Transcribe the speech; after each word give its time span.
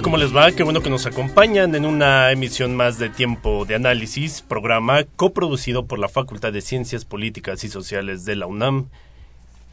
¿Cómo 0.00 0.16
les 0.16 0.34
va? 0.34 0.50
Qué 0.52 0.62
bueno 0.62 0.80
que 0.80 0.88
nos 0.88 1.04
acompañan 1.04 1.74
en 1.74 1.84
una 1.84 2.32
emisión 2.32 2.74
más 2.74 2.98
de 2.98 3.10
Tiempo 3.10 3.66
de 3.66 3.74
Análisis, 3.74 4.40
programa 4.40 5.04
coproducido 5.16 5.84
por 5.84 5.98
la 5.98 6.08
Facultad 6.08 6.50
de 6.52 6.62
Ciencias 6.62 7.04
Políticas 7.04 7.62
y 7.64 7.68
Sociales 7.68 8.24
de 8.24 8.36
la 8.36 8.46
UNAM 8.46 8.86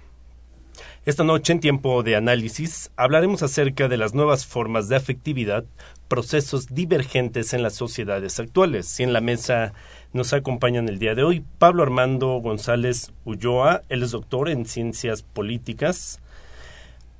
Esta 1.06 1.24
noche 1.24 1.54
en 1.54 1.60
tiempo 1.60 2.02
de 2.02 2.14
análisis 2.14 2.90
hablaremos 2.94 3.42
acerca 3.42 3.88
de 3.88 3.96
las 3.96 4.14
nuevas 4.14 4.44
formas 4.44 4.88
de 4.88 4.96
afectividad, 4.96 5.64
procesos 6.08 6.66
divergentes 6.74 7.54
en 7.54 7.62
las 7.62 7.74
sociedades 7.74 8.38
actuales. 8.38 9.00
Y 9.00 9.04
en 9.04 9.14
la 9.14 9.22
mesa 9.22 9.72
nos 10.12 10.34
acompañan 10.34 10.90
el 10.90 10.98
día 10.98 11.14
de 11.14 11.22
hoy 11.22 11.42
Pablo 11.58 11.82
Armando 11.82 12.28
González 12.40 13.12
Ulloa, 13.24 13.82
él 13.88 14.02
es 14.02 14.10
doctor 14.10 14.50
en 14.50 14.66
ciencias 14.66 15.22
políticas, 15.22 16.20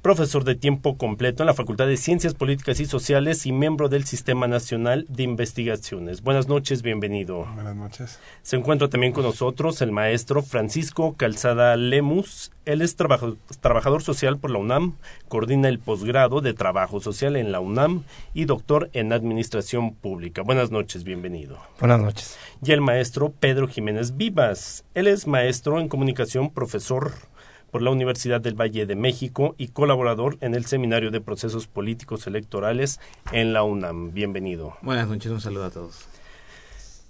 profesor 0.03 0.45
de 0.45 0.55
tiempo 0.55 0.97
completo 0.97 1.43
en 1.43 1.47
la 1.47 1.55
Facultad 1.55 1.87
de 1.87 1.99
Ciencias 1.99 2.33
Políticas 2.33 2.81
y 2.81 2.87
Sociales 2.87 3.45
y 3.45 3.53
miembro 3.53 3.91
del 3.91 4.05
Sistema 4.05 4.47
Nacional 4.49 5.05
de 5.09 5.25
Investigaciones. 5.25 6.23
Buenas 6.23 6.49
noches, 6.49 6.81
bienvenido. 6.81 7.47
Buenas 7.55 7.77
noches. 7.77 8.19
Se 8.43 8.57
encuentra 8.57 8.89
también 8.89 9.13
con 9.13 9.25
nosotros 9.25 9.83
el 9.83 9.93
maestro 9.93 10.43
Francisco 10.43 11.17
Calzada 11.19 11.77
Lemus. 11.77 12.51
Él 12.65 12.81
es 12.81 12.97
trabajador 12.97 14.03
social 14.03 14.39
por 14.39 14.51
la 14.51 14.59
UNAM, 14.59 14.97
coordina 15.29 15.69
el 15.69 15.79
posgrado 15.79 16.41
de 16.41 16.55
Trabajo 16.55 17.01
Social 17.01 17.37
en 17.37 17.53
la 17.53 17.61
UNAM 17.61 18.05
y 18.33 18.47
doctor 18.47 18.89
en 18.93 19.13
Administración 19.13 19.95
Pública. 19.95 20.43
Buenas 20.43 20.71
noches, 20.71 21.05
bienvenido. 21.05 21.59
Buenas 21.79 22.01
noches. 22.01 22.39
Y 22.63 22.73
el 22.73 22.81
maestro 22.81 23.33
Pedro 23.33 23.69
Jiménez 23.69 24.17
Vivas. 24.17 24.85
Él 24.95 25.09
es 25.09 25.27
maestro 25.27 25.81
en 25.81 25.89
comunicación, 25.89 26.51
profesor 26.51 27.13
por 27.71 27.83
la 27.83 27.91
Universidad 27.91 28.41
del 28.41 28.61
Valle 28.61 28.87
de 28.87 28.97
México 28.97 29.55
y 29.59 29.69
colaborador 29.69 30.39
en 30.41 30.55
el 30.55 30.67
Seminario 30.67 31.11
de 31.11 31.21
Procesos 31.21 31.67
Políticos 31.67 32.27
Electorales 32.27 33.01
en 33.33 33.53
la 33.53 33.63
UNAM. 33.63 34.13
Bienvenido. 34.13 34.77
Buenas 34.83 35.09
noches, 35.09 35.31
un 35.31 35.41
saludo 35.41 35.67
a 35.67 35.71
todos. 35.71 36.07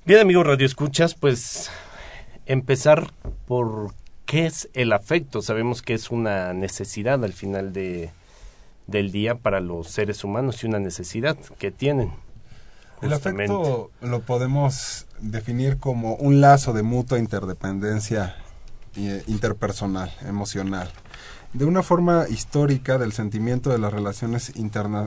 Bien, 0.05 0.21
amigos 0.21 0.47
Radio 0.47 0.67
Escuchas, 0.67 1.15
pues 1.15 1.71
empezar 2.47 3.11
por 3.47 3.95
qué 4.27 4.47
es 4.47 4.69
el 4.75 4.93
afecto. 4.93 5.43
Sabemos 5.43 5.83
que 5.83 5.95
es 5.95 6.11
una 6.11 6.53
necesidad 6.53 7.25
al 7.25 7.33
final 7.33 7.73
de, 7.73 8.11
del 8.87 9.13
día 9.13 9.37
para 9.37 9.61
los 9.61 9.89
seres 9.89 10.25
humanos 10.25 10.63
y 10.63 10.67
una 10.67 10.79
necesidad 10.79 11.37
que 11.59 11.71
tienen. 11.71 12.13
El 13.01 13.15
afecto 13.15 13.91
lo 14.03 14.21
podemos 14.21 15.07
definir 15.21 15.79
como 15.79 16.17
un 16.17 16.43
lazo 16.43 16.75
de 16.75 16.83
mutua 16.83 17.19
interdependencia 17.19 18.37
interpersonal, 19.27 20.11
emocional. 20.27 20.91
De 21.53 21.65
una 21.65 21.83
forma 21.83 22.27
histórica 22.29 22.97
del 22.97 23.13
sentimiento 23.13 23.71
de 23.71 23.79
las 23.81 23.93
relaciones 23.93 24.51
eh, 24.51 24.55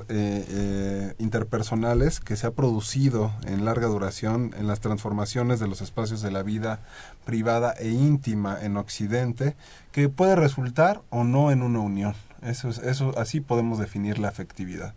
eh, 0.09 1.15
interpersonales 1.17 2.19
que 2.19 2.35
se 2.35 2.47
ha 2.47 2.51
producido 2.51 3.31
en 3.45 3.63
larga 3.63 3.87
duración 3.87 4.53
en 4.57 4.67
las 4.67 4.81
transformaciones 4.81 5.61
de 5.61 5.69
los 5.69 5.81
espacios 5.81 6.21
de 6.21 6.31
la 6.31 6.43
vida 6.43 6.81
privada 7.23 7.71
e 7.79 7.91
íntima 7.91 8.57
en 8.61 8.75
Occidente, 8.75 9.55
que 9.93 10.09
puede 10.09 10.35
resultar 10.35 11.01
o 11.09 11.23
no 11.23 11.49
en 11.49 11.61
una 11.61 11.79
unión. 11.79 12.13
Eso, 12.41 12.71
eso 12.71 13.17
así 13.17 13.39
podemos 13.39 13.79
definir 13.79 14.19
la 14.19 14.27
afectividad. 14.27 14.93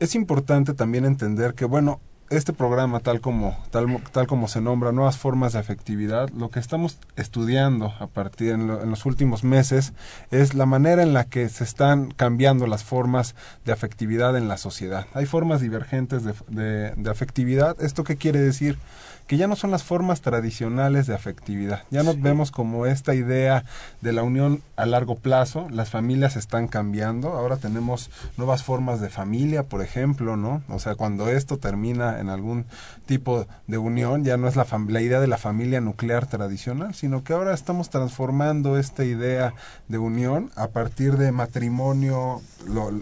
Es 0.00 0.14
importante 0.14 0.74
también 0.74 1.06
entender 1.06 1.54
que, 1.54 1.64
bueno, 1.64 2.00
este 2.30 2.52
programa, 2.52 3.00
tal 3.00 3.20
como, 3.20 3.56
tal, 3.70 4.02
tal 4.12 4.26
como 4.26 4.48
se 4.48 4.60
nombra, 4.60 4.92
nuevas 4.92 5.16
formas 5.16 5.52
de 5.52 5.60
afectividad, 5.60 6.28
lo 6.30 6.50
que 6.50 6.58
estamos 6.58 6.98
estudiando 7.16 7.92
a 8.00 8.06
partir 8.06 8.52
en, 8.52 8.66
los 8.66 9.06
últimos 9.06 9.44
meses 9.44 9.92
es 10.30 10.54
la 10.54 10.66
manera 10.66 11.02
en 11.02 11.12
la 11.12 11.24
que 11.24 11.48
se 11.48 11.64
están 11.64 12.10
cambiando 12.10 12.66
las 12.66 12.84
formas 12.84 13.34
de 13.64 13.72
afectividad 13.72 14.36
en 14.36 14.48
la 14.48 14.56
sociedad. 14.56 15.06
Hay 15.14 15.26
formas 15.26 15.60
divergentes 15.60 16.22
de, 16.24 16.92
de 16.96 17.10
afectividad. 17.10 17.80
¿Esto 17.80 18.04
qué 18.04 18.16
quiere 18.16 18.40
decir? 18.40 18.78
Que 19.26 19.36
ya 19.36 19.48
no 19.48 19.56
son 19.56 19.70
las 19.70 19.82
formas 19.82 20.20
tradicionales 20.20 21.06
de 21.06 21.14
afectividad. 21.14 21.82
Ya 21.90 22.02
nos 22.02 22.20
vemos 22.20 22.50
como 22.50 22.86
esta 22.86 23.14
idea 23.14 23.64
de 24.00 24.12
la 24.12 24.22
unión 24.22 24.62
a 24.76 24.86
largo 24.86 25.16
plazo. 25.16 25.66
Las 25.70 25.90
familias 25.90 26.36
están 26.36 26.68
cambiando. 26.68 27.32
Ahora 27.32 27.56
tenemos 27.56 28.10
nuevas 28.36 28.62
formas 28.62 29.00
de 29.00 29.10
familia, 29.10 29.64
por 29.64 29.82
ejemplo, 29.82 30.36
¿no? 30.36 30.62
O 30.68 30.78
sea, 30.78 30.94
cuando 30.94 31.28
esto 31.28 31.58
termina 31.58 32.20
en 32.20 32.28
algún 32.28 32.66
tipo 33.06 33.46
de 33.66 33.78
unión, 33.78 34.24
ya 34.24 34.36
no 34.36 34.46
es 34.46 34.54
la, 34.54 34.66
la 34.88 35.00
idea 35.00 35.20
de 35.20 35.26
la 35.26 35.38
familia 35.38 35.80
nuclear 35.80 36.26
tradicional, 36.26 36.94
sino 36.94 37.24
que 37.24 37.32
ahora 37.32 37.52
estamos 37.52 37.90
transformando 37.90 38.78
esta 38.78 39.04
idea 39.04 39.54
de 39.88 39.98
unión 39.98 40.50
a 40.54 40.68
partir 40.68 41.16
de 41.16 41.32
matrimonio, 41.32 42.42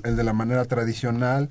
el 0.04 0.16
de 0.16 0.24
la 0.24 0.32
manera 0.32 0.64
tradicional, 0.64 1.50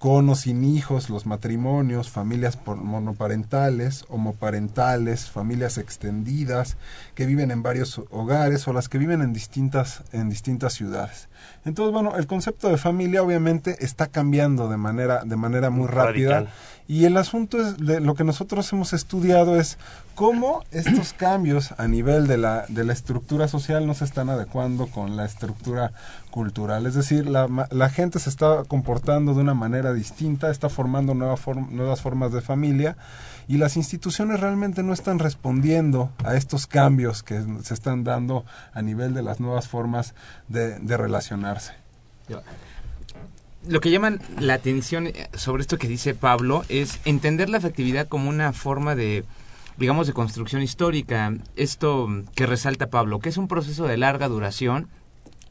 con 0.00 0.30
o 0.30 0.34
sin 0.34 0.64
hijos, 0.64 1.10
los 1.10 1.26
matrimonios, 1.26 2.08
familias 2.08 2.58
monoparentales, 2.64 4.06
homoparentales, 4.08 5.28
familias 5.28 5.76
extendidas 5.76 6.78
que 7.14 7.26
viven 7.26 7.50
en 7.50 7.62
varios 7.62 8.00
hogares 8.10 8.66
o 8.66 8.72
las 8.72 8.88
que 8.88 8.96
viven 8.96 9.20
en 9.20 9.34
distintas 9.34 10.02
en 10.12 10.30
distintas 10.30 10.72
ciudades. 10.72 11.28
Entonces, 11.66 11.92
bueno, 11.92 12.16
el 12.16 12.26
concepto 12.26 12.70
de 12.70 12.78
familia 12.78 13.22
obviamente 13.22 13.76
está 13.84 14.06
cambiando 14.06 14.70
de 14.70 14.78
manera 14.78 15.22
de 15.22 15.36
manera 15.36 15.68
muy 15.68 15.86
rápida 15.86 16.46
y 16.90 17.04
el 17.04 17.16
asunto 17.16 17.60
es 17.60 17.76
de 17.76 18.00
lo 18.00 18.16
que 18.16 18.24
nosotros 18.24 18.72
hemos 18.72 18.92
estudiado 18.92 19.54
es 19.54 19.78
cómo 20.16 20.64
estos 20.72 21.12
cambios 21.16 21.72
a 21.78 21.86
nivel 21.86 22.26
de 22.26 22.36
la, 22.36 22.64
de 22.66 22.82
la 22.82 22.92
estructura 22.92 23.46
social 23.46 23.86
no 23.86 23.94
se 23.94 24.04
están 24.04 24.28
adecuando 24.28 24.88
con 24.88 25.16
la 25.16 25.24
estructura 25.24 25.92
cultural. 26.32 26.86
Es 26.86 26.94
decir, 26.94 27.28
la, 27.28 27.68
la 27.70 27.90
gente 27.90 28.18
se 28.18 28.28
está 28.28 28.64
comportando 28.66 29.34
de 29.34 29.40
una 29.40 29.54
manera 29.54 29.92
distinta, 29.92 30.50
está 30.50 30.68
formando 30.68 31.14
nueva 31.14 31.36
nuevas 31.70 32.00
formas 32.00 32.32
de 32.32 32.40
familia 32.40 32.96
y 33.46 33.58
las 33.58 33.76
instituciones 33.76 34.40
realmente 34.40 34.82
no 34.82 34.92
están 34.92 35.20
respondiendo 35.20 36.10
a 36.24 36.34
estos 36.34 36.66
cambios 36.66 37.22
que 37.22 37.40
se 37.62 37.72
están 37.72 38.02
dando 38.02 38.44
a 38.74 38.82
nivel 38.82 39.14
de 39.14 39.22
las 39.22 39.38
nuevas 39.38 39.68
formas 39.68 40.14
de, 40.48 40.80
de 40.80 40.96
relacionarse 40.96 41.72
lo 43.68 43.80
que 43.80 43.90
llaman 43.90 44.20
la 44.38 44.54
atención 44.54 45.08
eh, 45.08 45.28
sobre 45.34 45.62
esto 45.62 45.78
que 45.78 45.88
dice 45.88 46.14
Pablo 46.14 46.64
es 46.68 47.00
entender 47.04 47.48
la 47.48 47.58
afectividad 47.58 48.08
como 48.08 48.28
una 48.28 48.52
forma 48.52 48.94
de 48.94 49.24
digamos 49.76 50.06
de 50.06 50.12
construcción 50.12 50.62
histórica 50.62 51.34
esto 51.56 52.08
que 52.34 52.46
resalta 52.46 52.90
Pablo 52.90 53.20
que 53.20 53.28
es 53.28 53.36
un 53.36 53.48
proceso 53.48 53.86
de 53.86 53.96
larga 53.96 54.28
duración 54.28 54.88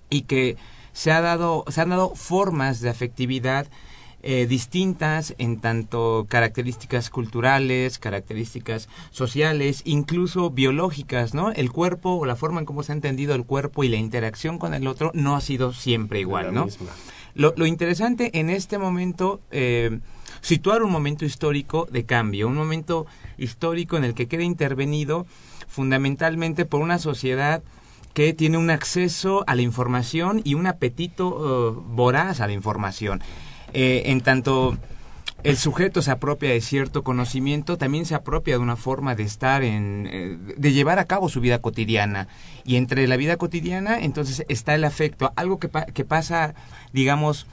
y 0.10 0.24
que 0.24 0.58
se 0.94 1.12
ha 1.12 1.22
dado 1.22 1.66
se 1.68 1.82
han 1.82 1.90
dado 1.90 2.16
formas 2.16 2.82
de 2.82 2.90
afectividad 2.90 3.68
eh, 4.22 4.48
distintas 4.48 5.34
en 5.38 5.62
tanto 5.62 6.26
características 6.28 7.10
culturales, 7.10 8.00
características 8.00 8.90
sociales, 9.12 9.82
incluso 9.86 10.50
biológicas, 10.50 11.34
¿no? 11.34 11.52
El 11.52 11.72
cuerpo 11.72 12.16
o 12.16 12.26
la 12.26 12.36
forma 12.36 12.60
en 12.60 12.66
cómo 12.66 12.84
se 12.84 12.92
ha 12.92 12.96
entendido 12.96 13.34
el 13.34 13.46
cuerpo 13.46 13.86
y 13.86 13.88
la 13.88 13.96
interacción 13.96 14.58
con 14.58 14.74
el 14.74 14.88
otro 14.88 15.12
no 15.14 15.38
ha 15.38 15.42
sido 15.42 15.72
siempre 15.72 16.20
igual, 16.20 16.54
¿no? 16.54 16.68
Lo, 17.34 17.54
lo 17.56 17.66
interesante 17.66 18.40
en 18.40 18.50
este 18.50 18.78
momento, 18.78 19.42
eh, 19.52 20.00
situar 20.42 20.84
un 20.84 20.92
momento 20.92 21.26
histórico 21.26 21.88
de 21.92 22.06
cambio, 22.06 22.48
un 22.48 22.56
momento 22.56 23.06
histórico 23.38 23.98
en 23.98 24.04
el 24.04 24.14
que 24.14 24.28
queda 24.28 24.44
intervenido 24.44 25.26
fundamentalmente 25.68 26.66
por 26.66 26.82
una 26.82 27.00
sociedad 27.00 27.62
que 28.14 28.34
tiene 28.34 28.58
un 28.58 28.70
acceso 28.70 29.44
a 29.48 29.56
la 29.56 29.62
información 29.62 30.42
y 30.44 30.56
un 30.56 30.68
apetito 30.68 31.28
uh, 31.28 31.72
voraz 31.72 32.42
a 32.42 32.48
la 32.48 32.54
información. 32.54 33.22
Eh, 33.74 34.04
en 34.08 34.22
tanto 34.22 34.78
el 35.44 35.58
sujeto 35.58 36.02
se 36.02 36.12
apropia 36.12 36.50
de 36.50 36.62
cierto 36.62 37.04
conocimiento, 37.04 37.78
también 37.78 38.06
se 38.06 38.16
apropia 38.16 38.56
de 38.56 38.64
una 38.64 38.76
forma 38.76 39.16
de 39.16 39.24
estar 39.24 39.64
en, 39.64 40.08
eh, 40.12 40.38
de 40.58 40.74
llevar 40.74 41.00
a 41.00 41.06
cabo 41.06 41.30
su 41.30 41.42
vida 41.42 41.60
cotidiana. 41.60 42.28
Y 42.66 42.76
entre 42.76 43.08
la 43.08 43.18
vida 43.18 43.38
cotidiana, 43.38 44.00
entonces 44.00 44.46
está 44.50 44.76
el 44.76 44.84
afecto, 44.84 45.32
algo 45.36 45.60
que, 45.60 45.70
que 45.94 46.06
pasa, 46.06 46.56
digamos, 46.94 47.48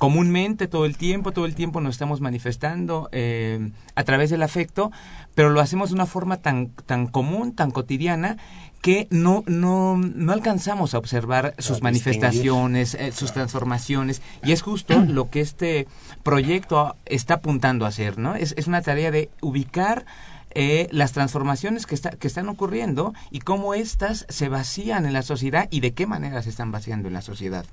comúnmente 0.00 0.66
todo 0.66 0.86
el 0.86 0.96
tiempo, 0.96 1.30
todo 1.30 1.44
el 1.44 1.54
tiempo 1.54 1.82
nos 1.82 1.94
estamos 1.94 2.22
manifestando 2.22 3.10
eh, 3.12 3.70
a 3.94 4.02
través 4.02 4.30
del 4.30 4.42
afecto, 4.42 4.90
pero 5.34 5.50
lo 5.50 5.60
hacemos 5.60 5.90
de 5.90 5.94
una 5.94 6.06
forma 6.06 6.38
tan, 6.38 6.68
tan 6.86 7.06
común, 7.06 7.54
tan 7.54 7.70
cotidiana, 7.70 8.38
que 8.80 9.06
no, 9.10 9.44
no, 9.46 9.96
no 9.96 10.32
alcanzamos 10.32 10.94
a 10.94 10.98
observar 10.98 11.54
sus 11.58 11.82
manifestaciones, 11.82 12.94
eh, 12.94 13.12
sus 13.12 13.32
transformaciones, 13.32 14.22
y 14.42 14.52
es 14.52 14.62
justo 14.62 15.00
lo 15.08 15.30
que 15.30 15.40
este 15.40 15.86
proyecto 16.22 16.96
está 17.04 17.34
apuntando 17.34 17.84
a 17.84 17.88
hacer, 17.88 18.18
¿no? 18.18 18.34
Es, 18.34 18.54
es 18.56 18.66
una 18.66 18.82
tarea 18.82 19.10
de 19.10 19.30
ubicar 19.42 20.06
eh, 20.52 20.88
las 20.90 21.12
transformaciones 21.12 21.86
que, 21.86 21.94
está, 21.94 22.10
que 22.10 22.26
están 22.26 22.48
ocurriendo 22.48 23.14
y 23.30 23.38
cómo 23.38 23.74
éstas 23.74 24.26
se 24.28 24.48
vacían 24.48 25.06
en 25.06 25.12
la 25.12 25.22
sociedad 25.22 25.68
y 25.70 25.80
de 25.80 25.92
qué 25.92 26.06
manera 26.06 26.42
se 26.42 26.50
están 26.50 26.72
vaciando 26.72 27.06
en 27.06 27.14
la 27.14 27.22
sociedad. 27.22 27.64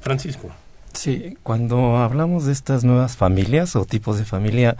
Francisco. 0.00 0.50
Sí, 0.94 1.36
cuando 1.42 1.98
hablamos 1.98 2.46
de 2.46 2.52
estas 2.52 2.84
nuevas 2.84 3.16
familias 3.16 3.74
o 3.76 3.84
tipos 3.84 4.16
de 4.16 4.24
familia, 4.24 4.76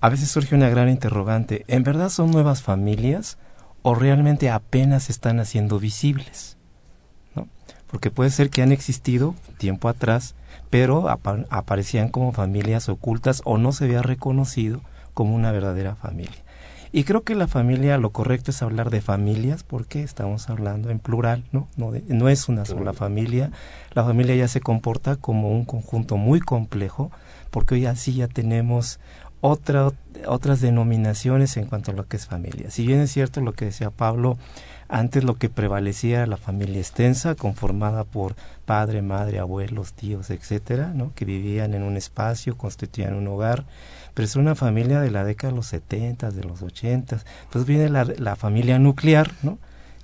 a 0.00 0.08
veces 0.08 0.30
surge 0.30 0.54
una 0.54 0.70
gran 0.70 0.88
interrogante. 0.88 1.64
¿En 1.68 1.84
verdad 1.84 2.08
son 2.08 2.30
nuevas 2.30 2.62
familias? 2.62 3.36
O 3.82 3.94
realmente 3.94 4.50
apenas 4.50 5.10
están 5.10 5.40
haciendo 5.40 5.78
visibles. 5.78 6.56
¿no? 7.34 7.48
Porque 7.90 8.10
puede 8.10 8.30
ser 8.30 8.50
que 8.50 8.62
han 8.62 8.72
existido 8.72 9.34
tiempo 9.58 9.88
atrás, 9.88 10.34
pero 10.70 11.08
aparecían 11.08 12.08
como 12.08 12.32
familias 12.32 12.88
ocultas 12.88 13.42
o 13.44 13.58
no 13.58 13.72
se 13.72 13.84
había 13.84 14.02
reconocido 14.02 14.80
como 15.14 15.34
una 15.34 15.52
verdadera 15.52 15.94
familia. 15.96 16.44
Y 16.90 17.04
creo 17.04 17.22
que 17.22 17.34
la 17.34 17.48
familia, 17.48 17.98
lo 17.98 18.10
correcto 18.10 18.50
es 18.50 18.62
hablar 18.62 18.88
de 18.88 19.02
familias 19.02 19.62
porque 19.62 20.02
estamos 20.02 20.48
hablando 20.48 20.90
en 20.90 21.00
plural, 21.00 21.44
¿no? 21.52 21.68
No, 21.76 21.92
no 22.06 22.28
es 22.30 22.48
una 22.48 22.64
sola 22.64 22.94
familia. 22.94 23.50
La 23.92 24.04
familia 24.04 24.34
ya 24.36 24.48
se 24.48 24.60
comporta 24.60 25.16
como 25.16 25.50
un 25.50 25.66
conjunto 25.66 26.16
muy 26.16 26.40
complejo 26.40 27.10
porque 27.50 27.74
hoy 27.74 27.86
así 27.86 28.14
ya 28.14 28.28
tenemos 28.28 29.00
otra, 29.40 29.90
otras 30.26 30.60
denominaciones 30.60 31.56
en 31.56 31.66
cuanto 31.66 31.92
a 31.92 31.94
lo 31.94 32.06
que 32.06 32.16
es 32.16 32.26
familia. 32.26 32.70
Si 32.70 32.86
bien 32.86 33.00
es 33.00 33.12
cierto 33.12 33.40
lo 33.40 33.52
que 33.52 33.66
decía 33.66 33.90
Pablo, 33.90 34.36
antes 34.88 35.22
lo 35.22 35.34
que 35.34 35.50
prevalecía 35.50 36.18
era 36.18 36.26
la 36.26 36.36
familia 36.36 36.78
extensa, 36.78 37.34
conformada 37.34 38.04
por 38.04 38.34
padre, 38.64 39.02
madre, 39.02 39.38
abuelos, 39.38 39.92
tíos, 39.92 40.30
etcétera, 40.30 40.92
¿no? 40.94 41.12
que 41.14 41.24
vivían 41.24 41.74
en 41.74 41.82
un 41.82 41.96
espacio, 41.96 42.56
constituían 42.56 43.14
un 43.14 43.28
hogar, 43.28 43.64
pero 44.14 44.24
es 44.24 44.34
una 44.36 44.54
familia 44.54 45.00
de 45.00 45.10
la 45.10 45.24
década 45.24 45.52
de 45.52 45.56
los 45.56 45.66
70, 45.66 46.30
de 46.30 46.44
los 46.44 46.62
80. 46.62 47.18
Pues 47.50 47.66
viene 47.66 47.90
la, 47.90 48.04
la 48.04 48.34
familia 48.34 48.78
nuclear, 48.78 49.30
¿no? 49.42 49.58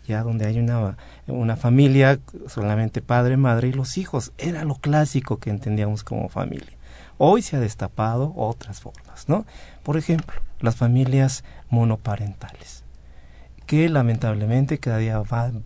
ya 0.07 0.23
donde 0.23 0.47
hay 0.47 0.59
una, 0.59 0.97
una 1.27 1.57
familia, 1.57 2.21
solamente 2.47 3.01
padre, 3.01 3.37
madre 3.37 3.69
y 3.69 3.73
los 3.73 3.97
hijos. 3.97 4.33
Era 4.39 4.65
lo 4.65 4.77
clásico 4.77 5.39
que 5.39 5.51
entendíamos 5.51 6.05
como 6.05 6.29
familia. 6.29 6.77
Hoy 7.19 7.43
se 7.43 7.57
ha 7.57 7.61
destapado 7.61 8.33
otras 8.37 8.81
formas, 8.81 9.29
¿no? 9.29 9.47
Por 9.83 9.97
ejemplo, 9.97 10.35
las 10.61 10.77
familias 10.77 11.45
monoparentales, 11.71 12.85
que 13.67 13.89
lamentablemente 13.89 14.79
cada 14.79 14.99
día 14.99 15.23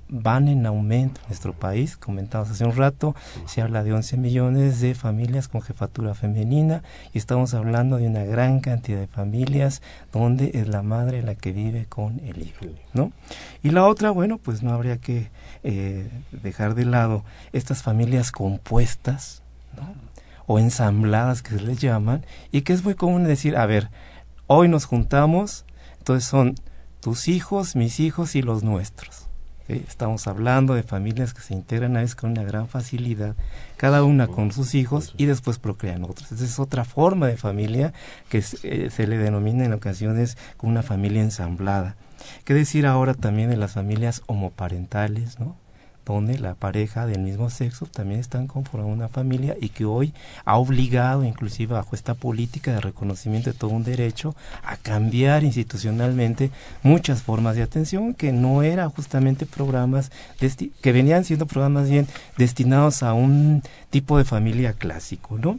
van 0.09 0.49
en 0.49 0.67
aumento 0.67 1.21
en 1.23 1.29
nuestro 1.29 1.53
país. 1.53 1.97
Comentamos 1.97 2.51
hace 2.51 2.65
un 2.65 2.77
rato, 2.77 3.17
se 3.47 3.63
habla 3.63 3.83
de 3.83 3.93
11 3.93 4.19
millones 4.19 4.81
de 4.81 4.95
familias 4.95 5.49
con 5.49 5.63
jefatura 5.63 6.15
femenina 6.15 6.83
y 7.13 7.19
estamos 7.19 7.55
hablando 7.55 7.97
de 7.97 8.07
una 8.07 8.25
gran 8.25 8.61
cantidad 8.61 9.01
de 9.01 9.07
familias 9.07 9.83
donde 10.13 10.51
es 10.55 10.69
la 10.69 10.83
madre 10.83 11.23
la 11.23 11.35
que 11.35 11.53
vive 11.53 11.87
con 11.87 12.21
el 12.21 12.43
hijo, 12.43 12.67
¿no? 12.93 13.11
Y 13.63 13.71
la 13.71 13.87
otra, 13.87 14.11
bueno, 14.11 14.39
pues 14.39 14.63
no 14.63 14.73
habría 14.73 14.99
que 14.99 15.31
eh, 15.65 16.09
dejar 16.31 16.75
de 16.75 16.85
lado 16.85 17.25
estas 17.53 17.83
familias 17.83 18.33
compuestas, 18.33 19.43
¿no? 19.77 20.08
O 20.49 20.59
ensambladas 20.59 21.43
que 21.43 21.51
se 21.51 21.61
les 21.61 21.79
llaman, 21.79 22.27
y 22.51 22.63
que 22.63 22.73
es 22.73 22.83
muy 22.83 22.95
común 22.95 23.23
decir, 23.23 23.57
a 23.57 23.67
ver, 23.67 23.91
hoy 24.49 24.67
nos 24.67 24.87
juntamos, 24.87 25.65
entonces 25.99 26.29
son 26.29 26.57
tus 27.01 27.29
hijos, 27.29 27.77
mis 27.77 28.01
hijos 28.01 28.35
y 28.35 28.43
los 28.43 28.65
nuestros. 28.65 29.29
Estamos 29.69 30.27
hablando 30.27 30.73
de 30.73 30.83
familias 30.83 31.35
que 31.35 31.43
se 31.43 31.53
integran 31.53 31.95
a 31.99 32.01
veces 32.01 32.17
con 32.17 32.31
una 32.31 32.43
gran 32.43 32.67
facilidad, 32.67 33.37
cada 33.77 34.03
una 34.03 34.27
con 34.27 34.51
sus 34.51 34.75
hijos 34.75 35.13
y 35.19 35.27
después 35.27 35.59
procrean 35.59 36.05
otros. 36.05 36.33
Esa 36.33 36.45
es 36.45 36.59
otra 36.59 36.87
forma 36.87 37.27
de 37.27 37.37
familia 37.37 37.93
que 38.31 38.43
eh, 38.63 38.89
se 38.91 39.07
le 39.07 39.19
denomina 39.19 39.67
en 39.67 39.75
ocasiones 39.75 40.39
como 40.57 40.73
una 40.73 40.83
familia 40.83 41.21
ensamblada. 41.21 41.97
¿Qué 42.47 42.55
decir 42.55 42.87
ahora 42.87 43.13
también 43.13 43.51
de 43.51 43.59
las 43.59 43.73
familias 43.73 44.23
homoparentales, 44.27 45.39
¿no? 45.39 45.57
Donde 46.15 46.39
la 46.39 46.55
pareja 46.55 47.07
del 47.07 47.21
mismo 47.21 47.51
sexo 47.51 47.87
también 47.87 48.21
están 48.21 48.47
conformando 48.47 48.93
una 48.93 49.09
familia 49.09 49.57
y 49.61 49.71
que 49.71 49.85
hoy 49.85 50.13
ha 50.45 50.57
obligado, 50.57 51.25
inclusive 51.25 51.75
bajo 51.75 51.95
esta 51.95 52.15
política 52.15 52.73
de 52.73 52.81
reconocimiento 52.81 53.51
de 53.51 53.59
todo 53.59 53.71
un 53.71 53.85
derecho, 53.85 54.35
a 54.65 54.77
cambiar 54.77 55.45
institucionalmente 55.45 56.51
muchas 56.83 57.23
formas 57.23 57.57
de 57.57 57.63
atención 57.63 58.15
que 58.15 58.33
no 58.33 58.63
eran 58.63 58.91
justamente 58.91 59.47
programas 59.47 60.11
que 60.81 60.93
venían 60.93 61.25
siendo 61.25 61.47
programas 61.47 61.89
bien 61.89 62.07
destinados 62.37 63.03
a 63.03 63.13
un 63.13 63.63
tipo 63.91 64.19
de 64.19 64.25
familia 64.25 64.73
clásico, 64.73 65.39
¿no? 65.39 65.59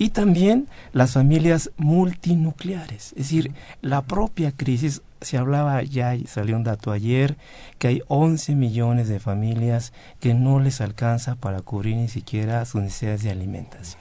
Y 0.00 0.08
también 0.08 0.66
las 0.94 1.12
familias 1.12 1.72
multinucleares, 1.76 3.08
es 3.08 3.16
decir, 3.16 3.52
la 3.82 4.00
propia 4.00 4.50
crisis, 4.50 5.02
se 5.20 5.36
hablaba 5.36 5.82
ya 5.82 6.14
y 6.14 6.24
salió 6.24 6.56
un 6.56 6.64
dato 6.64 6.90
ayer, 6.90 7.36
que 7.78 7.88
hay 7.88 8.02
11 8.08 8.54
millones 8.54 9.10
de 9.10 9.20
familias 9.20 9.92
que 10.18 10.32
no 10.32 10.58
les 10.58 10.80
alcanza 10.80 11.34
para 11.34 11.60
cubrir 11.60 11.96
ni 11.96 12.08
siquiera 12.08 12.64
sus 12.64 12.80
necesidades 12.80 13.24
de 13.24 13.30
alimentación. 13.30 14.00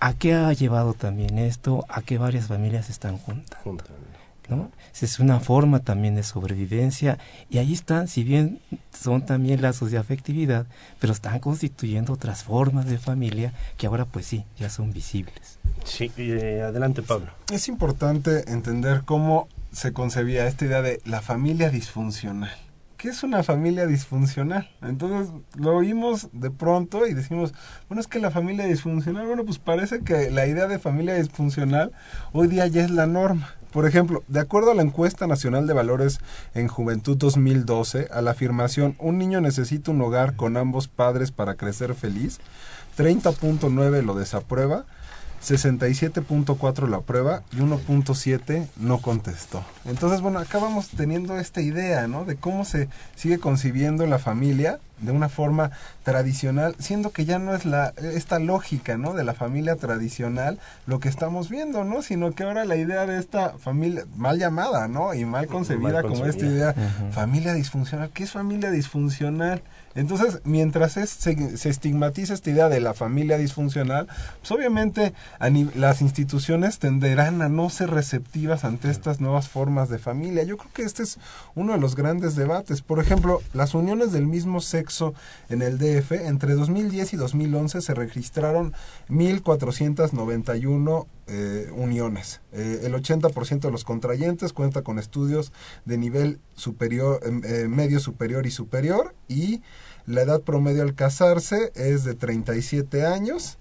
¿A 0.00 0.14
qué 0.14 0.32
ha 0.32 0.50
llevado 0.54 0.94
también 0.94 1.36
esto? 1.36 1.84
A 1.90 2.00
que 2.00 2.16
varias 2.16 2.46
familias 2.46 2.88
están 2.88 3.18
juntando. 3.18 3.84
¿No? 4.48 4.70
Es 5.00 5.18
una 5.18 5.40
forma 5.40 5.80
también 5.80 6.14
de 6.14 6.22
sobrevivencia 6.22 7.18
y 7.50 7.58
ahí 7.58 7.72
están, 7.72 8.08
si 8.08 8.22
bien 8.24 8.60
son 8.92 9.26
también 9.26 9.62
lazos 9.62 9.90
de 9.90 9.98
afectividad, 9.98 10.66
pero 11.00 11.12
están 11.12 11.40
constituyendo 11.40 12.12
otras 12.12 12.44
formas 12.44 12.86
de 12.86 12.98
familia 12.98 13.52
que 13.76 13.86
ahora 13.86 14.04
pues 14.04 14.26
sí, 14.26 14.44
ya 14.58 14.70
son 14.70 14.92
visibles. 14.92 15.58
Sí, 15.84 16.10
eh, 16.16 16.62
adelante 16.62 17.02
Pablo. 17.02 17.32
Es 17.50 17.68
importante 17.68 18.50
entender 18.50 19.02
cómo 19.04 19.48
se 19.72 19.92
concebía 19.92 20.46
esta 20.46 20.64
idea 20.66 20.82
de 20.82 21.00
la 21.04 21.22
familia 21.22 21.70
disfuncional. 21.70 22.52
¿Qué 23.02 23.08
es 23.08 23.24
una 23.24 23.42
familia 23.42 23.86
disfuncional? 23.86 24.70
Entonces 24.80 25.34
lo 25.56 25.74
oímos 25.74 26.28
de 26.32 26.52
pronto 26.52 27.04
y 27.04 27.14
decimos, 27.14 27.52
bueno, 27.88 28.00
es 28.00 28.06
que 28.06 28.20
la 28.20 28.30
familia 28.30 28.66
disfuncional, 28.66 29.26
bueno, 29.26 29.44
pues 29.44 29.58
parece 29.58 30.02
que 30.02 30.30
la 30.30 30.46
idea 30.46 30.68
de 30.68 30.78
familia 30.78 31.14
disfuncional 31.14 31.90
hoy 32.32 32.46
día 32.46 32.68
ya 32.68 32.84
es 32.84 32.92
la 32.92 33.08
norma. 33.08 33.56
Por 33.72 33.86
ejemplo, 33.86 34.22
de 34.28 34.38
acuerdo 34.38 34.70
a 34.70 34.74
la 34.74 34.82
encuesta 34.82 35.26
nacional 35.26 35.66
de 35.66 35.72
valores 35.72 36.20
en 36.54 36.68
Juventud 36.68 37.16
2012, 37.16 38.08
a 38.12 38.20
la 38.20 38.32
afirmación 38.32 38.96
un 38.98 39.16
niño 39.16 39.40
necesita 39.40 39.90
un 39.90 40.02
hogar 40.02 40.36
con 40.36 40.58
ambos 40.58 40.88
padres 40.88 41.32
para 41.32 41.54
crecer 41.54 41.94
feliz, 41.94 42.38
30.9 42.98 44.02
lo 44.02 44.14
desaprueba, 44.14 44.84
67.4 45.42 46.88
la 46.88 47.00
prueba 47.00 47.42
y 47.52 47.56
1.7 47.56 48.68
no 48.76 48.98
contestó. 48.98 49.64
Entonces, 49.84 50.20
bueno, 50.20 50.38
acá 50.38 50.58
vamos 50.58 50.88
teniendo 50.88 51.36
esta 51.38 51.60
idea, 51.60 52.06
¿no? 52.06 52.24
De 52.24 52.36
cómo 52.36 52.64
se 52.64 52.88
sigue 53.16 53.38
concibiendo 53.38 54.06
la 54.06 54.18
familia 54.18 54.78
de 55.00 55.10
una 55.10 55.28
forma 55.28 55.72
tradicional, 56.04 56.76
siendo 56.78 57.10
que 57.10 57.24
ya 57.24 57.40
no 57.40 57.54
es 57.54 57.64
la 57.64 57.92
esta 57.98 58.38
lógica, 58.38 58.96
¿no? 58.96 59.14
De 59.14 59.24
la 59.24 59.34
familia 59.34 59.74
tradicional 59.74 60.60
lo 60.86 61.00
que 61.00 61.08
estamos 61.08 61.48
viendo, 61.48 61.82
¿no? 61.82 62.02
Sino 62.02 62.32
que 62.32 62.44
ahora 62.44 62.64
la 62.64 62.76
idea 62.76 63.04
de 63.06 63.18
esta 63.18 63.58
familia 63.58 64.04
mal 64.16 64.38
llamada, 64.38 64.86
¿no? 64.86 65.12
Y 65.12 65.24
mal 65.24 65.48
concebida, 65.48 66.02
como 66.02 66.24
esta 66.24 66.46
idea 66.46 66.74
familia 67.10 67.52
disfuncional. 67.52 68.10
¿Qué 68.14 68.22
es 68.22 68.30
familia 68.30 68.70
disfuncional? 68.70 69.60
Entonces, 69.94 70.40
mientras 70.44 70.92
se, 70.92 71.68
estigmatiza 71.68 72.34
esta 72.34 72.50
idea 72.50 72.68
de 72.68 72.80
la 72.80 72.94
familia 72.94 73.38
disfuncional, 73.38 74.08
pues 74.40 74.50
obviamente 74.50 75.12
las 75.74 76.00
instituciones 76.02 76.78
tenderán 76.78 77.42
a 77.42 77.48
no 77.48 77.68
ser 77.70 77.90
receptivas 77.90 78.64
ante 78.64 78.90
estas 78.90 79.20
nuevas 79.20 79.48
formas 79.48 79.88
de 79.88 79.98
familia. 79.98 80.42
Yo 80.44 80.56
creo 80.56 80.70
que 80.72 80.82
este 80.82 81.02
es 81.02 81.18
uno 81.54 81.72
de 81.72 81.78
los 81.78 81.96
grandes 81.96 82.36
debates. 82.36 82.82
Por 82.82 83.00
ejemplo, 83.00 83.40
las 83.52 83.74
uniones 83.74 84.12
del 84.12 84.26
mismo 84.26 84.60
sexo 84.60 85.14
en 85.48 85.62
el 85.62 85.78
DF, 85.78 86.12
entre 86.12 86.54
2010 86.54 87.14
y 87.14 87.16
2011 87.16 87.80
se 87.80 87.94
registraron 87.94 88.72
1.491 89.08 91.06
eh, 91.26 91.70
uniones. 91.72 92.40
Eh, 92.52 92.80
el 92.84 92.94
80% 92.94 93.60
de 93.60 93.70
los 93.70 93.84
contrayentes 93.84 94.52
cuenta 94.52 94.82
con 94.82 94.98
estudios 94.98 95.52
de 95.84 95.98
nivel 95.98 96.40
superior, 96.54 97.20
em, 97.24 97.42
eh, 97.44 97.68
medio 97.68 98.00
superior 98.00 98.46
y 98.46 98.50
superior 98.50 99.14
y 99.28 99.62
la 100.06 100.22
edad 100.22 100.42
promedio 100.42 100.82
al 100.82 100.94
casarse 100.94 101.72
es 101.74 102.04
de 102.04 102.14
37 102.14 103.06
años. 103.06 103.58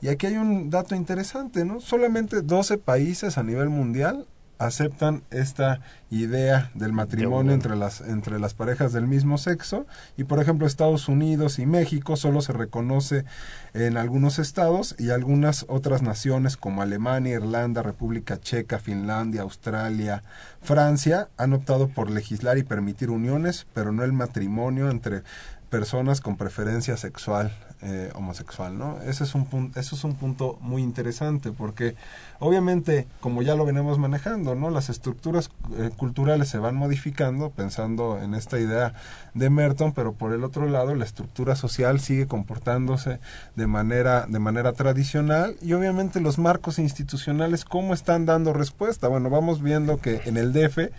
Y 0.00 0.08
aquí 0.08 0.26
hay 0.26 0.36
un 0.36 0.68
dato 0.68 0.94
interesante, 0.94 1.64
¿no? 1.64 1.80
Solamente 1.80 2.42
12 2.42 2.76
países 2.78 3.38
a 3.38 3.42
nivel 3.42 3.68
mundial 3.70 4.26
aceptan 4.58 5.22
esta 5.30 5.80
idea 6.10 6.70
del 6.74 6.92
matrimonio 6.92 7.52
entre 7.52 7.76
las 7.76 8.00
entre 8.00 8.38
las 8.38 8.54
parejas 8.54 8.92
del 8.92 9.06
mismo 9.06 9.38
sexo. 9.38 9.86
Y 10.16 10.24
por 10.24 10.40
ejemplo 10.40 10.66
Estados 10.66 11.08
Unidos 11.08 11.58
y 11.58 11.66
México 11.66 12.16
solo 12.16 12.40
se 12.40 12.52
reconoce 12.52 13.24
en 13.74 13.96
algunos 13.96 14.38
estados 14.38 14.94
y 14.98 15.10
algunas 15.10 15.66
otras 15.68 16.02
naciones 16.02 16.56
como 16.56 16.82
Alemania, 16.82 17.34
Irlanda, 17.34 17.82
República 17.82 18.40
Checa, 18.40 18.78
Finlandia, 18.78 19.42
Australia, 19.42 20.22
Francia 20.62 21.28
han 21.36 21.52
optado 21.52 21.88
por 21.88 22.10
legislar 22.10 22.58
y 22.58 22.62
permitir 22.62 23.10
uniones, 23.10 23.66
pero 23.74 23.92
no 23.92 24.04
el 24.04 24.12
matrimonio 24.12 24.90
entre 24.90 25.22
personas 25.70 26.20
con 26.20 26.36
preferencia 26.36 26.96
sexual 26.96 27.52
eh, 27.82 28.10
homosexual, 28.14 28.78
¿no? 28.78 28.98
Ese 29.02 29.24
es 29.24 29.34
un 29.34 29.44
punto, 29.44 29.78
eso 29.78 29.96
es 29.96 30.04
un 30.04 30.14
punto 30.14 30.56
muy 30.62 30.82
interesante 30.82 31.52
porque 31.52 31.94
obviamente, 32.38 33.06
como 33.20 33.42
ya 33.42 33.54
lo 33.54 33.66
venimos 33.66 33.98
manejando, 33.98 34.54
¿no? 34.54 34.70
Las 34.70 34.88
estructuras 34.88 35.50
eh, 35.76 35.90
culturales 35.94 36.48
se 36.48 36.56
van 36.56 36.74
modificando 36.74 37.50
pensando 37.50 38.18
en 38.22 38.34
esta 38.34 38.58
idea 38.58 38.94
de 39.34 39.50
Merton, 39.50 39.92
pero 39.92 40.14
por 40.14 40.32
el 40.32 40.42
otro 40.42 40.66
lado 40.70 40.94
la 40.94 41.04
estructura 41.04 41.54
social 41.54 42.00
sigue 42.00 42.26
comportándose 42.26 43.20
de 43.56 43.66
manera 43.66 44.24
de 44.26 44.38
manera 44.38 44.72
tradicional 44.72 45.56
y 45.60 45.74
obviamente 45.74 46.20
los 46.20 46.38
marcos 46.38 46.78
institucionales 46.78 47.66
cómo 47.66 47.92
están 47.92 48.24
dando 48.24 48.54
respuesta. 48.54 49.08
Bueno, 49.08 49.28
vamos 49.28 49.60
viendo 49.60 49.98
que 49.98 50.22
en 50.24 50.38
el 50.38 50.54
DF 50.54 50.92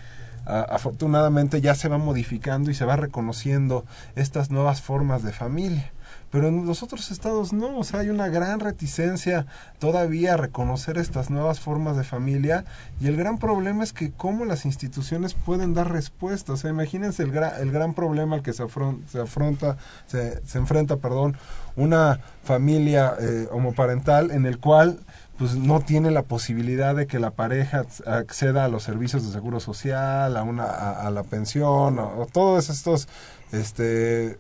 afortunadamente 0.47 1.61
ya 1.61 1.75
se 1.75 1.89
va 1.89 1.97
modificando 1.97 2.71
y 2.71 2.73
se 2.73 2.85
va 2.85 2.95
reconociendo 2.95 3.85
estas 4.15 4.49
nuevas 4.49 4.81
formas 4.81 5.23
de 5.23 5.33
familia. 5.33 5.91
Pero 6.31 6.49
en 6.49 6.65
los 6.65 6.83
otros 6.83 7.09
estados 7.11 7.53
no, 7.53 7.77
o 7.77 7.83
sea, 7.83 8.01
hay 8.01 8.09
una 8.09 8.27
gran 8.27 8.59
reticencia 8.59 9.45
todavía 9.79 10.33
a 10.33 10.37
reconocer 10.37 10.97
estas 10.97 11.29
nuevas 11.29 11.61
formas 11.61 11.95
de 11.95 12.03
familia 12.03 12.65
y 12.99 13.07
el 13.07 13.15
gran 13.15 13.37
problema 13.37 13.83
es 13.83 13.93
que 13.93 14.11
cómo 14.11 14.43
las 14.43 14.65
instituciones 14.65 15.33
pueden 15.33 15.73
dar 15.73 15.91
respuesta, 15.91 16.53
o 16.53 16.57
sea, 16.57 16.69
imagínense 16.69 17.23
el, 17.23 17.33
el 17.33 17.71
gran 17.71 17.93
problema 17.93 18.35
al 18.35 18.41
que 18.41 18.51
se, 18.51 18.63
afronta, 18.63 19.09
se, 19.09 19.21
afronta, 19.21 19.77
se 20.07 20.57
enfrenta, 20.57 20.97
perdón, 20.97 21.37
una 21.77 22.19
familia 22.43 23.13
eh, 23.19 23.47
homoparental 23.51 24.31
en 24.31 24.45
el 24.45 24.59
cual 24.59 24.99
pues 25.37 25.55
no 25.55 25.81
tiene 25.81 26.09
la 26.09 26.23
posibilidad 26.23 26.95
de 26.95 27.05
que 27.05 27.19
la 27.19 27.31
pareja 27.31 27.85
acceda 28.05 28.65
a 28.65 28.67
los 28.67 28.83
servicios 28.83 29.25
de 29.25 29.31
seguro 29.31 29.59
social, 29.59 30.35
a 30.35 30.43
una 30.43 30.65
a, 30.65 31.11
la 31.11 31.23
pensión, 31.23 31.99
o, 31.99 32.27
todos 32.31 32.69
estos 32.69 33.07
este 33.51 34.35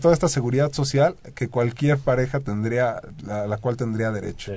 toda 0.00 0.14
esta 0.14 0.28
seguridad 0.28 0.72
social 0.72 1.16
que 1.34 1.48
cualquier 1.48 1.98
pareja 1.98 2.40
tendría 2.40 3.00
la, 3.24 3.46
la 3.46 3.58
cual 3.58 3.76
tendría 3.76 4.10
derecho. 4.10 4.52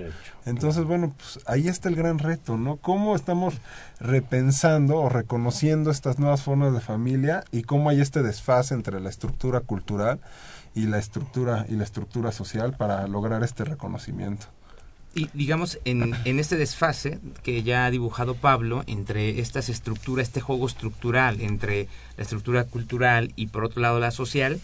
Entonces, 0.46 0.86
bueno, 0.86 1.14
pues 1.18 1.40
ahí 1.46 1.68
está 1.68 1.90
el 1.90 1.96
gran 1.96 2.20
reto, 2.20 2.58
¿no? 2.58 2.78
Cómo 2.78 3.16
estamos 3.16 3.56
repensando 4.00 4.98
o 4.98 5.10
reconociendo 5.10 5.92
estas 5.92 6.20
nuevas 6.20 6.42
formas 6.42 6.74
de 6.74 6.80
familia 6.80 7.44
y 7.52 7.64
cómo 7.64 7.90
hay 7.90 8.00
este 8.00 8.24
desfase 8.24 8.74
entre 8.74 9.02
la 9.02 9.10
estructura 9.10 9.60
cultural 9.60 10.20
y 10.74 10.88
la 10.88 11.00
estructura 11.00 11.66
y 11.68 11.76
la 11.76 11.84
estructura 11.84 12.32
social 12.32 12.76
para 12.78 13.08
lograr 13.08 13.44
este 13.44 13.66
reconocimiento. 13.66 14.48
Y 15.16 15.30
digamos, 15.34 15.80
en, 15.86 16.14
en, 16.26 16.40
este 16.40 16.58
desfase 16.58 17.20
que 17.42 17.64
ya 17.64 17.86
ha 17.86 17.92
dibujado 17.92 18.36
Pablo 18.36 18.84
entre 18.86 19.40
estas 19.40 19.70
estructuras, 19.70 20.28
este 20.28 20.42
juego 20.42 20.68
estructural 20.68 21.40
entre 21.40 21.88
la 22.18 22.24
estructura 22.24 22.66
cultural 22.66 23.32
y 23.38 23.48
por 23.48 23.64
otro 23.64 23.82
lado 23.82 24.02
la 24.02 24.12
social, 24.12 24.60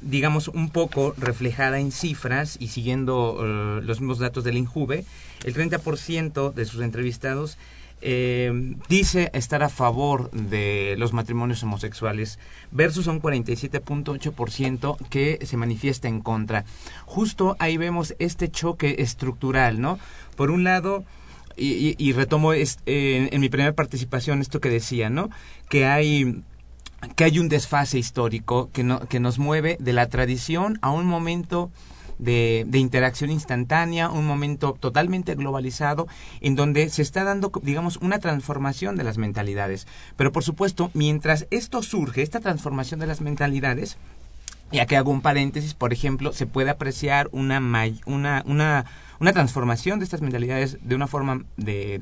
digamos 0.00 0.48
un 0.48 0.70
poco 0.70 1.14
reflejada 1.18 1.78
en 1.78 1.92
cifras 1.92 2.56
y 2.58 2.68
siguiendo 2.68 3.38
eh, 3.40 3.82
los 3.84 4.00
mismos 4.00 4.18
datos 4.18 4.44
del 4.44 4.56
INJUVE, 4.56 5.04
el 5.44 5.54
30% 5.54 6.52
de 6.52 6.64
sus 6.64 6.80
entrevistados 6.80 7.58
eh, 8.02 8.74
dice 8.88 9.30
estar 9.32 9.62
a 9.62 9.68
favor 9.68 10.30
de 10.32 10.96
los 10.98 11.12
matrimonios 11.12 11.62
homosexuales 11.62 12.38
versus 12.72 13.06
un 13.06 13.22
47.8% 13.22 14.96
que 15.08 15.38
se 15.42 15.56
manifiesta 15.56 16.08
en 16.08 16.20
contra. 16.20 16.64
Justo 17.06 17.56
ahí 17.60 17.76
vemos 17.76 18.14
este 18.18 18.50
choque 18.50 18.96
estructural, 18.98 19.80
¿no? 19.80 19.98
Por 20.36 20.50
un 20.50 20.64
lado, 20.64 21.04
y, 21.56 22.12
retomo 22.12 22.52
en, 22.54 23.40
mi 23.40 23.48
primera 23.48 23.72
participación 23.74 24.40
esto 24.40 24.60
que 24.60 24.70
decía, 24.70 25.10
¿no? 25.10 25.30
Que 25.68 25.86
hay 25.86 26.42
que 27.16 27.24
hay 27.24 27.40
un 27.40 27.48
desfase 27.48 27.98
histórico 27.98 28.70
que, 28.72 28.84
no, 28.84 29.00
que 29.00 29.18
nos 29.18 29.40
mueve 29.40 29.76
de 29.80 29.92
la 29.92 30.08
tradición 30.08 30.78
a 30.82 30.92
un 30.92 31.04
momento 31.06 31.70
de, 32.18 32.66
interacción 32.72 33.30
instantánea, 33.30 34.10
un 34.10 34.26
momento 34.26 34.76
totalmente 34.78 35.34
globalizado 35.34 36.06
en 36.40 36.54
donde 36.54 36.88
se 36.90 37.02
está 37.02 37.24
dando, 37.24 37.52
digamos, 37.62 37.96
una 37.98 38.18
transformación 38.18 38.96
de 38.96 39.04
las 39.04 39.18
mentalidades. 39.18 39.86
Pero 40.16 40.32
por 40.32 40.44
supuesto, 40.44 40.90
mientras 40.94 41.46
esto 41.50 41.82
surge, 41.82 42.22
esta 42.22 42.40
transformación 42.40 43.00
de 43.00 43.06
las 43.06 43.20
mentalidades, 43.20 43.96
Y 44.74 44.78
aquí 44.78 44.94
hago 44.94 45.10
un 45.10 45.20
paréntesis, 45.20 45.74
por 45.74 45.92
ejemplo, 45.92 46.32
se 46.32 46.46
puede 46.46 46.70
apreciar 46.70 47.28
una, 47.32 47.60
una, 48.06 48.42
una, 48.46 48.86
una 49.20 49.32
transformación 49.34 49.98
de 49.98 50.06
estas 50.06 50.22
mentalidades 50.22 50.78
de 50.80 50.94
una 50.94 51.06
forma 51.06 51.44
de 51.58 52.00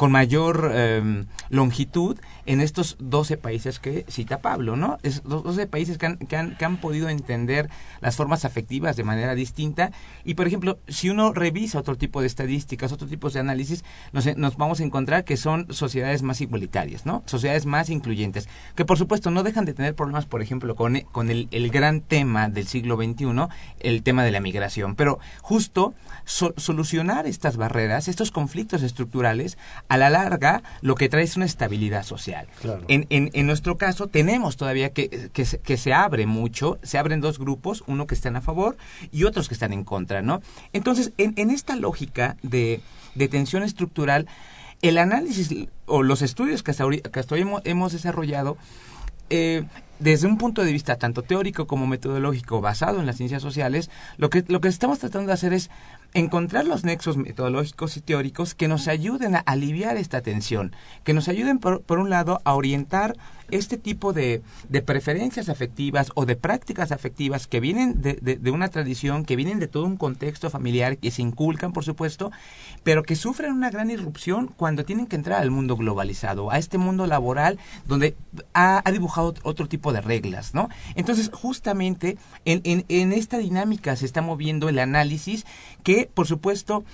con 0.00 0.12
mayor 0.12 0.72
em, 0.74 1.26
longitud 1.50 2.16
en 2.50 2.60
estos 2.60 2.96
12 2.98 3.36
países 3.36 3.78
que 3.78 4.04
cita 4.08 4.40
Pablo, 4.40 4.74
¿no? 4.74 4.98
Es 5.04 5.22
12 5.22 5.68
países 5.68 5.98
que 5.98 6.06
han, 6.06 6.16
que, 6.16 6.36
han, 6.36 6.76
podido 6.78 7.08
entender 7.08 7.70
las 8.00 8.16
formas 8.16 8.44
afectivas 8.44 8.96
de 8.96 9.04
manera 9.04 9.36
distinta 9.36 9.92
y, 10.24 10.34
por 10.34 10.48
ejemplo, 10.48 10.80
si 10.88 11.10
uno 11.10 11.32
revisa 11.32 11.78
otro 11.78 11.96
tipo 11.96 12.20
de 12.20 12.26
estadísticas, 12.26 12.90
otro 12.90 13.06
tipo 13.06 13.30
de 13.30 13.38
análisis, 13.38 13.84
nos, 14.12 14.36
nos 14.36 14.56
vamos 14.56 14.80
a 14.80 14.82
encontrar 14.82 15.22
que 15.22 15.36
son 15.36 15.72
sociedades 15.72 16.22
más 16.22 16.40
igualitarias, 16.40 17.06
¿no? 17.06 17.22
Sociedades 17.26 17.66
más 17.66 17.88
incluyentes, 17.88 18.48
que 18.74 18.84
por 18.84 18.98
supuesto 18.98 19.30
no 19.30 19.44
dejan 19.44 19.64
de 19.64 19.74
tener 19.74 19.94
problemas, 19.94 20.26
por 20.26 20.42
ejemplo, 20.42 20.74
con, 20.74 20.98
con 21.12 21.30
el, 21.30 21.46
el 21.52 21.70
gran 21.70 22.00
tema 22.00 22.48
del 22.48 22.66
siglo 22.66 22.96
XXI, 22.96 23.46
el 23.78 24.02
tema 24.02 24.24
de 24.24 24.32
la 24.32 24.40
migración, 24.40 24.96
pero 24.96 25.20
justo 25.40 25.94
solucionar 26.24 27.28
estas 27.28 27.56
barreras, 27.56 28.08
estos 28.08 28.32
conflictos 28.32 28.82
estructurales, 28.82 29.56
a 29.88 29.96
la 29.96 30.10
larga 30.10 30.64
lo 30.80 30.96
que 30.96 31.08
trae 31.08 31.22
es 31.22 31.36
una 31.36 31.46
estabilidad 31.46 32.02
social. 32.02 32.39
En, 32.88 33.06
en, 33.10 33.30
en, 33.32 33.46
nuestro 33.46 33.76
caso 33.76 34.06
tenemos 34.06 34.56
todavía 34.56 34.90
que, 34.90 35.30
que, 35.32 35.44
que, 35.44 35.76
se 35.76 35.92
abre 35.92 36.26
mucho, 36.26 36.78
se 36.82 36.98
abren 36.98 37.20
dos 37.20 37.38
grupos, 37.38 37.84
uno 37.86 38.06
que 38.06 38.14
están 38.14 38.36
a 38.36 38.40
favor 38.40 38.76
y 39.12 39.24
otros 39.24 39.48
que 39.48 39.54
están 39.54 39.72
en 39.72 39.84
contra, 39.84 40.22
¿no? 40.22 40.42
Entonces, 40.72 41.12
en, 41.18 41.34
en 41.36 41.50
esta 41.50 41.76
lógica 41.76 42.36
de, 42.42 42.80
de 43.14 43.28
tensión 43.28 43.62
estructural, 43.62 44.26
el 44.82 44.98
análisis 44.98 45.68
o 45.86 46.02
los 46.02 46.22
estudios 46.22 46.62
que 46.62 46.70
hasta, 46.70 46.88
que 46.88 47.20
hasta 47.20 47.34
hoy 47.34 47.42
hemos, 47.42 47.62
hemos 47.64 47.92
desarrollado 47.92 48.56
eh, 49.28 49.64
desde 50.00 50.26
un 50.26 50.38
punto 50.38 50.64
de 50.64 50.72
vista 50.72 50.96
tanto 50.96 51.22
teórico 51.22 51.66
como 51.66 51.86
metodológico 51.86 52.60
basado 52.60 53.00
en 53.00 53.06
las 53.06 53.16
ciencias 53.16 53.42
sociales, 53.42 53.90
lo 54.16 54.30
que, 54.30 54.44
lo 54.48 54.60
que 54.60 54.68
estamos 54.68 54.98
tratando 54.98 55.28
de 55.28 55.34
hacer 55.34 55.52
es 55.52 55.70
encontrar 56.14 56.66
los 56.66 56.84
nexos 56.84 57.16
metodológicos 57.16 57.96
y 57.96 58.00
teóricos 58.00 58.54
que 58.54 58.68
nos 58.68 58.88
ayuden 58.88 59.36
a 59.36 59.40
aliviar 59.40 59.96
esta 59.96 60.22
tensión, 60.22 60.74
que 61.04 61.14
nos 61.14 61.28
ayuden, 61.28 61.58
por, 61.58 61.82
por 61.82 61.98
un 61.98 62.10
lado, 62.10 62.40
a 62.44 62.54
orientar 62.54 63.16
este 63.52 63.76
tipo 63.76 64.12
de, 64.12 64.42
de, 64.68 64.82
preferencias 64.82 65.48
afectivas 65.48 66.10
o 66.14 66.26
de 66.26 66.36
prácticas 66.36 66.92
afectivas 66.92 67.46
que 67.46 67.60
vienen 67.60 68.00
de, 68.02 68.14
de, 68.14 68.50
una 68.50 68.68
tradición, 68.68 69.24
que 69.24 69.36
vienen 69.36 69.60
de 69.60 69.68
todo 69.68 69.84
un 69.84 69.96
contexto 69.96 70.50
familiar, 70.50 70.98
que 70.98 71.10
se 71.10 71.22
inculcan, 71.22 71.72
por 71.72 71.84
supuesto, 71.84 72.30
pero 72.82 73.02
que 73.02 73.16
sufren 73.16 73.52
una 73.52 73.70
gran 73.70 73.90
irrupción 73.90 74.52
cuando 74.56 74.84
tienen 74.84 75.06
que 75.06 75.16
entrar 75.16 75.40
al 75.40 75.50
mundo 75.50 75.76
globalizado, 75.76 76.50
a 76.50 76.58
este 76.58 76.78
mundo 76.78 77.06
laboral 77.06 77.58
donde 77.86 78.16
ha, 78.54 78.82
dibujado 78.90 79.34
otro 79.44 79.68
tipo 79.68 79.92
de 79.92 80.00
reglas, 80.00 80.54
¿no? 80.54 80.68
Entonces, 80.94 81.30
justamente 81.32 82.18
en, 82.44 82.60
en, 82.64 82.84
en 82.88 83.12
esta 83.12 83.38
dinámica 83.38 83.94
se 83.96 84.06
está 84.06 84.20
moviendo 84.20 84.68
el 84.68 84.78
análisis 84.78 85.46
que, 85.84 86.10
por 86.12 86.26
supuesto, 86.26 86.84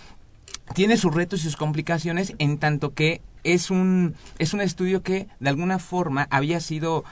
tiene 0.75 0.96
sus 0.96 1.14
retos 1.14 1.40
y 1.40 1.44
sus 1.44 1.56
complicaciones 1.56 2.34
en 2.38 2.58
tanto 2.58 2.94
que 2.94 3.20
es 3.54 3.70
un, 3.70 4.14
es 4.38 4.54
un 4.54 4.60
estudio 4.60 5.02
que 5.02 5.28
de 5.40 5.48
alguna 5.48 5.78
forma 5.78 6.26
había 6.30 6.60
sido 6.60 7.04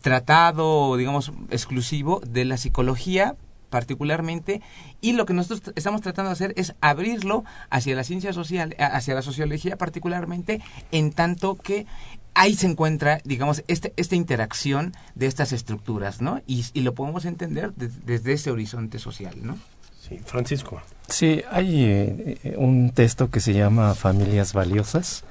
tratado, 0.00 0.96
digamos, 0.96 1.32
exclusivo 1.50 2.20
de 2.26 2.44
la 2.44 2.56
psicología 2.56 3.36
particularmente 3.70 4.62
y 5.00 5.14
lo 5.14 5.26
que 5.26 5.34
nosotros 5.34 5.74
estamos 5.74 6.00
tratando 6.00 6.28
de 6.28 6.34
hacer 6.34 6.54
es 6.56 6.74
abrirlo 6.80 7.44
hacia 7.70 7.96
la 7.96 8.04
ciencia 8.04 8.32
social, 8.32 8.76
hacia 8.78 9.14
la 9.14 9.22
sociología 9.22 9.76
particularmente, 9.76 10.60
en 10.92 11.12
tanto 11.12 11.56
que 11.56 11.86
ahí 12.34 12.54
se 12.54 12.68
encuentra, 12.68 13.20
digamos, 13.24 13.64
este, 13.66 13.92
esta 13.96 14.14
interacción 14.14 14.92
de 15.16 15.26
estas 15.26 15.52
estructuras, 15.52 16.20
¿no? 16.20 16.40
Y, 16.46 16.64
y 16.72 16.82
lo 16.82 16.94
podemos 16.94 17.24
entender 17.24 17.74
de, 17.74 17.88
desde 18.06 18.34
ese 18.34 18.52
horizonte 18.52 19.00
social, 19.00 19.34
¿no? 19.42 19.58
Sí, 20.08 20.20
Francisco. 20.24 20.82
Sí, 21.08 21.42
hay 21.50 21.84
eh, 21.84 22.54
un 22.58 22.90
texto 22.90 23.30
que 23.30 23.40
se 23.40 23.54
llama 23.54 23.94
Familias 23.94 24.52
Valiosas, 24.52 25.24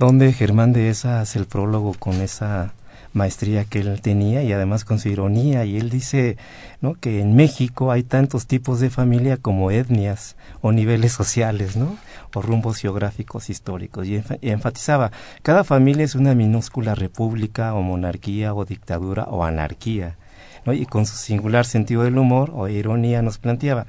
donde 0.00 0.32
Germán 0.32 0.72
de 0.72 0.88
esa 0.88 1.20
hace 1.20 1.38
el 1.38 1.44
prólogo 1.44 1.92
con 1.92 2.22
esa 2.22 2.72
maestría 3.12 3.66
que 3.66 3.80
él 3.80 4.00
tenía 4.00 4.42
y 4.42 4.50
además 4.50 4.86
con 4.86 4.98
su 4.98 5.10
ironía 5.10 5.66
y 5.66 5.76
él 5.76 5.90
dice 5.90 6.38
¿no? 6.80 6.94
que 6.94 7.20
en 7.20 7.36
México 7.36 7.92
hay 7.92 8.02
tantos 8.02 8.46
tipos 8.46 8.80
de 8.80 8.88
familia 8.88 9.36
como 9.36 9.70
etnias 9.70 10.36
o 10.62 10.72
niveles 10.72 11.12
sociales 11.12 11.76
¿no? 11.76 11.98
o 12.32 12.40
rumbos 12.40 12.78
geográficos 12.78 13.50
históricos 13.50 14.06
y, 14.06 14.22
y 14.40 14.48
enfatizaba 14.48 15.12
cada 15.42 15.64
familia 15.64 16.06
es 16.06 16.14
una 16.14 16.34
minúscula 16.34 16.94
república 16.94 17.74
o 17.74 17.82
monarquía 17.82 18.54
o 18.54 18.64
dictadura 18.64 19.24
o 19.24 19.44
anarquía 19.44 20.16
¿no? 20.64 20.72
y 20.72 20.86
con 20.86 21.04
su 21.04 21.16
singular 21.16 21.66
sentido 21.66 22.04
del 22.04 22.16
humor 22.16 22.52
o 22.54 22.68
ironía 22.68 23.20
nos 23.20 23.36
planteaba 23.36 23.84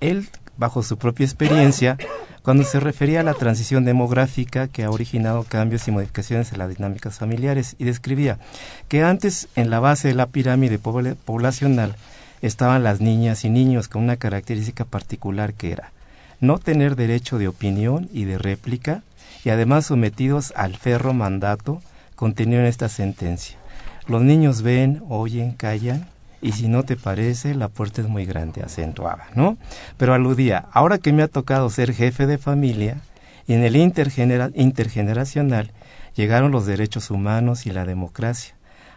él 0.00 0.30
bajo 0.56 0.82
su 0.82 0.96
propia 0.96 1.26
experiencia 1.26 1.98
cuando 2.42 2.64
se 2.64 2.80
refería 2.80 3.20
a 3.20 3.24
la 3.24 3.34
transición 3.34 3.84
demográfica 3.84 4.68
que 4.68 4.84
ha 4.84 4.90
originado 4.90 5.44
cambios 5.44 5.86
y 5.86 5.92
modificaciones 5.92 6.52
en 6.52 6.58
las 6.58 6.74
dinámicas 6.74 7.18
familiares 7.18 7.76
y 7.78 7.84
describía 7.84 8.38
que 8.88 9.04
antes 9.04 9.48
en 9.54 9.70
la 9.70 9.80
base 9.80 10.08
de 10.08 10.14
la 10.14 10.26
pirámide 10.26 10.78
poblacional 10.78 11.94
estaban 12.42 12.82
las 12.82 13.00
niñas 13.00 13.44
y 13.44 13.50
niños 13.50 13.88
con 13.88 14.02
una 14.02 14.16
característica 14.16 14.84
particular 14.84 15.54
que 15.54 15.72
era 15.72 15.92
no 16.40 16.58
tener 16.58 16.96
derecho 16.96 17.38
de 17.38 17.46
opinión 17.46 18.08
y 18.12 18.24
de 18.24 18.36
réplica 18.36 19.02
y 19.44 19.50
además 19.50 19.86
sometidos 19.86 20.52
al 20.56 20.76
ferro 20.76 21.14
mandato 21.14 21.80
contenido 22.16 22.60
en 22.60 22.66
esta 22.66 22.88
sentencia. 22.88 23.56
Los 24.08 24.22
niños 24.22 24.62
ven, 24.62 25.02
oyen, 25.08 25.52
callan 25.52 26.08
y 26.42 26.52
si 26.52 26.68
no 26.68 26.82
te 26.82 26.96
parece, 26.96 27.54
la 27.54 27.68
puerta 27.68 28.02
es 28.02 28.08
muy 28.08 28.26
grande, 28.26 28.62
acentuaba, 28.62 29.28
¿no? 29.34 29.56
Pero 29.96 30.12
aludía, 30.12 30.66
ahora 30.72 30.98
que 30.98 31.12
me 31.12 31.22
ha 31.22 31.28
tocado 31.28 31.70
ser 31.70 31.94
jefe 31.94 32.26
de 32.26 32.36
familia, 32.36 33.00
y 33.46 33.54
en 33.54 33.62
el 33.62 33.76
intergenera 33.76 34.50
intergeneracional 34.54 35.72
llegaron 36.14 36.50
los 36.50 36.66
derechos 36.66 37.10
humanos 37.10 37.66
y 37.66 37.70
la 37.70 37.84
democracia. 37.84 38.54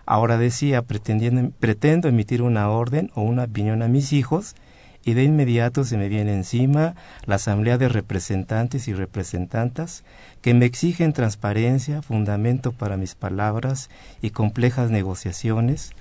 Ahora 0.08 0.38
decía, 0.38 0.82
pretendo 0.84 2.08
emitir 2.08 2.42
una 2.42 2.70
orden 2.70 3.12
o 3.16 3.22
una 3.22 3.44
opinión 3.44 3.82
a 3.82 3.88
mis 3.88 4.12
hijos, 4.12 4.56
y 5.04 5.14
de 5.14 5.24
inmediato 5.24 5.84
se 5.84 5.98
me 5.98 6.10
viene 6.10 6.34
encima 6.34 6.96
la 7.26 7.36
asamblea 7.36 7.78
de 7.78 7.90
representantes 7.90 8.88
y 8.88 8.94
representantas 8.94 10.04
que 10.42 10.56
me 10.56 10.66
exigen 10.66 11.14
transparencia, 11.14 12.02
fundamento 12.02 12.72
para 12.72 12.98
mis 12.98 13.14
palabras 13.14 13.92
y 14.22 14.32
complejas 14.32 14.90
negociaciones, 14.90 15.92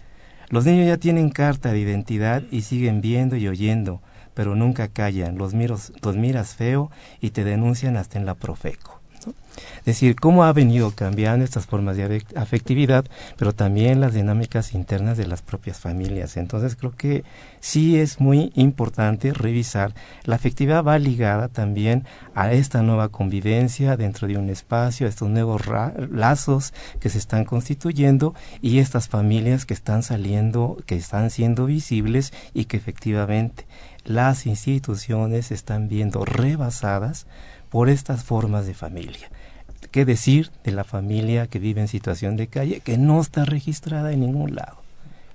los 0.49 0.65
niños 0.67 0.87
ya 0.87 0.97
tienen 0.97 1.31
carta 1.31 1.73
de 1.73 1.79
identidad 1.79 2.43
y 2.51 2.63
siguen 2.63 3.01
viendo 3.01 3.37
y 3.37 3.49
oyendo, 3.49 4.01
pero 4.35 4.57
nunca 4.57 4.89
callan, 4.89 5.39
los, 5.39 5.55
miros, 5.55 5.93
los 6.03 6.17
miras 6.17 6.55
feo 6.55 6.91
y 7.21 7.31
te 7.31 7.45
denuncian 7.45 7.97
hasta 7.97 8.19
en 8.19 8.27
la 8.27 8.35
Profeco. 8.35 9.04
Es 9.79 9.85
decir, 9.85 10.17
cómo 10.17 10.45
ha 10.45 10.53
venido 10.53 10.91
cambiando 10.93 11.45
estas 11.45 11.67
formas 11.67 11.97
de 11.97 12.25
afectividad, 12.37 13.05
pero 13.37 13.53
también 13.53 14.01
las 14.01 14.15
dinámicas 14.15 14.75
internas 14.75 15.17
de 15.17 15.27
las 15.27 15.43
propias 15.43 15.79
familias. 15.79 16.37
Entonces 16.37 16.75
creo 16.75 16.97
que 16.97 17.25
sí 17.61 17.99
es 17.99 18.21
muy 18.21 18.51
importante 18.55 19.33
revisar. 19.33 19.95
La 20.25 20.37
afectividad 20.37 20.83
va 20.83 20.99
ligada 20.99 21.49
también 21.49 22.05
a 22.35 22.53
esta 22.53 22.83
nueva 22.83 23.11
convivencia 23.11 23.97
dentro 23.97 24.27
de 24.27 24.39
un 24.39 24.49
espacio, 24.51 25.07
a 25.07 25.11
estos 25.11 25.29
nuevos 25.29 25.63
lazos 26.11 26.73
que 27.01 27.11
se 27.11 27.19
están 27.19 27.45
constituyendo 27.45 28.35
y 28.61 28.79
estas 28.79 29.09
familias 29.09 29.67
que 29.67 29.75
están 29.75 30.03
saliendo, 30.03 30.79
que 30.87 30.97
están 30.97 31.31
siendo 31.31 31.67
visibles 31.67 32.33
y 32.55 32.65
que 32.65 32.77
efectivamente 32.77 33.67
las 34.05 34.47
instituciones 34.47 35.51
están 35.51 35.89
viendo 35.89 36.25
rebasadas 36.25 37.27
por 37.75 37.89
estas 37.89 38.23
formas 38.23 38.69
de 38.69 38.75
familia. 38.75 39.33
¿Qué 39.91 40.05
decir 40.05 40.53
de 40.63 40.71
la 40.71 40.85
familia 40.85 41.49
que 41.49 41.59
vive 41.59 41.81
en 41.81 41.89
situación 41.89 42.37
de 42.37 42.47
calle 42.47 42.79
que 42.79 42.99
no 42.99 43.21
está 43.21 43.45
registrada 43.45 44.13
en 44.13 44.21
ningún 44.21 44.55
lado? 44.55 44.77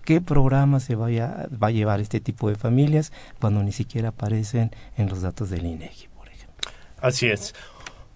¿Qué 0.05 0.21
programa 0.21 0.79
se 0.79 0.95
va 0.95 1.07
a 1.07 1.71
llevar 1.71 1.99
este 1.99 2.21
tipo 2.21 2.47
de 2.47 2.55
familias 2.55 3.11
cuando 3.41 3.61
ni 3.61 3.73
siquiera 3.73 4.09
aparecen 4.09 4.71
en 4.95 5.09
los 5.09 5.21
datos 5.21 5.49
del 5.49 5.65
INEGI, 5.65 6.07
por 6.15 6.29
ejemplo? 6.29 6.71
Así 7.01 7.27
es. 7.27 7.53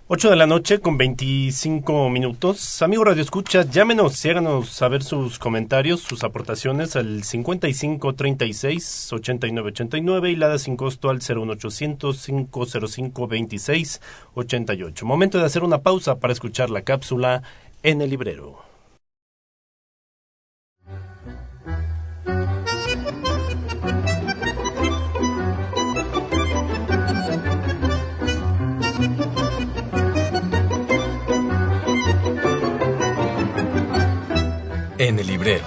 8 0.06 0.32
de 0.32 0.36
la 0.36 0.48
noche 0.48 0.80
con 0.80 0.98
25 0.98 2.10
minutos. 2.10 2.82
Amigo 2.82 3.06
Radio 3.06 3.24
Escucha, 3.24 3.64
llámenos 3.64 4.26
y 4.26 4.30
háganos 4.30 4.68
saber 4.68 5.02
sus 5.02 5.40
comentarios, 5.40 6.02
sus 6.02 6.26
aportaciones 6.26 6.98
al 6.98 7.24
55 7.24 8.14
36 8.14 9.14
89 9.14 9.70
89 9.70 10.32
y 10.32 10.36
la 10.36 10.50
da 10.50 10.58
sin 10.58 10.76
costo 10.76 11.10
al 11.10 11.20
01800 11.20 12.22
505 12.22 13.28
26 13.28 14.02
88. 14.34 15.06
Momento 15.06 15.38
de 15.38 15.46
hacer 15.46 15.64
una 15.64 15.84
pausa 15.84 16.20
para 16.20 16.34
escuchar 16.34 16.70
la 16.70 16.82
cápsula 16.82 17.42
en 17.82 18.02
el 18.02 18.10
librero. 18.10 18.73
en 34.98 35.20
el 35.20 35.28
librero. 35.28 35.66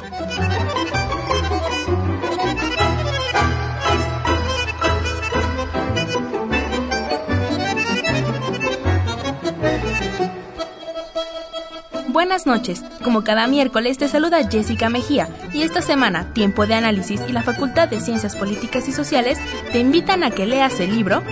Buenas 12.09 12.47
noches. 12.47 12.83
Como 13.03 13.25
cada 13.25 13.47
miércoles 13.47 13.99
te 13.99 14.09
saluda 14.09 14.49
Jessica 14.49 14.89
Mejía 14.89 15.29
y 15.53 15.63
esta 15.63 15.83
semana 15.83 16.33
Tiempo 16.33 16.67
de 16.67 16.75
Análisis 16.75 17.21
y 17.29 17.33
la 17.33 17.43
Facultad 17.43 17.89
de 17.89 18.01
Ciencias 18.01 18.37
Políticas 18.37 18.89
y 18.89 18.93
Sociales 18.93 19.39
te 19.71 19.79
invitan 19.79 20.25
a 20.25 20.31
que 20.31 20.47
leas 20.47 20.81
el 20.81 20.97
libro 20.97 21.23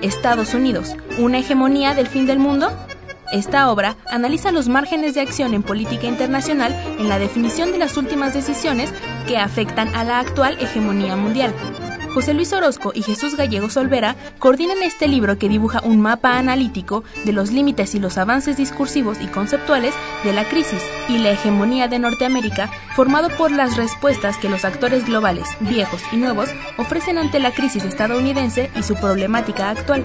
Estados 0.00 0.54
Unidos, 0.54 0.96
una 1.18 1.38
hegemonía 1.38 1.94
del 1.94 2.06
fin 2.06 2.26
del 2.26 2.38
mundo 2.38 2.72
esta 3.32 3.70
obra 3.70 3.96
analiza 4.10 4.50
los 4.50 4.68
márgenes 4.68 5.14
de 5.14 5.20
acción 5.20 5.54
en 5.54 5.62
política 5.62 6.06
internacional 6.06 6.74
en 6.98 7.08
la 7.08 7.18
definición 7.18 7.70
de 7.70 7.78
las 7.78 7.96
últimas 7.96 8.34
decisiones 8.34 8.92
que 9.28 9.38
afectan 9.38 9.94
a 9.94 10.02
la 10.02 10.18
actual 10.18 10.56
hegemonía 10.60 11.14
mundial. 11.16 11.54
José 12.12 12.34
Luis 12.34 12.52
Orozco 12.52 12.90
y 12.92 13.02
Jesús 13.02 13.36
Gallego 13.36 13.70
Solvera 13.70 14.16
coordinan 14.40 14.82
este 14.82 15.06
libro 15.06 15.38
que 15.38 15.48
dibuja 15.48 15.80
un 15.84 16.00
mapa 16.00 16.38
analítico 16.38 17.04
de 17.24 17.32
los 17.32 17.52
límites 17.52 17.94
y 17.94 18.00
los 18.00 18.18
avances 18.18 18.56
discursivos 18.56 19.20
y 19.20 19.28
conceptuales 19.28 19.94
de 20.24 20.32
la 20.32 20.44
crisis 20.44 20.82
y 21.08 21.18
la 21.18 21.30
hegemonía 21.30 21.86
de 21.86 22.00
Norteamérica, 22.00 22.68
formado 22.96 23.28
por 23.38 23.52
las 23.52 23.76
respuestas 23.76 24.38
que 24.38 24.48
los 24.48 24.64
actores 24.64 25.06
globales, 25.06 25.46
viejos 25.60 26.02
y 26.10 26.16
nuevos, 26.16 26.50
ofrecen 26.78 27.16
ante 27.16 27.38
la 27.38 27.52
crisis 27.52 27.84
estadounidense 27.84 28.70
y 28.76 28.82
su 28.82 28.96
problemática 28.96 29.70
actual. 29.70 30.04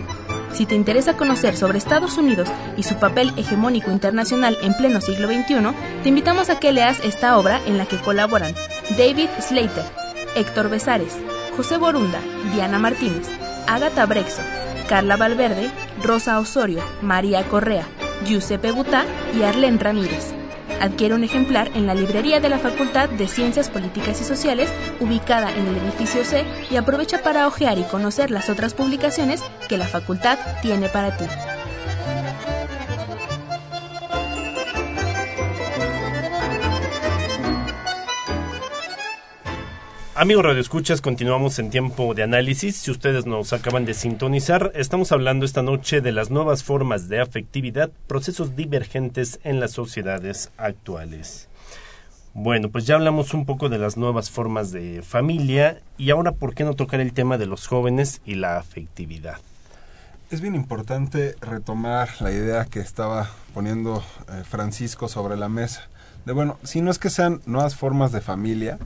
Si 0.55 0.65
te 0.65 0.73
interesa 0.73 1.17
conocer 1.17 1.57
sobre 1.57 1.77
Estados 1.77 2.17
Unidos 2.17 2.47
y 2.77 2.83
su 2.83 2.95
papel 2.95 3.33
hegemónico 3.35 3.91
internacional 3.91 4.57
en 4.61 4.73
pleno 4.73 5.01
siglo 5.01 5.27
XXI, 5.27 5.55
te 6.01 6.09
invitamos 6.09 6.49
a 6.49 6.59
que 6.59 6.71
leas 6.71 7.03
esta 7.03 7.37
obra 7.37 7.59
en 7.65 7.77
la 7.77 7.85
que 7.85 7.97
colaboran 7.97 8.55
David 8.97 9.27
Slater, 9.41 9.83
Héctor 10.35 10.69
Besares, 10.69 11.17
José 11.57 11.77
Borunda, 11.77 12.21
Diana 12.53 12.79
Martínez, 12.79 13.27
Agatha 13.67 14.05
Brexo, 14.05 14.41
Carla 14.87 15.17
Valverde, 15.17 15.69
Rosa 16.01 16.39
Osorio, 16.39 16.79
María 17.01 17.43
Correa, 17.43 17.85
Giuseppe 18.25 18.71
Butá 18.71 19.03
y 19.37 19.43
Arlene 19.43 19.77
Ramírez. 19.77 20.34
Adquiere 20.81 21.15
un 21.15 21.23
ejemplar 21.23 21.71
en 21.75 21.87
la 21.87 21.95
librería 21.95 22.39
de 22.39 22.49
la 22.49 22.59
Facultad 22.59 23.09
de 23.09 23.27
Ciencias 23.27 23.69
Políticas 23.69 24.19
y 24.21 24.23
Sociales, 24.23 24.69
ubicada 24.99 25.51
en 25.51 25.67
el 25.67 25.77
edificio 25.77 26.23
C, 26.23 26.45
y 26.69 26.75
aprovecha 26.75 27.23
para 27.23 27.47
hojear 27.47 27.77
y 27.77 27.83
conocer 27.83 28.31
las 28.31 28.49
otras 28.49 28.73
publicaciones 28.73 29.41
que 29.67 29.77
la 29.77 29.87
facultad 29.87 30.37
tiene 30.61 30.89
para 30.89 31.15
ti. 31.17 31.25
Amigos 40.17 40.45
Radio 40.45 40.61
Escuchas, 40.61 41.01
continuamos 41.01 41.59
en 41.59 41.69
tiempo 41.69 42.13
de 42.13 42.23
análisis. 42.23 42.77
Si 42.77 42.89
ustedes 42.89 43.25
nos 43.25 43.51
acaban 43.51 43.83
de 43.83 43.93
sintonizar, 43.93 44.71
estamos 44.73 45.11
hablando 45.11 45.45
esta 45.45 45.61
noche 45.61 45.99
de 45.99 46.13
las 46.13 46.31
nuevas 46.31 46.63
formas 46.63 47.09
de 47.09 47.19
afectividad, 47.19 47.91
procesos 48.07 48.55
divergentes 48.55 49.41
en 49.43 49.59
las 49.59 49.71
sociedades 49.71 50.51
actuales. 50.55 51.49
Bueno, 52.33 52.69
pues 52.69 52.87
ya 52.87 52.95
hablamos 52.95 53.33
un 53.33 53.45
poco 53.45 53.67
de 53.67 53.77
las 53.77 53.97
nuevas 53.97 54.31
formas 54.31 54.71
de 54.71 55.01
familia 55.01 55.81
y 55.97 56.11
ahora, 56.11 56.31
¿por 56.31 56.55
qué 56.55 56.63
no 56.63 56.75
tocar 56.75 57.01
el 57.01 57.11
tema 57.11 57.37
de 57.37 57.47
los 57.47 57.67
jóvenes 57.67 58.21
y 58.23 58.35
la 58.35 58.57
afectividad? 58.57 59.39
Es 60.31 60.39
bien 60.39 60.55
importante 60.55 61.35
retomar 61.41 62.07
la 62.21 62.31
idea 62.31 62.63
que 62.63 62.79
estaba 62.79 63.31
poniendo 63.53 64.01
eh, 64.29 64.43
Francisco 64.45 65.09
sobre 65.09 65.35
la 65.35 65.49
mesa. 65.49 65.89
De 66.25 66.31
bueno, 66.31 66.57
si 66.63 66.79
no 66.79 66.89
es 66.89 66.99
que 66.99 67.09
sean 67.09 67.41
nuevas 67.45 67.75
formas 67.75 68.13
de 68.13 68.21
familia, 68.21 68.79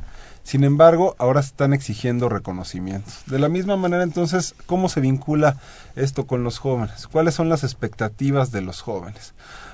sin 0.44 0.64
embargo, 0.64 1.16
ahora 1.20 1.40
están 1.40 1.74
exigiendo 1.74 2.30
reconocimientos. 2.30 3.24
De 3.28 3.40
la 3.40 3.50
misma 3.50 3.76
manera, 3.76 4.04
entonces, 4.04 4.56
¿cómo 4.66 4.90
se 4.90 5.02
vincula 5.02 5.58
esto 5.96 6.26
con 6.26 6.44
los 6.44 6.60
jóvenes? 6.60 7.08
¿Cuáles 7.08 7.36
son 7.36 7.50
las 7.50 7.64
expectativas 7.64 8.52
de 8.52 8.62
los 8.62 8.82
jóvenes? 8.82 9.34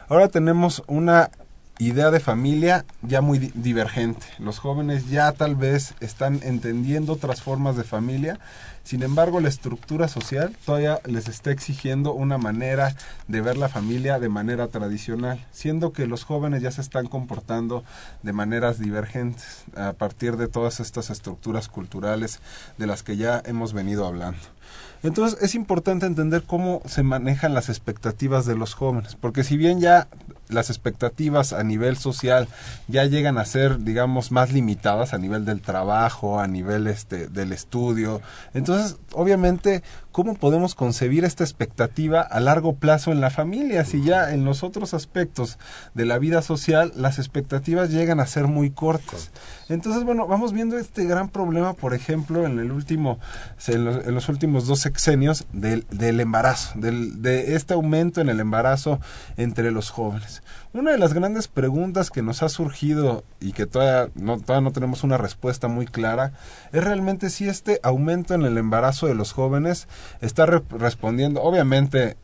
Ahora 0.09 0.27
tenemos 0.27 0.83
una 0.87 1.31
idea 1.77 2.09
de 2.09 2.19
familia 2.19 2.85
ya 3.01 3.21
muy 3.21 3.51
divergente. 3.53 4.25
Los 4.39 4.59
jóvenes 4.59 5.09
ya 5.09 5.31
tal 5.33 5.55
vez 5.55 5.93
están 5.99 6.39
entendiendo 6.43 7.13
otras 7.13 7.41
formas 7.41 7.75
de 7.75 7.83
familia, 7.83 8.39
sin 8.83 9.03
embargo 9.03 9.41
la 9.41 9.49
estructura 9.49 10.07
social 10.07 10.55
todavía 10.65 11.01
les 11.05 11.27
está 11.27 11.51
exigiendo 11.51 12.13
una 12.13 12.37
manera 12.37 12.95
de 13.27 13.41
ver 13.41 13.57
la 13.57 13.67
familia 13.67 14.19
de 14.19 14.29
manera 14.29 14.67
tradicional, 14.69 15.45
siendo 15.51 15.91
que 15.91 16.07
los 16.07 16.23
jóvenes 16.23 16.61
ya 16.61 16.71
se 16.71 16.81
están 16.81 17.07
comportando 17.07 17.83
de 18.23 18.31
maneras 18.31 18.79
divergentes 18.79 19.65
a 19.75 19.93
partir 19.93 20.37
de 20.37 20.47
todas 20.47 20.79
estas 20.79 21.09
estructuras 21.09 21.67
culturales 21.67 22.39
de 22.77 22.87
las 22.87 23.03
que 23.03 23.17
ya 23.17 23.41
hemos 23.45 23.73
venido 23.73 24.05
hablando. 24.07 24.54
Entonces 25.03 25.39
es 25.41 25.53
importante 25.53 26.05
entender 26.05 26.43
cómo 26.43 26.81
se 26.85 27.03
manejan 27.03 27.53
las 27.53 27.69
expectativas 27.69 28.45
de 28.45 28.55
los 28.55 28.73
jóvenes, 28.73 29.15
porque 29.15 29.43
si 29.43 29.55
bien 29.55 29.79
ya 29.79 30.07
las 30.49 30.69
expectativas 30.69 31.53
a 31.53 31.63
nivel 31.63 31.97
social 31.97 32.47
ya 32.87 33.05
llegan 33.05 33.37
a 33.37 33.45
ser, 33.45 33.79
digamos, 33.79 34.31
más 34.31 34.51
limitadas 34.51 35.13
a 35.13 35.17
nivel 35.17 35.45
del 35.45 35.61
trabajo, 35.61 36.39
a 36.39 36.47
nivel 36.47 36.87
este 36.87 37.27
del 37.27 37.51
estudio. 37.51 38.21
Entonces, 38.53 38.97
obviamente, 39.13 39.83
¿cómo 40.11 40.35
podemos 40.35 40.75
concebir 40.75 41.25
esta 41.25 41.43
expectativa 41.43 42.21
a 42.21 42.39
largo 42.39 42.75
plazo 42.75 43.11
en 43.11 43.21
la 43.21 43.29
familia 43.29 43.85
si 43.85 44.03
ya 44.03 44.31
en 44.33 44.45
los 44.45 44.63
otros 44.63 44.93
aspectos 44.93 45.57
de 45.93 46.05
la 46.05 46.19
vida 46.19 46.41
social 46.41 46.93
las 46.95 47.17
expectativas 47.19 47.89
llegan 47.89 48.19
a 48.19 48.27
ser 48.27 48.47
muy 48.47 48.69
cortas? 48.69 49.31
Entonces, 49.67 50.03
bueno, 50.03 50.27
vamos 50.27 50.53
viendo 50.53 50.77
este 50.77 51.05
gran 51.05 51.29
problema, 51.29 51.73
por 51.73 51.93
ejemplo, 51.93 52.45
en 52.45 52.59
el 52.59 52.71
último 52.71 53.19
en 53.67 54.13
los, 54.13 54.29
últimos 54.29 54.64
dos 54.67 54.79
sexenios 54.79 55.45
del, 55.53 55.85
del 55.89 56.19
embarazo, 56.19 56.73
del, 56.75 57.21
de 57.21 57.55
este 57.55 57.73
aumento 57.73 58.21
en 58.21 58.29
el 58.29 58.39
embarazo 58.39 58.99
entre 59.37 59.71
los 59.71 59.89
jóvenes. 59.89 60.43
Una 60.73 60.91
de 60.91 60.97
las 60.97 61.13
grandes 61.13 61.47
preguntas 61.47 62.11
que 62.11 62.21
nos 62.21 62.43
ha 62.43 62.49
surgido 62.49 63.23
y 63.39 63.53
que 63.53 63.65
todavía 63.65 64.11
no, 64.15 64.39
todavía 64.39 64.67
no 64.67 64.73
tenemos 64.73 65.03
una 65.03 65.17
respuesta 65.17 65.67
muy 65.67 65.85
clara 65.85 66.33
es 66.71 66.83
realmente 66.83 67.29
si 67.29 67.47
este 67.47 67.79
aumento 67.83 68.33
en 68.33 68.43
el 68.43 68.57
embarazo 68.57 69.07
de 69.07 69.15
los 69.15 69.31
jóvenes 69.31 69.87
está 70.21 70.45
respondiendo, 70.45 71.41
obviamente 71.41 72.17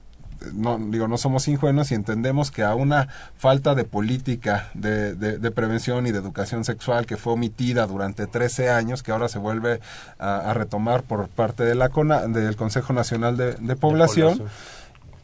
no 0.54 0.78
digo 0.80 1.08
no 1.08 1.18
somos 1.18 1.48
ingenuos 1.48 1.92
y 1.92 1.96
entendemos 1.96 2.52
que 2.52 2.64
a 2.64 2.76
una 2.76 3.08
falta 3.38 3.76
de 3.76 3.84
política 3.84 4.70
de, 4.74 5.16
de, 5.16 5.52
prevención 5.52 6.08
y 6.08 6.12
de 6.12 6.18
educación 6.18 6.64
sexual 6.66 7.06
que 7.06 7.18
fue 7.18 7.34
omitida 7.34 7.86
durante 7.88 8.28
13 8.28 8.70
años 8.70 9.04
que 9.04 9.12
ahora 9.12 9.28
se 9.28 9.40
vuelve 9.40 9.80
a, 10.20 10.54
retomar 10.54 11.04
por 11.04 11.28
parte 11.28 11.64
de 11.64 11.76
la 11.76 11.90
del 11.90 12.56
Consejo 12.56 12.94
Nacional 12.94 13.38
de, 13.38 13.54
de 13.54 13.76
Población 13.76 14.44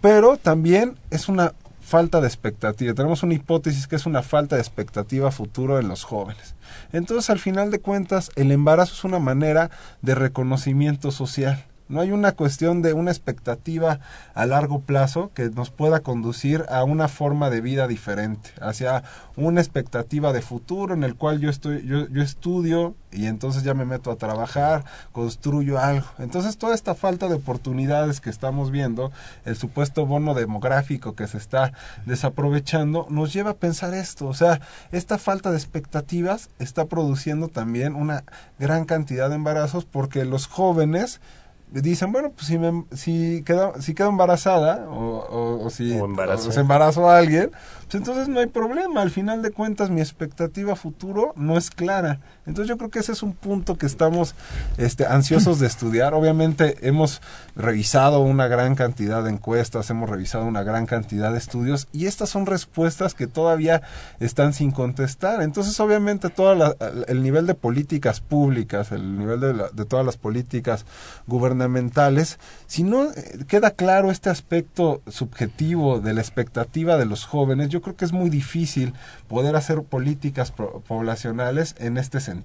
pero 0.01 0.37
también 0.37 0.95
es 1.09 1.27
una 1.27 1.53
falta 1.87 2.19
de 2.19 2.27
expectativa. 2.27 2.93
Tenemos 2.93 3.23
una 3.23 3.33
hipótesis 3.33 3.87
que 3.87 3.95
es 3.95 4.05
una 4.05 4.21
falta 4.21 4.57
de 4.57 4.61
expectativa 4.61 5.31
futuro 5.31 5.79
en 5.79 5.87
los 5.87 6.03
jóvenes. 6.03 6.55
Entonces, 6.91 7.29
al 7.29 7.39
final 7.39 7.71
de 7.71 7.79
cuentas, 7.79 8.29
el 8.35 8.51
embarazo 8.51 8.93
es 8.93 9.03
una 9.05 9.19
manera 9.19 9.71
de 10.01 10.13
reconocimiento 10.13 11.11
social. 11.11 11.65
No 11.89 12.01
hay 12.01 12.11
una 12.11 12.33
cuestión 12.33 12.81
de 12.81 12.93
una 12.93 13.11
expectativa 13.11 13.99
a 14.33 14.45
largo 14.45 14.81
plazo 14.81 15.31
que 15.33 15.49
nos 15.49 15.69
pueda 15.69 16.01
conducir 16.01 16.65
a 16.69 16.83
una 16.83 17.07
forma 17.07 17.49
de 17.49 17.61
vida 17.61 17.87
diferente, 17.87 18.51
hacia 18.61 19.03
una 19.35 19.61
expectativa 19.61 20.33
de 20.33 20.41
futuro 20.41 20.93
en 20.93 21.03
el 21.03 21.15
cual 21.15 21.39
yo 21.39 21.49
estoy, 21.49 21.85
yo, 21.85 22.07
yo 22.09 22.21
estudio 22.21 22.95
y 23.11 23.25
entonces 23.25 23.63
ya 23.63 23.73
me 23.73 23.85
meto 23.85 24.11
a 24.11 24.17
trabajar, 24.17 24.83
construyo 25.11 25.79
algo. 25.79 26.07
Entonces 26.19 26.57
toda 26.57 26.75
esta 26.75 26.93
falta 26.93 27.27
de 27.27 27.35
oportunidades 27.35 28.19
que 28.19 28.29
estamos 28.29 28.71
viendo, 28.71 29.11
el 29.45 29.55
supuesto 29.55 30.05
bono 30.05 30.33
demográfico 30.33 31.15
que 31.15 31.27
se 31.27 31.37
está 31.37 31.71
desaprovechando, 32.05 33.07
nos 33.09 33.33
lleva 33.33 33.51
a 33.51 33.55
pensar 33.55 33.93
esto. 33.93 34.27
O 34.27 34.33
sea, 34.33 34.61
esta 34.91 35.17
falta 35.17 35.51
de 35.51 35.57
expectativas 35.57 36.49
está 36.59 36.85
produciendo 36.85 37.47
también 37.47 37.95
una 37.95 38.23
gran 38.59 38.85
cantidad 38.85 39.29
de 39.29 39.35
embarazos 39.35 39.85
porque 39.85 40.25
los 40.25 40.47
jóvenes 40.47 41.21
dicen, 41.69 42.11
bueno, 42.11 42.31
pues 42.31 42.47
si, 42.47 42.57
me, 42.57 42.85
si, 42.93 43.43
queda, 43.43 43.79
si 43.81 43.93
quedo 43.93 44.09
embarazada 44.09 44.89
o, 44.89 45.59
o, 45.63 45.69
si 45.69 45.91
se 45.91 46.59
embarazó 46.59 47.09
a 47.09 47.17
alguien, 47.17 47.51
pues 47.83 47.95
entonces 47.95 48.29
no 48.29 48.39
hay 48.39 48.47
problema. 48.47 49.01
Al 49.01 49.11
final 49.11 49.41
de 49.41 49.51
cuentas, 49.51 49.89
mi 49.89 50.01
expectativa 50.01 50.75
futuro 50.75 51.33
no 51.35 51.57
es 51.57 51.69
clara. 51.69 52.19
Entonces 52.47 52.69
yo 52.69 52.77
creo 52.77 52.89
que 52.89 52.99
ese 52.99 53.11
es 53.11 53.23
un 53.23 53.33
punto 53.33 53.77
que 53.77 53.85
estamos 53.85 54.33
este, 54.77 55.05
ansiosos 55.05 55.59
de 55.59 55.67
estudiar. 55.67 56.13
Obviamente 56.13 56.77
hemos 56.87 57.21
revisado 57.55 58.21
una 58.21 58.47
gran 58.47 58.75
cantidad 58.75 59.23
de 59.23 59.31
encuestas, 59.31 59.89
hemos 59.89 60.09
revisado 60.09 60.45
una 60.45 60.63
gran 60.63 60.85
cantidad 60.85 61.31
de 61.33 61.37
estudios 61.37 61.87
y 61.91 62.05
estas 62.05 62.29
son 62.29 62.45
respuestas 62.45 63.13
que 63.13 63.27
todavía 63.27 63.81
están 64.21 64.53
sin 64.53 64.71
contestar. 64.71 65.41
Entonces 65.41 65.77
obviamente 65.81 66.29
todo 66.29 66.75
el 67.07 67.21
nivel 67.21 67.47
de 67.47 67.53
políticas 67.53 68.21
públicas, 68.21 68.93
el 68.93 69.17
nivel 69.17 69.41
de, 69.41 69.53
de 69.53 69.85
todas 69.85 70.05
las 70.05 70.15
políticas 70.15 70.85
gubernamentales, 71.27 72.39
si 72.65 72.83
no 72.83 73.11
eh, 73.11 73.39
queda 73.47 73.71
claro 73.71 74.09
este 74.09 74.29
aspecto 74.29 75.01
subjetivo 75.07 75.99
de 75.99 76.13
la 76.13 76.21
expectativa 76.21 76.97
de 76.97 77.05
los 77.05 77.25
jóvenes, 77.25 77.69
yo 77.69 77.81
creo 77.81 77.97
que 77.97 78.05
es 78.05 78.13
muy 78.13 78.29
difícil 78.29 78.93
poder 79.27 79.55
hacer 79.57 79.83
políticas 79.83 80.51
poblacionales 80.51 81.75
en 81.79 81.97
este 81.97 82.21
sentido. 82.21 82.36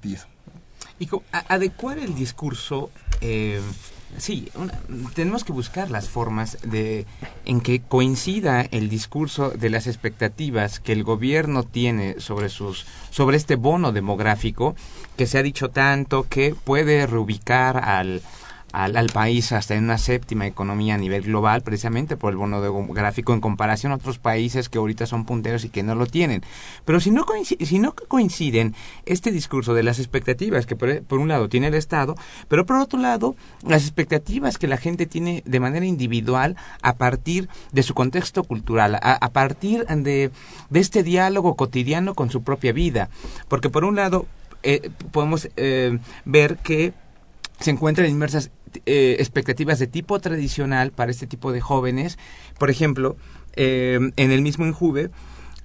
Y 0.98 1.08
adecuar 1.48 1.98
el 1.98 2.14
discurso, 2.14 2.90
eh, 3.20 3.60
Sí, 4.18 4.50
tenemos 5.14 5.42
que 5.42 5.52
buscar 5.52 5.90
las 5.90 6.08
formas 6.08 6.58
de 6.62 7.06
en 7.46 7.60
que 7.60 7.80
coincida 7.80 8.60
el 8.60 8.90
discurso 8.90 9.50
de 9.50 9.70
las 9.70 9.86
expectativas 9.86 10.80
que 10.80 10.92
el 10.92 11.02
gobierno 11.02 11.62
tiene 11.62 12.20
sobre 12.20 12.50
sus 12.50 12.84
sobre 13.10 13.38
este 13.38 13.56
bono 13.56 13.90
demográfico 13.90 14.76
que 15.16 15.26
se 15.26 15.38
ha 15.38 15.42
dicho 15.42 15.70
tanto 15.70 16.26
que 16.28 16.54
puede 16.54 17.06
reubicar 17.06 17.78
al 17.78 18.20
al, 18.72 18.96
al, 18.96 19.06
país 19.08 19.52
hasta 19.52 19.74
en 19.74 19.84
una 19.84 19.98
séptima 19.98 20.46
economía 20.46 20.94
a 20.94 20.98
nivel 20.98 21.22
global, 21.22 21.62
precisamente 21.62 22.16
por 22.16 22.32
el 22.32 22.38
bono 22.38 22.60
demográfico 22.60 23.32
en 23.32 23.40
comparación 23.40 23.92
a 23.92 23.96
otros 23.96 24.18
países 24.18 24.68
que 24.68 24.78
ahorita 24.78 25.06
son 25.06 25.24
punteros 25.24 25.64
y 25.64 25.68
que 25.68 25.82
no 25.82 25.94
lo 25.94 26.06
tienen. 26.06 26.42
Pero 26.84 27.00
si 27.00 27.10
no, 27.10 27.24
coinciden, 27.24 27.66
si 27.66 27.78
no 27.78 27.94
coinciden 27.94 28.74
este 29.06 29.30
discurso 29.30 29.74
de 29.74 29.82
las 29.82 29.98
expectativas 29.98 30.66
que 30.66 30.76
por, 30.76 31.18
un 31.18 31.28
lado 31.28 31.48
tiene 31.48 31.68
el 31.68 31.74
Estado, 31.74 32.14
pero 32.48 32.66
por 32.66 32.76
otro 32.76 32.98
lado 32.98 33.36
las 33.66 33.82
expectativas 33.82 34.58
que 34.58 34.66
la 34.66 34.76
gente 34.76 35.06
tiene 35.06 35.42
de 35.46 35.60
manera 35.60 35.86
individual 35.86 36.56
a 36.82 36.94
partir 36.94 37.48
de 37.72 37.82
su 37.82 37.94
contexto 37.94 38.44
cultural, 38.44 38.96
a, 38.96 39.12
a 39.12 39.28
partir 39.30 39.86
de, 39.86 40.30
de 40.70 40.80
este 40.80 41.02
diálogo 41.02 41.54
cotidiano 41.56 42.14
con 42.14 42.30
su 42.30 42.42
propia 42.42 42.72
vida. 42.72 43.08
Porque 43.48 43.70
por 43.70 43.84
un 43.84 43.96
lado 43.96 44.26
eh, 44.62 44.90
podemos 45.10 45.48
eh, 45.56 45.98
ver 46.24 46.56
que 46.58 46.92
se 47.58 47.70
encuentran 47.70 48.08
inmersas 48.08 48.50
eh, 48.86 49.16
expectativas 49.18 49.78
de 49.78 49.86
tipo 49.86 50.18
tradicional 50.20 50.92
para 50.92 51.10
este 51.10 51.26
tipo 51.26 51.52
de 51.52 51.60
jóvenes. 51.60 52.18
Por 52.58 52.70
ejemplo, 52.70 53.16
eh, 53.54 53.98
en 54.16 54.30
el 54.30 54.42
mismo 54.42 54.66
Injuve, 54.66 55.10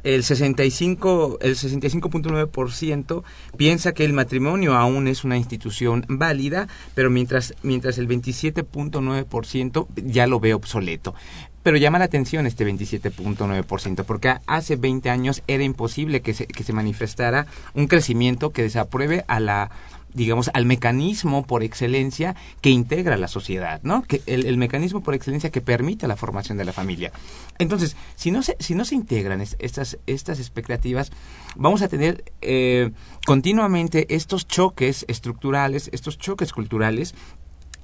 el 0.04 0.24
65 0.24 1.40
el 1.42 1.56
65.9% 1.56 3.24
piensa 3.58 3.94
que 3.94 4.06
el 4.06 4.14
matrimonio 4.14 4.76
aún 4.76 5.08
es 5.08 5.24
una 5.24 5.38
institución 5.38 6.06
válida, 6.08 6.68
pero 6.96 7.10
mientras 7.10 7.54
mientras 7.64 7.98
el 7.98 8.08
27.9% 8.08 9.88
ya 9.96 10.28
lo 10.28 10.40
ve 10.40 10.54
obsoleto. 10.54 11.16
Pero 11.64 11.76
llama 11.76 12.00
la 12.00 12.06
atención 12.06 12.46
este 12.46 12.66
27.9%, 12.66 14.06
porque 14.06 14.36
hace 14.46 14.78
20 14.78 15.10
años 15.10 15.44
era 15.48 15.66
imposible 15.66 16.22
que 16.22 16.34
se, 16.34 16.48
que 16.48 16.64
se 16.64 16.72
manifestara 16.72 17.46
un 17.74 17.88
crecimiento 17.88 18.52
que 18.52 18.62
desapruebe 18.62 19.26
a 19.28 19.42
la 19.42 19.70
digamos, 20.14 20.50
al 20.54 20.66
mecanismo 20.66 21.46
por 21.46 21.64
excelencia 21.64 22.36
que 22.62 22.70
integra 22.70 23.18
la 23.18 23.28
sociedad, 23.28 23.82
¿no? 23.84 24.04
Que 24.04 24.22
el, 24.26 24.46
el, 24.46 24.58
mecanismo 24.58 25.02
por 25.02 25.14
excelencia 25.14 25.52
que 25.52 25.62
permite 25.62 26.08
la 26.08 26.16
formación 26.16 26.58
de 26.58 26.66
la 26.66 26.74
familia. 26.74 27.12
Entonces, 27.60 27.96
si 28.16 28.32
no 28.32 28.42
se, 28.42 28.56
si 28.60 28.76
no 28.76 28.86
se 28.86 28.96
integran 28.96 29.42
estas, 29.42 29.98
estas 30.08 30.40
expectativas, 30.40 31.12
vamos 31.56 31.82
a 31.82 31.88
tener 31.88 32.24
eh, 32.42 32.92
continuamente 33.26 34.14
estos 34.16 34.48
choques 34.48 35.06
estructurales, 35.08 35.90
estos 35.92 36.18
choques 36.18 36.54
culturales, 36.54 37.14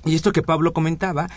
y 0.06 0.16
esto 0.16 0.34
que 0.34 0.42
Pablo 0.42 0.74
comentaba, 0.74 1.28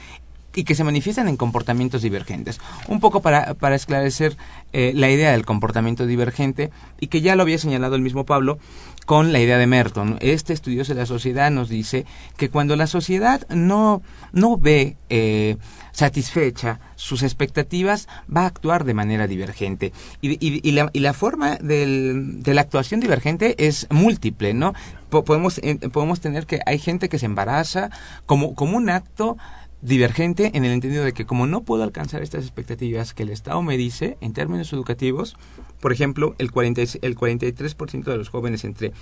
y 0.56 0.64
que 0.64 0.74
se 0.74 0.82
manifiestan 0.82 1.28
en 1.28 1.36
comportamientos 1.36 2.02
divergentes. 2.02 2.58
Un 2.88 2.98
poco 2.98 3.22
para, 3.22 3.54
para 3.54 3.76
esclarecer 3.76 4.36
eh, 4.72 4.92
la 4.94 5.10
idea 5.10 5.30
del 5.30 5.46
comportamiento 5.46 6.06
divergente 6.06 6.70
y 6.98 7.06
que 7.06 7.20
ya 7.20 7.36
lo 7.36 7.42
había 7.42 7.58
señalado 7.58 7.94
el 7.94 8.02
mismo 8.02 8.24
Pablo 8.24 8.58
con 9.04 9.32
la 9.32 9.38
idea 9.38 9.58
de 9.58 9.68
Merton. 9.68 10.16
Este 10.20 10.52
estudioso 10.52 10.94
de 10.94 11.00
la 11.00 11.06
sociedad 11.06 11.50
nos 11.50 11.68
dice 11.68 12.06
que 12.36 12.48
cuando 12.48 12.74
la 12.74 12.88
sociedad 12.88 13.46
no, 13.50 14.02
no 14.32 14.56
ve 14.56 14.96
eh, 15.10 15.58
satisfecha 15.92 16.80
sus 16.96 17.22
expectativas, 17.22 18.08
va 18.34 18.42
a 18.42 18.46
actuar 18.46 18.84
de 18.84 18.94
manera 18.94 19.26
divergente. 19.26 19.92
Y, 20.20 20.38
y, 20.40 20.72
la, 20.72 20.90
y 20.92 21.00
la, 21.00 21.12
forma 21.12 21.56
del, 21.56 22.42
de 22.42 22.54
la 22.54 22.62
actuación 22.62 23.00
divergente 23.00 23.66
es 23.66 23.86
múltiple, 23.90 24.54
¿no? 24.54 24.74
podemos, 25.08 25.58
eh, 25.58 25.76
podemos 25.90 26.20
tener 26.20 26.46
que 26.46 26.60
hay 26.66 26.78
gente 26.78 27.08
que 27.08 27.18
se 27.18 27.26
embaraza 27.26 27.90
como, 28.26 28.54
como 28.54 28.76
un 28.76 28.90
acto 28.90 29.36
divergente 29.82 30.52
en 30.54 30.64
el 30.64 30.72
entendido 30.72 31.04
de 31.04 31.12
que 31.12 31.26
como 31.26 31.46
no 31.46 31.62
puedo 31.62 31.82
alcanzar 31.82 32.22
estas 32.22 32.44
expectativas 32.44 33.14
que 33.14 33.22
el 33.22 33.30
Estado 33.30 33.60
me 33.62 33.76
dice 33.76 34.16
en 34.20 34.32
términos 34.32 34.72
educativos, 34.72 35.36
por 35.80 35.92
ejemplo, 35.92 36.34
el, 36.38 36.50
40, 36.50 36.82
el 37.02 37.16
43% 37.16 38.04
de 38.04 38.16
los 38.16 38.28
jóvenes 38.28 38.64
entre 38.64 38.92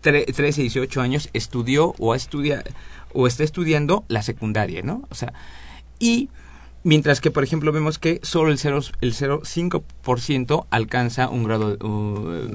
13 0.00 0.60
y 0.60 0.64
18 0.64 1.00
años 1.00 1.30
estudió 1.32 1.94
o, 1.98 2.14
estudia, 2.14 2.64
o 3.12 3.26
está 3.26 3.44
estudiando 3.44 4.04
la 4.08 4.22
secundaria, 4.22 4.82
¿no? 4.82 5.02
O 5.10 5.14
sea, 5.14 5.32
y 5.98 6.30
Mientras 6.82 7.20
que, 7.20 7.30
por 7.30 7.44
ejemplo, 7.44 7.72
vemos 7.72 7.98
que 7.98 8.20
solo 8.22 8.50
el 8.50 8.58
0,5% 8.58 8.92
el 9.02 9.14
0, 9.14 10.66
alcanza 10.70 11.28
un 11.28 11.44
grado 11.44 11.76
uh, 11.86 12.48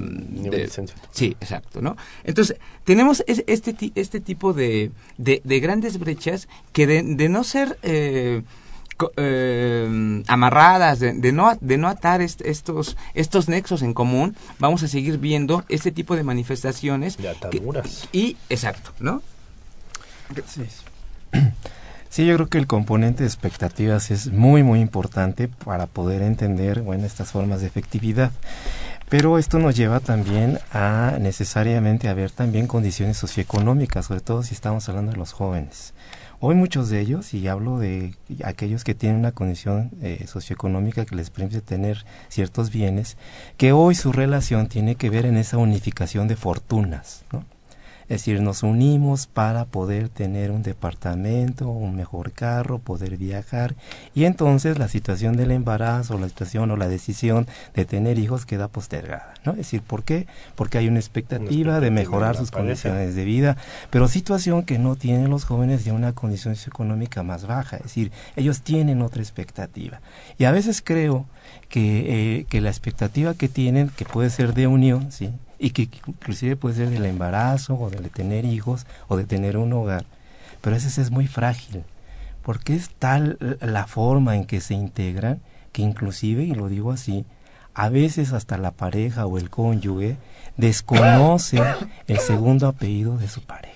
de... 0.49 0.69
Sí, 1.11 1.37
exacto, 1.39 1.81
¿no? 1.81 1.95
Entonces, 2.23 2.57
tenemos 2.85 3.23
este, 3.27 3.91
este 3.93 4.19
tipo 4.19 4.53
de, 4.53 4.91
de, 5.17 5.41
de 5.43 5.59
grandes 5.59 5.99
brechas 5.99 6.47
que 6.73 6.87
de, 6.87 7.03
de 7.03 7.29
no 7.29 7.43
ser... 7.43 7.77
Eh, 7.83 8.41
eh, 9.17 10.23
amarradas, 10.27 10.99
de, 10.99 11.11
de, 11.13 11.31
no, 11.33 11.51
de 11.59 11.77
no 11.77 11.89
atar 11.89 12.21
est 12.21 12.39
estos, 12.45 12.95
estos 13.13 13.49
nexos 13.49 13.81
en 13.81 13.93
común, 13.93 14.37
vamos 14.57 14.83
a 14.83 14.87
seguir 14.87 15.17
viendo 15.17 15.65
este 15.67 15.91
tipo 15.91 16.15
de 16.15 16.23
manifestaciones. 16.23 17.17
De 17.17 17.27
ataduras. 17.27 18.07
Que, 18.11 18.17
y, 18.17 18.37
exacto, 18.49 18.91
¿no? 18.99 19.21
Sí. 20.47 20.63
Sí, 22.15 22.25
yo 22.25 22.35
creo 22.35 22.47
que 22.47 22.57
el 22.59 22.65
componente 22.65 23.23
de 23.23 23.27
expectativas 23.27 24.09
es 24.09 24.31
muy, 24.31 24.63
muy 24.63 24.79
importante 24.79 25.49
para 25.49 25.85
poder 25.85 26.21
entender, 26.21 26.81
bueno, 26.81 27.05
estas 27.05 27.33
formas 27.33 27.59
de 27.59 27.67
efectividad. 27.67 28.31
Pero 29.09 29.37
esto 29.37 29.59
nos 29.59 29.75
lleva 29.75 29.99
también 29.99 30.59
a 30.71 31.17
necesariamente 31.19 32.07
a 32.07 32.13
ver 32.13 32.31
también 32.31 32.67
condiciones 32.67 33.17
socioeconómicas, 33.17 34.05
sobre 34.05 34.21
todo 34.21 34.43
si 34.43 34.53
estamos 34.53 34.87
hablando 34.87 35.11
de 35.11 35.17
los 35.17 35.33
jóvenes. 35.33 35.93
Hoy 36.39 36.55
muchos 36.55 36.87
de 36.87 37.01
ellos, 37.01 37.33
y 37.33 37.49
hablo 37.49 37.79
de 37.79 38.15
aquellos 38.45 38.85
que 38.85 38.95
tienen 38.95 39.19
una 39.19 39.33
condición 39.33 39.91
eh, 40.01 40.23
socioeconómica 40.25 41.03
que 41.03 41.17
les 41.17 41.29
permite 41.29 41.59
tener 41.59 42.05
ciertos 42.29 42.71
bienes, 42.71 43.17
que 43.57 43.73
hoy 43.73 43.93
su 43.93 44.13
relación 44.13 44.67
tiene 44.67 44.95
que 44.95 45.09
ver 45.09 45.25
en 45.25 45.35
esa 45.35 45.57
unificación 45.57 46.29
de 46.29 46.37
fortunas, 46.37 47.25
¿no? 47.33 47.43
Es 48.07 48.21
decir, 48.21 48.41
nos 48.41 48.61
unimos 48.61 49.25
para 49.25 49.65
poder 49.65 50.09
tener 50.09 50.51
un 50.51 50.61
departamento, 50.61 51.67
un 51.67 51.95
mejor 51.95 52.31
carro, 52.31 52.77
poder 52.77 53.17
viajar. 53.17 53.75
Y 54.13 54.25
entonces 54.25 54.77
la 54.77 54.87
situación 54.87 55.35
del 55.37 55.51
embarazo, 55.51 56.19
la 56.19 56.29
situación 56.29 56.69
o 56.69 56.77
la 56.77 56.87
decisión 56.87 57.47
de 57.73 57.85
tener 57.85 58.19
hijos 58.19 58.45
queda 58.45 58.67
postergada. 58.67 59.33
¿no? 59.43 59.53
Es 59.53 59.57
decir, 59.59 59.81
¿por 59.81 60.03
qué? 60.03 60.27
Porque 60.55 60.77
hay 60.77 60.87
una 60.87 60.99
expectativa, 60.99 61.15
una 61.39 61.45
expectativa 61.45 61.79
de 61.79 61.91
mejorar 61.91 62.37
sus 62.37 62.51
condiciones 62.51 63.15
de 63.15 63.25
vida, 63.25 63.57
pero 63.89 64.07
situación 64.07 64.63
que 64.63 64.77
no 64.77 64.95
tienen 64.95 65.29
los 65.29 65.45
jóvenes 65.45 65.83
de 65.83 65.91
una 65.91 66.13
condición 66.13 66.55
económica 66.67 67.23
más 67.23 67.47
baja. 67.47 67.77
Es 67.77 67.83
decir, 67.83 68.11
ellos 68.35 68.61
tienen 68.61 69.01
otra 69.01 69.21
expectativa. 69.21 70.01
Y 70.37 70.45
a 70.45 70.51
veces 70.51 70.81
creo 70.83 71.25
que, 71.69 72.39
eh, 72.39 72.45
que 72.49 72.61
la 72.61 72.69
expectativa 72.69 73.33
que 73.33 73.49
tienen, 73.49 73.89
que 73.89 74.05
puede 74.05 74.29
ser 74.29 74.53
de 74.53 74.67
unión, 74.67 75.11
¿sí? 75.11 75.33
Y 75.59 75.71
que 75.71 75.89
inclusive 76.07 76.55
puede 76.55 76.75
ser 76.75 76.89
del 76.89 77.05
embarazo 77.05 77.75
o 77.75 77.89
de 77.89 78.09
tener 78.09 78.45
hijos 78.45 78.85
o 79.07 79.17
de 79.17 79.25
tener 79.25 79.57
un 79.57 79.73
hogar, 79.73 80.05
pero 80.61 80.75
ese 80.75 81.01
es 81.01 81.11
muy 81.11 81.27
frágil, 81.27 81.83
porque 82.43 82.75
es 82.75 82.89
tal 82.99 83.37
la 83.61 83.87
forma 83.87 84.35
en 84.35 84.45
que 84.45 84.61
se 84.61 84.73
integran 84.73 85.41
que 85.71 85.81
inclusive, 85.81 86.43
y 86.43 86.53
lo 86.53 86.69
digo 86.69 86.91
así, 86.91 87.25
a 87.73 87.89
veces 87.89 88.31
hasta 88.31 88.57
la 88.57 88.71
pareja 88.71 89.25
o 89.25 89.37
el 89.37 89.49
cónyuge 89.49 90.17
desconoce 90.55 91.61
el 92.07 92.19
segundo 92.19 92.67
apellido 92.67 93.17
de 93.17 93.27
su 93.27 93.41
pareja. 93.41 93.74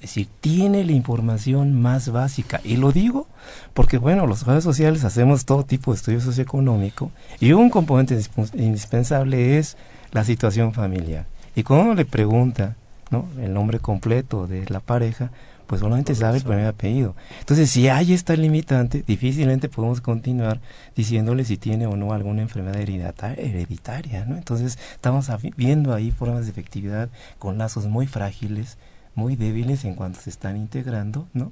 Es 0.00 0.10
decir, 0.10 0.28
tiene 0.40 0.84
la 0.84 0.92
información 0.92 1.80
más 1.80 2.10
básica. 2.10 2.60
Y 2.64 2.76
lo 2.76 2.92
digo 2.92 3.26
porque, 3.74 3.98
bueno, 3.98 4.26
los 4.26 4.46
redes 4.46 4.64
sociales 4.64 5.04
hacemos 5.04 5.44
todo 5.44 5.64
tipo 5.64 5.92
de 5.92 5.96
estudio 5.96 6.20
socioeconómico 6.20 7.10
y 7.40 7.52
un 7.52 7.70
componente 7.70 8.18
indispensable 8.54 9.58
es 9.58 9.76
la 10.12 10.24
situación 10.24 10.72
familiar. 10.72 11.26
Y 11.54 11.64
cuando 11.64 11.86
uno 11.86 11.94
le 11.94 12.04
pregunta 12.04 12.76
¿no? 13.10 13.28
el 13.40 13.52
nombre 13.52 13.80
completo 13.80 14.46
de 14.46 14.64
la 14.68 14.80
pareja, 14.80 15.30
pues 15.68 15.82
solamente 15.82 16.14
sabe 16.14 16.38
el 16.38 16.44
primer 16.44 16.66
apellido. 16.66 17.14
Entonces, 17.40 17.70
si 17.70 17.88
hay 17.88 18.14
esta 18.14 18.34
limitante, 18.34 19.04
difícilmente 19.06 19.68
podemos 19.68 20.00
continuar 20.00 20.60
diciéndole 20.96 21.44
si 21.44 21.58
tiene 21.58 21.86
o 21.86 21.94
no 21.94 22.14
alguna 22.14 22.40
enfermedad 22.40 22.80
hereditaria, 22.80 24.24
¿no? 24.24 24.36
Entonces, 24.36 24.78
estamos 24.92 25.30
viendo 25.56 25.92
ahí 25.92 26.10
formas 26.10 26.44
de 26.44 26.52
efectividad 26.52 27.10
con 27.38 27.58
lazos 27.58 27.86
muy 27.86 28.06
frágiles, 28.06 28.78
muy 29.18 29.34
débiles 29.34 29.84
en 29.84 29.96
cuanto 29.96 30.20
se 30.20 30.30
están 30.30 30.56
integrando, 30.56 31.28
¿no? 31.34 31.50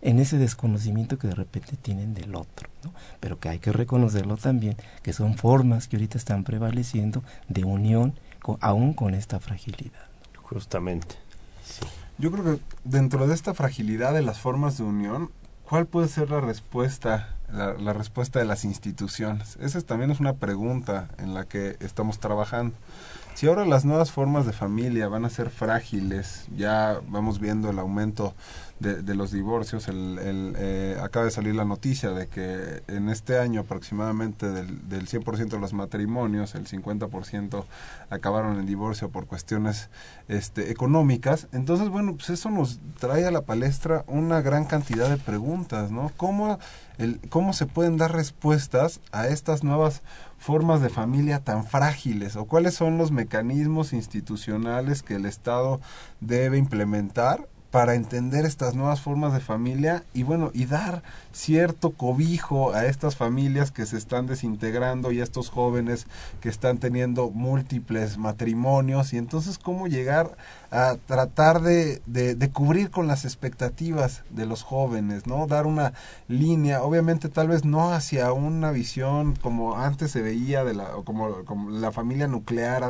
en 0.00 0.18
ese 0.18 0.38
desconocimiento 0.38 1.18
que 1.18 1.28
de 1.28 1.34
repente 1.34 1.76
tienen 1.76 2.14
del 2.14 2.34
otro, 2.34 2.70
¿no? 2.82 2.92
pero 3.20 3.38
que 3.38 3.50
hay 3.50 3.58
que 3.58 3.70
reconocerlo 3.70 4.38
también, 4.38 4.76
que 5.02 5.12
son 5.12 5.36
formas 5.36 5.86
que 5.86 5.96
ahorita 5.96 6.16
están 6.16 6.42
prevaleciendo 6.42 7.22
de 7.48 7.64
unión 7.64 8.14
con, 8.40 8.56
aún 8.62 8.94
con 8.94 9.14
esta 9.14 9.38
fragilidad. 9.40 10.06
Justamente. 10.42 11.14
Sí. 11.64 11.84
Yo 12.16 12.32
creo 12.32 12.44
que 12.44 12.62
dentro 12.84 13.26
de 13.26 13.34
esta 13.34 13.52
fragilidad 13.52 14.14
de 14.14 14.22
las 14.22 14.38
formas 14.38 14.78
de 14.78 14.84
unión, 14.84 15.30
¿cuál 15.68 15.86
puede 15.86 16.08
ser 16.08 16.30
la 16.30 16.40
respuesta, 16.40 17.36
la, 17.52 17.74
la 17.74 17.92
respuesta 17.92 18.38
de 18.38 18.46
las 18.46 18.64
instituciones? 18.64 19.56
Esa 19.60 19.82
también 19.82 20.10
es 20.10 20.18
una 20.18 20.32
pregunta 20.32 21.10
en 21.18 21.34
la 21.34 21.44
que 21.44 21.76
estamos 21.80 22.18
trabajando. 22.18 22.74
Si 23.34 23.46
ahora 23.46 23.64
las 23.64 23.84
nuevas 23.84 24.12
formas 24.12 24.46
de 24.46 24.52
familia 24.52 25.08
van 25.08 25.24
a 25.24 25.30
ser 25.30 25.50
frágiles, 25.50 26.46
ya 26.56 27.00
vamos 27.08 27.40
viendo 27.40 27.70
el 27.70 27.78
aumento 27.78 28.34
de, 28.82 29.14
los 29.14 29.30
divorcios, 29.30 29.86
el, 29.86 30.54
eh, 30.58 30.96
acaba 31.00 31.24
de 31.24 31.30
salir 31.30 31.54
la 31.54 31.64
noticia 31.64 32.10
de 32.10 32.26
que 32.26 32.82
en 32.88 33.08
este 33.10 33.38
año 33.38 33.60
aproximadamente 33.60 34.50
del, 34.50 34.88
del 34.88 35.06
100% 35.06 35.48
de 35.48 35.58
los 35.60 35.72
matrimonios, 35.72 36.56
el 36.56 36.66
50% 36.66 37.64
acabaron 38.10 38.58
en 38.58 38.66
divorcio 38.66 39.08
por 39.08 39.26
cuestiones 39.26 39.88
este, 40.28 40.70
económicas. 40.72 41.46
Entonces, 41.52 41.88
bueno, 41.90 42.14
pues 42.16 42.30
eso 42.30 42.50
nos 42.50 42.80
trae 42.98 43.24
a 43.24 43.30
la 43.30 43.42
palestra 43.42 44.04
una 44.08 44.40
gran 44.40 44.64
cantidad 44.64 45.08
de 45.08 45.16
preguntas, 45.16 45.90
¿no? 45.90 46.10
¿Cómo, 46.16 46.58
el, 46.98 47.20
cómo 47.28 47.52
se 47.52 47.66
pueden 47.66 47.96
dar 47.96 48.12
respuestas 48.12 49.00
a 49.12 49.28
estas 49.28 49.64
nuevas 49.64 50.02
formas 50.38 50.80
de 50.80 50.88
familia 50.88 51.40
tan 51.40 51.64
frágiles 51.64 52.36
o 52.36 52.46
cuáles 52.46 52.74
son 52.74 52.98
los 52.98 53.12
mecanismos 53.12 53.92
institucionales 53.92 55.02
que 55.02 55.14
el 55.14 55.26
Estado 55.26 55.80
debe 56.20 56.58
implementar 56.58 57.48
para 57.72 57.94
entender 57.94 58.44
estas 58.44 58.74
nuevas 58.74 59.00
formas 59.00 59.32
de 59.32 59.40
familia 59.40 60.04
y 60.12 60.24
bueno, 60.24 60.50
y 60.52 60.66
dar 60.66 61.02
cierto 61.32 61.92
cobijo 61.92 62.74
a 62.74 62.84
estas 62.84 63.16
familias 63.16 63.70
que 63.70 63.86
se 63.86 63.96
están 63.96 64.26
desintegrando 64.26 65.10
y 65.10 65.20
a 65.20 65.24
estos 65.24 65.48
jóvenes 65.48 66.06
que 66.42 66.50
están 66.50 66.76
teniendo 66.76 67.30
múltiples 67.30 68.18
matrimonios 68.18 69.14
y 69.14 69.16
entonces 69.16 69.56
cómo 69.56 69.88
llegar 69.88 70.36
a 70.70 70.96
tratar 71.06 71.62
de, 71.62 72.02
de, 72.04 72.50
cubrir 72.50 72.90
con 72.90 73.06
las 73.06 73.24
expectativas 73.24 74.22
de 74.28 74.44
los 74.44 74.62
jóvenes, 74.62 75.26
¿no? 75.26 75.46
Dar 75.46 75.66
una 75.66 75.94
línea, 76.28 76.82
obviamente 76.82 77.30
tal 77.30 77.48
vez 77.48 77.64
no 77.64 77.94
hacia 77.94 78.32
una 78.32 78.70
visión 78.70 79.34
como 79.34 79.78
antes 79.78 80.10
se 80.10 80.20
veía 80.20 80.62
de 80.62 80.74
la, 80.74 80.90
como, 81.06 81.46
como 81.46 81.70
la 81.70 81.90
familia 81.90 82.28
nuclear 82.28 82.84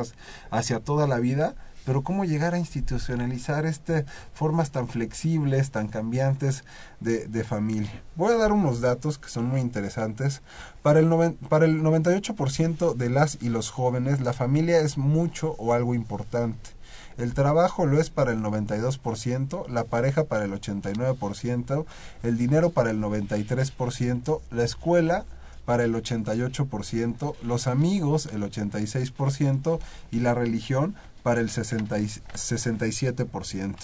hacia 0.51 0.79
toda 0.81 1.07
la 1.07 1.19
vida, 1.19 1.55
pero 1.85 2.03
cómo 2.03 2.25
llegar 2.25 2.53
a 2.53 2.59
institucionalizar 2.59 3.65
este 3.65 4.05
formas 4.33 4.71
tan 4.71 4.87
flexibles, 4.87 5.71
tan 5.71 5.87
cambiantes 5.87 6.63
de, 6.99 7.27
de 7.27 7.43
familia. 7.43 8.01
Voy 8.15 8.33
a 8.33 8.37
dar 8.37 8.51
unos 8.51 8.81
datos 8.81 9.17
que 9.17 9.29
son 9.29 9.45
muy 9.45 9.61
interesantes. 9.61 10.41
Para 10.81 10.99
el, 10.99 11.09
para 11.49 11.65
el 11.65 11.81
98% 11.81 12.95
de 12.95 13.09
las 13.09 13.37
y 13.41 13.49
los 13.49 13.69
jóvenes, 13.69 14.21
la 14.21 14.33
familia 14.33 14.79
es 14.79 14.97
mucho 14.97 15.55
o 15.57 15.73
algo 15.73 15.95
importante. 15.95 16.71
El 17.17 17.33
trabajo 17.33 17.85
lo 17.85 17.99
es 17.99 18.09
para 18.09 18.31
el 18.31 18.39
92%, 18.39 19.67
la 19.67 19.83
pareja 19.83 20.23
para 20.23 20.45
el 20.45 20.51
89%, 20.51 21.85
el 22.23 22.37
dinero 22.37 22.71
para 22.71 22.89
el 22.89 22.99
93%, 22.99 24.41
la 24.49 24.63
escuela 24.63 25.25
para 25.65 25.83
el 25.83 25.93
88%, 25.93 27.35
los 27.43 27.67
amigos 27.67 28.27
el 28.33 28.43
86% 28.43 29.79
y 30.11 30.19
la 30.19 30.33
religión 30.33 30.95
para 31.23 31.41
el 31.41 31.49
67%. 31.49 33.75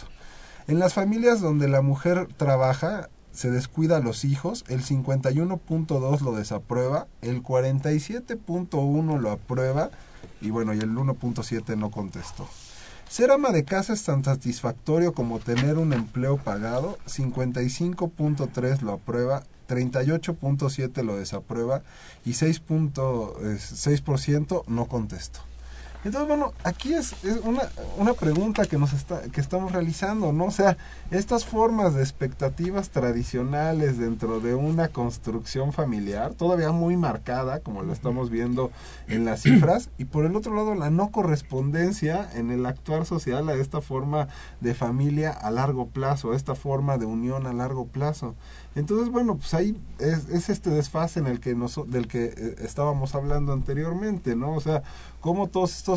En 0.67 0.77
las 0.77 0.93
familias 0.93 1.41
donde 1.41 1.67
la 1.67 1.81
mujer 1.81 2.27
trabaja, 2.37 3.09
se 3.31 3.49
descuida 3.49 3.97
a 3.97 4.01
los 4.01 4.23
hijos, 4.25 4.63
el 4.67 4.83
51.2 4.83 6.21
lo 6.21 6.33
desaprueba, 6.33 7.07
el 7.21 7.41
47.1 7.41 9.19
lo 9.19 9.31
aprueba 9.31 9.89
y 10.41 10.51
bueno, 10.51 10.73
y 10.73 10.79
el 10.79 10.91
1.7 10.91 11.77
no 11.77 11.89
contestó. 11.89 12.45
Ser 13.07 13.31
ama 13.31 13.51
de 13.51 13.63
casa 13.65 13.93
es 13.93 14.03
tan 14.03 14.23
satisfactorio 14.23 15.13
como 15.13 15.39
tener 15.39 15.79
un 15.79 15.93
empleo 15.93 16.37
pagado, 16.37 16.99
55.3 17.07 18.81
lo 18.81 18.93
aprueba, 18.93 19.41
38.7 19.67 21.03
lo 21.03 21.15
desaprueba 21.15 21.81
y 22.25 22.33
6.6% 22.33 24.63
no 24.67 24.85
contestó. 24.85 25.48
Entonces, 26.05 26.29
bueno, 26.29 26.53
aquí 26.63 26.93
es, 26.93 27.13
una, 27.43 27.63
una, 27.97 28.13
pregunta 28.13 28.65
que 28.65 28.77
nos 28.77 28.93
está, 28.93 29.21
que 29.23 29.41
estamos 29.41 29.73
realizando, 29.73 30.31
¿no? 30.31 30.45
O 30.45 30.51
sea, 30.51 30.77
estas 31.11 31.43
formas 31.43 31.93
de 31.93 32.01
expectativas 32.01 32.89
tradicionales 32.89 33.97
dentro 33.97 34.39
de 34.39 34.55
una 34.55 34.87
construcción 34.87 35.73
familiar, 35.73 36.35
todavía 36.35 36.71
muy 36.71 36.95
marcada, 36.95 37.59
como 37.59 37.83
lo 37.83 37.91
estamos 37.91 38.29
viendo 38.29 38.71
en 39.09 39.25
las 39.25 39.41
cifras, 39.41 39.89
y 39.97 40.05
por 40.05 40.23
el 40.23 40.37
otro 40.37 40.55
lado, 40.55 40.73
la 40.73 40.89
no 40.89 41.11
correspondencia 41.11 42.29
en 42.33 42.49
el 42.49 42.65
actuar 42.65 43.05
social 43.05 43.49
a 43.49 43.55
esta 43.55 43.81
forma 43.81 44.29
de 44.61 44.75
familia 44.75 45.31
a 45.31 45.51
largo 45.51 45.87
plazo, 45.87 46.31
a 46.31 46.37
esta 46.37 46.55
forma 46.55 46.97
de 46.97 47.07
unión 47.07 47.45
a 47.45 47.51
largo 47.51 47.87
plazo. 47.87 48.35
Entonces, 48.75 49.09
bueno, 49.09 49.35
pues 49.35 49.53
ahí 49.53 49.77
es, 49.97 50.29
es 50.29 50.49
este 50.49 50.69
desfase 50.69 51.19
en 51.19 51.27
el 51.27 51.41
que 51.41 51.55
nos, 51.55 51.81
del 51.91 52.07
que 52.07 52.25
eh, 52.25 52.55
estábamos 52.59 53.15
hablando 53.15 53.51
anteriormente, 53.51 54.37
¿no? 54.37 54.53
O 54.53 54.61
sea, 54.61 54.83
cómo 55.19 55.47
todos 55.47 55.75
estos 55.75 55.88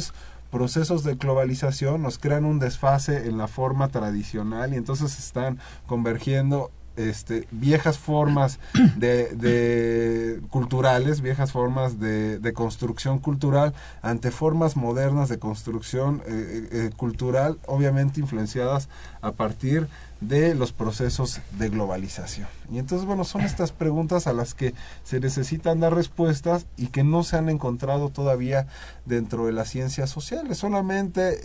procesos 0.51 1.03
de 1.03 1.15
globalización 1.15 2.03
nos 2.03 2.19
crean 2.19 2.45
un 2.45 2.59
desfase 2.59 3.29
en 3.29 3.39
la 3.39 3.49
forma 3.49 3.89
tradicional 3.89 4.75
y 4.75 4.77
entonces 4.77 5.19
están 5.19 5.59
convergiendo 5.87 6.71
este, 6.97 7.49
viejas 7.51 7.99
formas 7.99 8.61
de, 8.97 9.29
de 9.29 10.41
culturales, 10.51 11.23
viejas 11.23 11.51
formas 11.53 11.99
de, 11.99 12.39
de, 12.39 12.53
construcción 12.53 13.19
cultural 13.19 13.73
ante 14.03 14.31
formas 14.31 14.77
modernas 14.77 15.31
de 15.31 15.39
construcción 15.39 16.23
eh, 16.27 16.29
eh, 16.29 16.69
eh, 16.73 16.91
cultural, 16.95 17.59
obviamente 17.67 18.21
influenciadas 18.21 18.91
a 19.23 19.33
partir 19.33 19.89
de 20.29 20.55
los 20.55 20.73
procesos 20.73 21.41
de 21.59 21.69
globalización. 21.69 22.47
Y 22.71 22.79
entonces, 22.79 23.07
bueno, 23.07 23.25
son 23.25 23.43
estas 23.43 23.73
preguntas 23.73 24.27
a 24.27 24.33
las 24.33 24.55
que 24.55 24.75
se 25.03 25.21
necesitan 25.21 25.81
dar 25.81 25.95
respuestas 25.95 26.67
y 26.77 26.87
que 26.87 27.03
no 27.03 27.25
se 27.25 27.37
han 27.37 27.49
encontrado 27.49 28.09
todavía 28.09 28.67
dentro 29.05 29.47
de 29.47 29.53
las 29.53 29.69
ciencias 29.69 30.11
sociales. 30.11 30.59
Solamente 30.59 31.41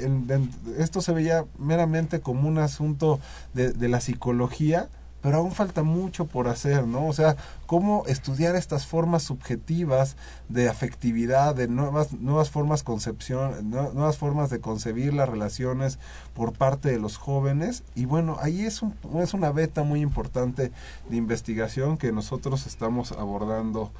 esto 0.77 1.01
se 1.01 1.11
veía 1.11 1.45
meramente 1.57 2.21
como 2.21 2.47
un 2.47 2.59
asunto 2.59 3.19
de, 3.53 3.71
de 3.71 3.87
la 3.89 3.99
psicología, 3.99 4.89
pero 5.21 5.37
aún 5.37 5.51
falta 5.51 5.83
mucho 5.83 6.25
por 6.27 6.47
hacer, 6.47 6.85
¿no? 6.85 7.07
O 7.07 7.13
sea, 7.13 7.35
cómo 7.67 8.03
estudiar 8.07 8.55
estas 8.55 8.87
formas 8.87 9.23
subjetivas 9.23 10.15
de 10.49 10.69
afectividad, 10.69 11.53
de 11.53 11.67
nuevas, 11.67 12.13
nuevas 12.13 12.49
formas 12.49 12.81
concepción, 12.81 13.69
nuevas 13.69 14.17
formas 14.17 14.49
de 14.49 14.61
concebir 14.61 15.13
las 15.13 15.29
relaciones 15.29 15.99
por 16.33 16.53
parte 16.53 16.89
de 16.89 16.97
los 16.97 17.17
jóvenes. 17.17 17.83
Y 17.93 18.05
bueno, 18.05 18.37
ahí 18.41 18.61
es, 18.61 18.81
un, 18.81 18.95
es 19.21 19.33
una 19.33 19.51
beta 19.51 19.83
muy 19.83 20.01
importante 20.01 20.71
de 21.09 21.15
investigación 21.15 21.97
que 21.97 22.11
nosotros 22.11 22.65
estamos 22.65 23.11
abordando 23.11 23.91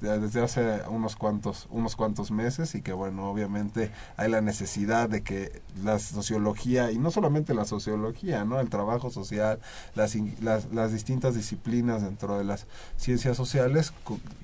desde 0.00 0.42
hace 0.42 0.80
unos 0.88 1.16
cuantos, 1.16 1.66
unos 1.70 1.96
cuantos 1.96 2.30
meses 2.30 2.74
y 2.74 2.82
que 2.82 2.92
bueno, 2.92 3.30
obviamente 3.30 3.90
hay 4.16 4.30
la 4.30 4.42
necesidad 4.42 5.08
de 5.08 5.22
que 5.22 5.62
la 5.82 5.98
sociología, 5.98 6.92
y 6.92 6.98
no 6.98 7.10
solamente 7.10 7.54
la 7.54 7.64
sociología, 7.64 8.44
¿no? 8.44 8.60
El 8.60 8.68
trabajo 8.68 9.10
social, 9.10 9.58
las, 9.94 10.16
las 10.42 10.92
distintas 10.92 11.34
disciplinas 11.34 12.02
dentro 12.02 12.36
de 12.36 12.44
las 12.44 12.66
ciencias 13.00 13.36
sociales 13.36 13.92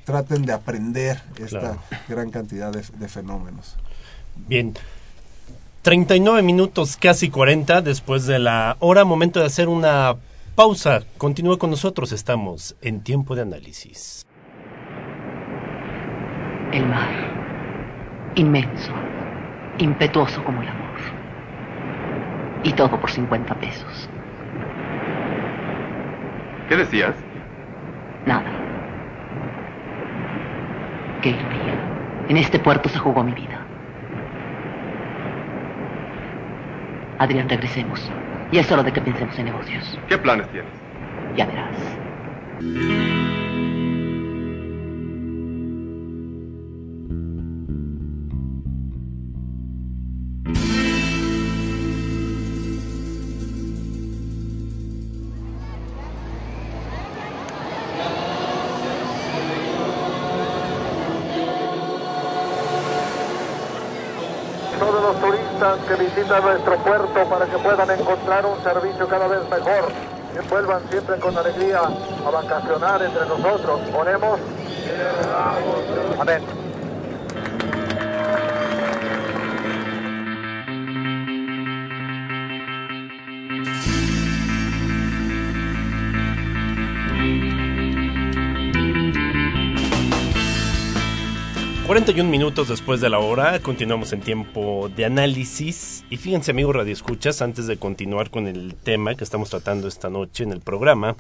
traten 0.04 0.46
de 0.46 0.52
aprender 0.52 1.20
esta 1.38 1.76
gran 2.08 2.30
cantidad 2.30 2.72
de, 2.72 2.82
de 2.98 3.08
fenómenos. 3.08 3.76
Bien. 4.48 4.74
39 5.82 6.42
minutos, 6.42 6.96
casi 6.96 7.30
40 7.30 7.80
después 7.82 8.26
de 8.26 8.38
la 8.38 8.76
hora, 8.80 9.04
momento 9.04 9.40
de 9.40 9.46
hacer 9.46 9.68
una 9.68 10.16
pausa. 10.54 11.02
Continúe 11.18 11.58
con 11.58 11.70
nosotros, 11.70 12.10
estamos 12.12 12.74
en 12.80 13.02
tiempo 13.02 13.36
de 13.36 13.42
análisis. 13.42 14.26
El 16.72 16.86
mar, 16.86 18.32
inmenso, 18.34 18.92
impetuoso 19.78 20.42
como 20.44 20.62
el 20.62 20.68
amor. 20.68 20.98
Y 22.64 22.72
todo 22.72 22.98
por 23.00 23.10
50 23.10 23.54
pesos. 23.60 24.08
¿Qué 26.68 26.76
decías? 26.76 27.14
Nada. 28.26 28.52
Qué 31.22 31.30
ironía. 31.30 32.26
En 32.28 32.36
este 32.36 32.58
puerto 32.58 32.88
se 32.88 32.98
jugó 32.98 33.22
mi 33.22 33.32
vida. 33.32 33.64
Adrián, 37.18 37.48
regresemos. 37.48 38.10
Y 38.50 38.58
es 38.58 38.70
hora 38.70 38.82
de 38.82 38.92
que 38.92 39.00
pensemos 39.00 39.38
en 39.38 39.46
negocios. 39.46 39.98
¿Qué 40.08 40.18
planes 40.18 40.48
tienes? 40.50 40.70
Ya 41.36 41.46
verás. 41.46 43.15
brinda 66.26 66.40
nuestro 66.40 66.76
puerto 66.78 67.28
para 67.28 67.46
que 67.46 67.56
puedan 67.58 67.90
encontrar 67.90 68.44
un 68.46 68.62
servicio 68.62 69.06
cada 69.06 69.28
vez 69.28 69.42
mejor, 69.48 69.92
que 70.32 70.40
vuelvan 70.48 70.82
siempre 70.90 71.16
con 71.18 71.36
alegría 71.36 71.80
a 71.80 72.30
vacacionar 72.30 73.02
entre 73.02 73.26
nosotros. 73.26 73.80
Oremos. 73.94 74.40
Amén. 76.18 76.42
...41 91.86 92.24
minutos 92.24 92.68
después 92.68 93.00
de 93.00 93.08
la 93.08 93.20
hora... 93.20 93.60
...continuamos 93.60 94.12
en 94.12 94.20
tiempo 94.20 94.90
de 94.94 95.04
análisis... 95.04 95.95
Y 96.08 96.18
fíjense, 96.18 96.52
amigos 96.52 96.76
radioescuchas, 96.76 97.42
antes 97.42 97.66
de 97.66 97.78
continuar 97.78 98.30
con 98.30 98.46
el 98.46 98.76
tema 98.76 99.16
que 99.16 99.24
estamos 99.24 99.50
tratando 99.50 99.88
esta 99.88 100.08
noche 100.08 100.44
en 100.44 100.52
el 100.52 100.60
programa, 100.60 101.16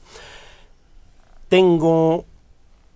tengo 1.48 2.24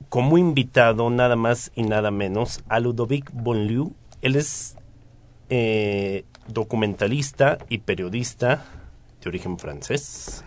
como 0.08 0.38
invitado 0.38 1.10
nada 1.10 1.34
más 1.34 1.72
y 1.74 1.82
nada 1.82 2.12
menos 2.12 2.62
a 2.68 2.78
Ludovic 2.78 3.30
Bonlieu. 3.32 3.92
Él 4.22 4.36
es 4.36 4.76
eh, 5.48 6.24
documentalista 6.46 7.58
y 7.68 7.78
periodista 7.78 8.64
de 9.20 9.28
origen 9.28 9.58
francés 9.58 10.44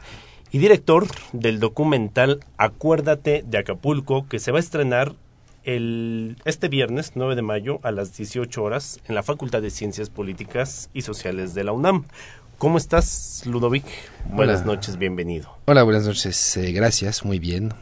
y 0.54 0.60
director 0.60 1.08
del 1.34 1.60
documental 1.60 2.40
Acuérdate 2.58 3.44
de 3.46 3.58
Acapulco, 3.58 4.28
que 4.30 4.40
se 4.40 4.52
va 4.52 4.60
a 4.60 4.62
estrenar 4.62 5.14
el, 5.64 6.38
este 6.46 6.68
viernes 6.68 7.14
9 7.16 7.36
de 7.36 7.42
mayo 7.42 7.80
a 7.84 7.92
las 7.92 8.16
18 8.16 8.64
horas 8.64 9.00
en 9.08 9.16
la 9.16 9.24
Facultad 9.24 9.62
de 9.62 9.70
Ciencias 9.70 10.10
Políticas 10.10 10.90
y 10.94 11.02
Sociales 11.02 11.54
de 11.54 11.64
la 11.64 11.72
UNAM. 11.72 12.06
¿Cómo 12.58 12.78
estás, 12.78 13.44
Ludovic? 13.46 13.86
Buenas 14.30 14.66
noches, 14.66 14.98
bienvenido. 14.98 15.58
Hola, 15.66 15.84
buenas 15.84 16.06
noches, 16.06 16.58
eh, 16.58 16.72
gracias, 16.72 17.26
muy 17.26 17.40
bien. 17.40 17.74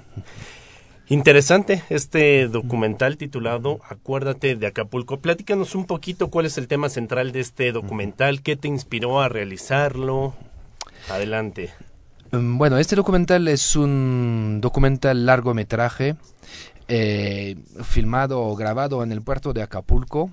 Interesante 1.08 1.84
este 1.90 2.48
documental 2.48 3.18
titulado 3.18 3.82
Acuérdate 3.90 4.56
de 4.56 4.68
Acapulco. 4.68 5.20
Platícanos 5.20 5.76
un 5.76 5.86
poquito 5.86 6.30
cuál 6.30 6.46
es 6.46 6.58
el 6.58 6.68
tema 6.68 6.88
central 6.88 7.32
de 7.34 7.42
este 7.42 7.72
documental, 7.74 8.42
qué 8.42 8.56
te 8.56 8.70
inspiró 8.70 9.22
a 9.22 9.28
realizarlo. 9.28 10.34
Adelante. 11.10 11.72
Mm, 12.32 12.58
bueno, 12.58 12.78
este 12.78 12.96
documental 12.96 13.50
es 13.50 13.76
un 13.76 14.60
documental 14.62 15.26
largometraje 15.26 16.16
eh, 16.88 17.58
filmado 17.84 18.42
o 18.42 18.56
grabado 18.56 19.04
en 19.04 19.12
el 19.12 19.22
puerto 19.22 19.54
de 19.54 19.62
Acapulco 19.62 20.30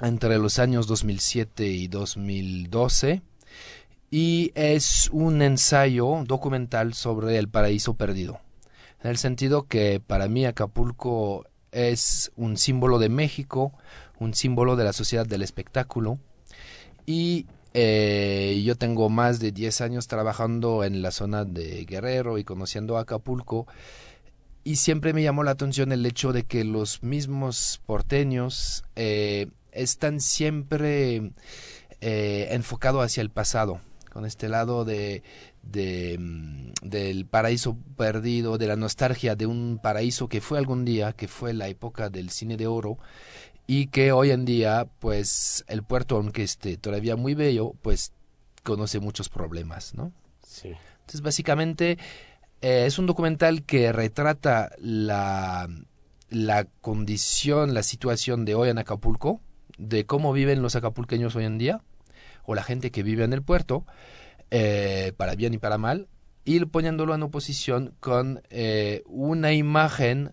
entre 0.00 0.38
los 0.38 0.58
años 0.58 0.86
2007 0.86 1.66
y 1.66 1.88
2012 1.88 3.22
y 4.10 4.52
es 4.54 5.08
un 5.12 5.42
ensayo 5.42 6.22
documental 6.26 6.94
sobre 6.94 7.38
el 7.38 7.48
paraíso 7.48 7.94
perdido. 7.94 8.40
En 9.02 9.10
el 9.10 9.18
sentido 9.18 9.66
que 9.66 10.00
para 10.00 10.28
mí 10.28 10.46
Acapulco 10.46 11.44
es 11.72 12.32
un 12.36 12.56
símbolo 12.56 12.98
de 12.98 13.08
México, 13.08 13.72
un 14.18 14.34
símbolo 14.34 14.76
de 14.76 14.84
la 14.84 14.92
sociedad 14.92 15.26
del 15.26 15.42
espectáculo 15.42 16.18
y 17.04 17.46
eh, 17.74 18.62
yo 18.64 18.74
tengo 18.76 19.10
más 19.10 19.38
de 19.38 19.52
10 19.52 19.82
años 19.82 20.08
trabajando 20.08 20.82
en 20.82 21.02
la 21.02 21.10
zona 21.10 21.44
de 21.44 21.84
Guerrero 21.84 22.38
y 22.38 22.44
conociendo 22.44 22.96
Acapulco 22.96 23.66
y 24.66 24.76
siempre 24.76 25.12
me 25.12 25.22
llamó 25.22 25.44
la 25.44 25.52
atención 25.52 25.92
el 25.92 26.04
hecho 26.04 26.32
de 26.32 26.42
que 26.42 26.64
los 26.64 27.04
mismos 27.04 27.80
porteños 27.86 28.82
eh, 28.96 29.46
están 29.70 30.20
siempre 30.20 31.30
eh, 32.00 32.48
enfocados 32.50 33.04
hacia 33.04 33.20
el 33.20 33.30
pasado, 33.30 33.80
con 34.12 34.26
este 34.26 34.48
lado 34.48 34.84
de, 34.84 35.22
de, 35.62 36.16
mm, 36.18 36.72
del 36.82 37.26
paraíso 37.26 37.78
perdido, 37.96 38.58
de 38.58 38.66
la 38.66 38.74
nostalgia 38.74 39.36
de 39.36 39.46
un 39.46 39.78
paraíso 39.80 40.28
que 40.28 40.40
fue 40.40 40.58
algún 40.58 40.84
día, 40.84 41.12
que 41.12 41.28
fue 41.28 41.54
la 41.54 41.68
época 41.68 42.10
del 42.10 42.30
cine 42.30 42.56
de 42.56 42.66
oro, 42.66 42.98
y 43.68 43.86
que 43.86 44.10
hoy 44.10 44.32
en 44.32 44.44
día, 44.44 44.88
pues, 44.98 45.64
el 45.68 45.84
puerto, 45.84 46.16
aunque 46.16 46.42
esté 46.42 46.76
todavía 46.76 47.14
muy 47.14 47.34
bello, 47.34 47.74
pues, 47.82 48.12
conoce 48.64 48.98
muchos 48.98 49.28
problemas, 49.28 49.94
¿no? 49.94 50.10
Sí. 50.44 50.72
Entonces, 51.06 51.20
básicamente, 51.20 51.98
eh, 52.60 52.86
es 52.86 52.98
un 52.98 53.06
documental 53.06 53.62
que 53.64 53.92
retrata 53.92 54.70
la, 54.78 55.68
la 56.30 56.64
condición, 56.80 57.74
la 57.74 57.82
situación 57.82 58.44
de 58.44 58.54
hoy 58.54 58.68
en 58.68 58.78
Acapulco, 58.78 59.40
de 59.78 60.06
cómo 60.06 60.32
viven 60.32 60.62
los 60.62 60.76
acapulqueños 60.76 61.36
hoy 61.36 61.44
en 61.44 61.58
día, 61.58 61.82
o 62.44 62.54
la 62.54 62.62
gente 62.62 62.90
que 62.90 63.02
vive 63.02 63.24
en 63.24 63.32
el 63.32 63.42
puerto, 63.42 63.84
eh, 64.50 65.12
para 65.16 65.34
bien 65.34 65.54
y 65.54 65.58
para 65.58 65.78
mal, 65.78 66.08
y 66.44 66.64
poniéndolo 66.64 67.14
en 67.14 67.22
oposición 67.24 67.94
con 68.00 68.42
eh, 68.50 69.02
una 69.06 69.52
imagen 69.52 70.32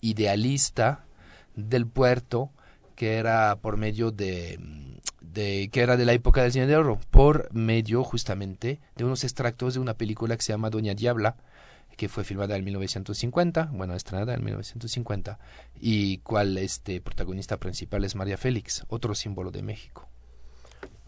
idealista 0.00 1.06
del 1.54 1.86
puerto 1.86 2.50
que 2.94 3.14
era 3.14 3.56
por 3.56 3.76
medio 3.76 4.10
de 4.10 4.58
de, 5.34 5.68
que 5.70 5.80
era 5.80 5.96
de 5.96 6.04
la 6.04 6.12
época 6.12 6.42
del 6.42 6.52
cine 6.52 6.66
de 6.66 6.76
oro, 6.76 6.98
por 7.10 7.52
medio 7.52 8.04
justamente 8.04 8.80
de 8.96 9.04
unos 9.04 9.24
extractos 9.24 9.74
de 9.74 9.80
una 9.80 9.94
película 9.94 10.36
que 10.36 10.42
se 10.42 10.52
llama 10.52 10.70
Doña 10.70 10.94
Diabla, 10.94 11.36
que 11.96 12.08
fue 12.08 12.24
filmada 12.24 12.56
en 12.56 12.64
1950, 12.64 13.70
bueno, 13.72 13.94
estrenada 13.94 14.34
en 14.34 14.44
1950, 14.44 15.38
y 15.80 16.18
cual 16.18 16.56
este 16.58 17.00
protagonista 17.00 17.58
principal 17.58 18.04
es 18.04 18.14
María 18.14 18.36
Félix, 18.36 18.84
otro 18.88 19.14
símbolo 19.14 19.50
de 19.50 19.62
México. 19.62 20.08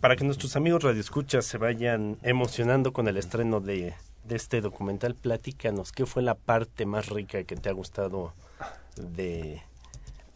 Para 0.01 0.17
que 0.17 0.25
nuestros 0.25 0.57
amigos 0.57 0.83
radioescuchas 0.83 1.47
se 1.47 1.59
vayan 1.59 2.19
emocionando 2.23 2.93
con 2.93 3.09
el 3.09 3.17
estreno 3.17 3.61
de, 3.61 3.95
de 4.25 4.37
este 4.37 4.61
documental, 4.61 5.15
platícanos, 5.15 5.93
¿qué 5.93 6.05
fue 6.05 6.23
la 6.23 6.35
parte 6.35 6.85
más 6.85 7.09
rica 7.09 7.43
que 7.45 7.57
te 7.57 7.69
ha 7.69 7.73
gustado 7.73 8.35
de, 8.97 9.63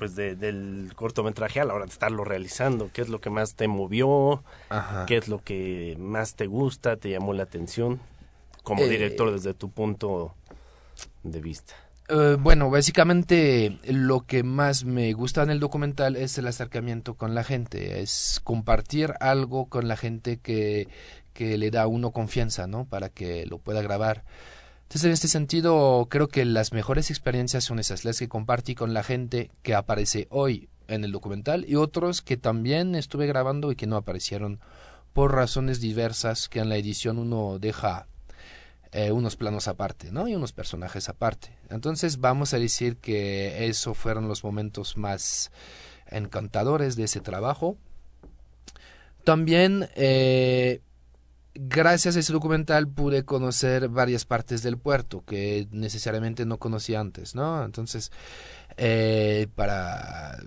pues 0.01 0.16
del 0.16 0.90
cortometraje 0.96 1.61
a 1.61 1.64
la 1.66 1.74
hora 1.74 1.84
de 1.84 1.92
estarlo 1.92 2.24
realizando? 2.24 2.90
¿Qué 2.90 3.03
es 3.03 3.11
lo 3.11 3.20
que 3.20 3.28
más 3.28 3.55
te 3.55 3.68
movió? 3.68 4.42
¿Qué 5.07 5.18
es 5.18 5.28
lo 5.28 5.40
que 5.44 5.94
más 5.98 6.36
te 6.36 6.46
gusta, 6.46 6.96
te 6.96 7.11
llamó 7.11 7.34
la 7.34 7.42
atención 7.42 8.01
como 8.62 8.82
Eh, 8.84 8.88
director 8.88 9.30
desde 9.30 9.53
tu 9.53 9.70
punto 9.70 10.34
de 11.22 11.40
vista? 11.42 11.74
Eh, 12.09 12.38
bueno, 12.40 12.70
básicamente 12.70 13.78
lo 13.84 14.22
que 14.22 14.42
más 14.42 14.84
me 14.84 15.12
gusta 15.12 15.42
en 15.42 15.51
el 15.51 15.61
documental 15.61 16.16
es 16.16 16.38
el 16.38 16.46
acercamiento 16.46 17.12
con 17.14 17.34
la 17.34 17.44
gente, 17.44 18.01
es 18.01 18.40
compartir 18.42 19.12
algo 19.20 19.66
con 19.66 19.86
la 19.86 19.98
gente 19.98 20.38
que, 20.38 20.88
que 21.34 21.59
le 21.59 21.70
da 21.70 21.82
a 21.82 21.86
uno 21.88 22.11
confianza, 22.11 22.66
¿no? 22.66 22.86
Para 22.86 23.11
que 23.11 23.44
lo 23.44 23.59
pueda 23.59 23.82
grabar. 23.82 24.24
Entonces, 24.91 25.07
en 25.07 25.12
este 25.12 25.28
sentido, 25.28 26.09
creo 26.11 26.26
que 26.26 26.45
las 26.45 26.72
mejores 26.72 27.11
experiencias 27.11 27.62
son 27.62 27.78
esas, 27.78 28.05
las 28.05 28.18
que 28.18 28.28
compartí 28.28 28.74
con 28.74 28.93
la 28.93 29.05
gente 29.05 29.53
que 29.62 29.76
aparece 29.76 30.26
hoy 30.30 30.68
en 30.88 31.05
el 31.05 31.12
documental 31.12 31.64
y 31.68 31.76
otros 31.76 32.22
que 32.22 32.36
también 32.36 32.97
estuve 32.97 33.28
grabando 33.28 33.70
y 33.70 33.76
que 33.76 33.86
no 33.86 33.95
aparecieron 33.95 34.59
por 35.12 35.32
razones 35.32 35.80
diversas 35.80 36.49
que 36.49 36.59
en 36.59 36.68
la 36.68 36.76
edición 36.76 37.20
uno 37.20 37.61
deja 37.61 38.09
eh, 38.91 39.12
unos 39.12 39.36
planos 39.36 39.68
aparte, 39.68 40.11
¿no? 40.11 40.26
Y 40.26 40.34
unos 40.34 40.53
personajes 40.53 41.09
aparte. 41.09 41.57
Entonces 41.68 42.18
vamos 42.18 42.53
a 42.53 42.59
decir 42.59 42.97
que 42.97 43.68
eso 43.68 43.95
fueron 43.95 44.26
los 44.26 44.43
momentos 44.43 44.97
más 44.97 45.53
encantadores 46.09 46.97
de 46.97 47.05
ese 47.05 47.20
trabajo. 47.20 47.76
También 49.22 49.88
eh, 49.95 50.80
gracias 51.55 52.16
a 52.16 52.20
ese 52.20 52.32
documental 52.32 52.88
pude 52.88 53.24
conocer 53.24 53.88
varias 53.88 54.24
partes 54.24 54.62
del 54.62 54.78
puerto 54.78 55.24
que 55.24 55.68
necesariamente 55.70 56.46
no 56.46 56.59
conocía 56.59 57.01
antes, 57.01 57.34
¿no? 57.34 57.64
Entonces, 57.64 58.12
eh, 58.76 59.48
para 59.55 60.38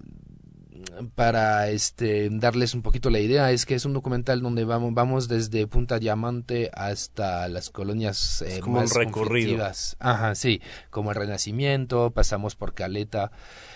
para 1.16 1.70
este 1.70 2.30
darles 2.32 2.74
un 2.74 2.82
poquito 2.82 3.10
la 3.10 3.20
idea 3.20 3.52
es 3.52 3.66
que 3.66 3.76
es 3.76 3.86
un 3.86 3.94
documental 3.94 4.42
donde 4.42 4.66
vamos 4.66 4.94
vamos 4.94 5.28
desde 5.28 5.68
Punta 5.68 6.00
Diamante 6.00 6.70
hasta 6.74 7.48
las 7.48 7.70
colonias 7.70 8.42
eh, 8.42 8.60
como 8.62 8.82
más 8.82 8.94
conflictivas. 8.94 9.96
Ajá, 10.00 10.36
sí, 10.36 10.62
como 10.90 11.12
el 11.12 11.16
Renacimiento, 11.16 12.12
pasamos 12.12 12.56
por 12.56 12.74
Caleta 12.74 13.32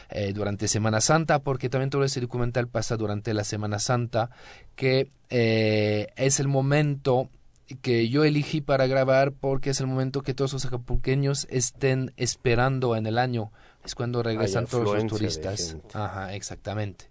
eh, 0.09 0.33
durante 0.33 0.67
Semana 0.67 1.01
Santa, 1.01 1.39
porque 1.39 1.69
también 1.69 1.89
todo 1.89 2.03
ese 2.03 2.21
documental 2.21 2.67
pasa 2.67 2.97
durante 2.97 3.33
la 3.33 3.43
Semana 3.43 3.79
Santa, 3.79 4.29
que 4.75 5.11
eh, 5.29 6.07
es 6.15 6.39
el 6.39 6.47
momento 6.47 7.29
que 7.81 8.07
yo 8.07 8.23
elegí 8.23 8.61
para 8.61 8.87
grabar 8.87 9.33
porque 9.33 9.71
es 9.71 9.81
el 9.81 9.87
momento 9.87 10.21
que 10.21 10.33
todos 10.33 10.53
los 10.53 10.65
acapulqueños 10.65 11.47
estén 11.49 12.13
esperando 12.15 12.95
en 12.95 13.05
el 13.05 13.17
año. 13.17 13.51
Es 13.83 13.95
cuando 13.95 14.23
regresan 14.23 14.65
todos 14.67 14.95
los 14.95 15.07
turistas. 15.07 15.77
Ajá, 15.93 16.33
exactamente. 16.33 17.09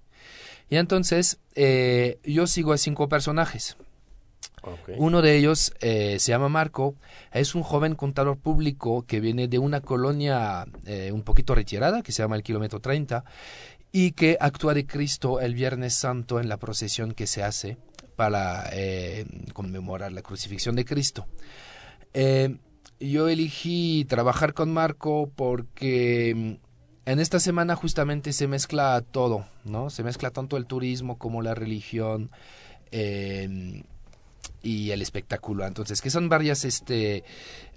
Y 0.68 0.76
entonces 0.76 1.38
eh, 1.54 2.18
yo 2.24 2.46
sigo 2.46 2.72
a 2.72 2.78
cinco 2.78 3.08
personajes. 3.08 3.76
Uno 4.96 5.22
de 5.22 5.36
ellos 5.36 5.72
eh, 5.80 6.16
se 6.18 6.32
llama 6.32 6.48
Marco, 6.48 6.96
es 7.32 7.54
un 7.54 7.62
joven 7.62 7.94
contador 7.94 8.36
público 8.36 9.04
que 9.06 9.20
viene 9.20 9.46
de 9.46 9.60
una 9.60 9.80
colonia 9.80 10.66
eh, 10.86 11.12
un 11.12 11.22
poquito 11.22 11.54
retirada, 11.54 12.02
que 12.02 12.10
se 12.10 12.24
llama 12.24 12.34
el 12.34 12.42
kilómetro 12.42 12.80
30, 12.80 13.24
y 13.92 14.10
que 14.12 14.36
actúa 14.40 14.74
de 14.74 14.84
Cristo 14.84 15.38
el 15.38 15.54
Viernes 15.54 15.94
Santo 15.94 16.40
en 16.40 16.48
la 16.48 16.56
procesión 16.56 17.12
que 17.12 17.28
se 17.28 17.44
hace 17.44 17.76
para 18.16 18.68
conmemorar 19.52 20.10
la 20.10 20.22
crucifixión 20.22 20.74
de 20.74 20.84
Cristo. 20.84 21.28
Yo 22.98 23.28
elegí 23.28 24.06
trabajar 24.06 24.54
con 24.54 24.72
Marco 24.72 25.30
porque 25.36 26.32
mm, 26.34 26.65
en 27.06 27.20
esta 27.20 27.38
semana 27.38 27.76
justamente 27.76 28.32
se 28.32 28.48
mezcla 28.48 29.00
todo, 29.00 29.46
¿no? 29.64 29.90
Se 29.90 30.02
mezcla 30.02 30.30
tanto 30.30 30.56
el 30.56 30.66
turismo 30.66 31.18
como 31.18 31.40
la 31.40 31.54
religión 31.54 32.30
eh, 32.90 33.84
y 34.60 34.90
el 34.90 35.00
espectáculo. 35.02 35.64
Entonces, 35.64 36.02
que 36.02 36.10
son 36.10 36.28
varias, 36.28 36.64
este, 36.64 37.22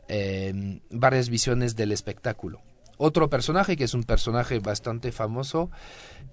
eh, 0.08 0.82
varias 0.90 1.30
visiones 1.30 1.76
del 1.76 1.92
espectáculo. 1.92 2.62
otro 2.98 3.30
personaje 3.30 3.78
que 3.78 3.86
es 3.86 3.94
un 3.94 4.04
personaje 4.04 4.60
bastante 4.60 5.14
famoso, 5.14 5.70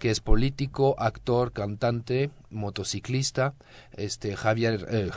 que 0.01 0.11
es 0.11 0.21
político, 0.21 0.97
actor, 0.99 1.53
cantante, 1.53 2.31
motociclista, 2.51 3.55
este 3.93 4.35
Javier, 4.35 4.85
eh, 4.91 5.11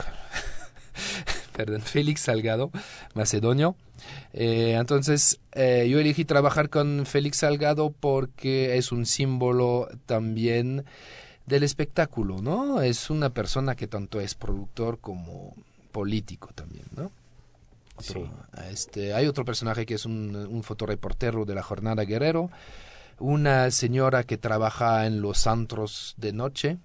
perdón, 1.56 1.80
Félix 1.80 2.20
Salgado, 2.20 2.70
macedonio. 3.14 3.74
Eh, 4.32 4.76
entonces, 4.78 5.40
eh, 5.52 5.88
yo 5.90 5.98
elegí 5.98 6.24
trabajar 6.24 6.68
con 6.68 7.06
Félix 7.06 7.38
Salgado 7.38 7.90
porque 7.98 8.76
es 8.76 8.92
un 8.92 9.06
símbolo 9.06 9.88
también 10.06 10.84
del 11.46 11.62
espectáculo, 11.62 12.40
¿no? 12.40 12.80
Es 12.80 13.10
una 13.10 13.30
persona 13.30 13.74
que 13.74 13.86
tanto 13.86 14.20
es 14.20 14.34
productor 14.34 14.98
como 15.00 15.54
político 15.92 16.50
también, 16.54 16.84
¿no? 16.96 17.10
este, 18.70 19.12
hay 19.12 19.26
otro 19.26 19.44
personaje 19.44 19.84
que 19.84 19.94
es 19.94 20.06
un, 20.06 20.34
un 20.34 20.62
fotoreportero 20.62 21.44
de 21.44 21.54
la 21.54 21.62
jornada 21.62 22.04
Guerrero, 22.04 22.50
una 23.18 23.70
señora 23.70 24.24
que 24.24 24.38
trabaja 24.38 25.06
en 25.06 25.20
los 25.20 25.46
antros 25.46 26.14
de 26.16 26.32
noche 26.32 26.78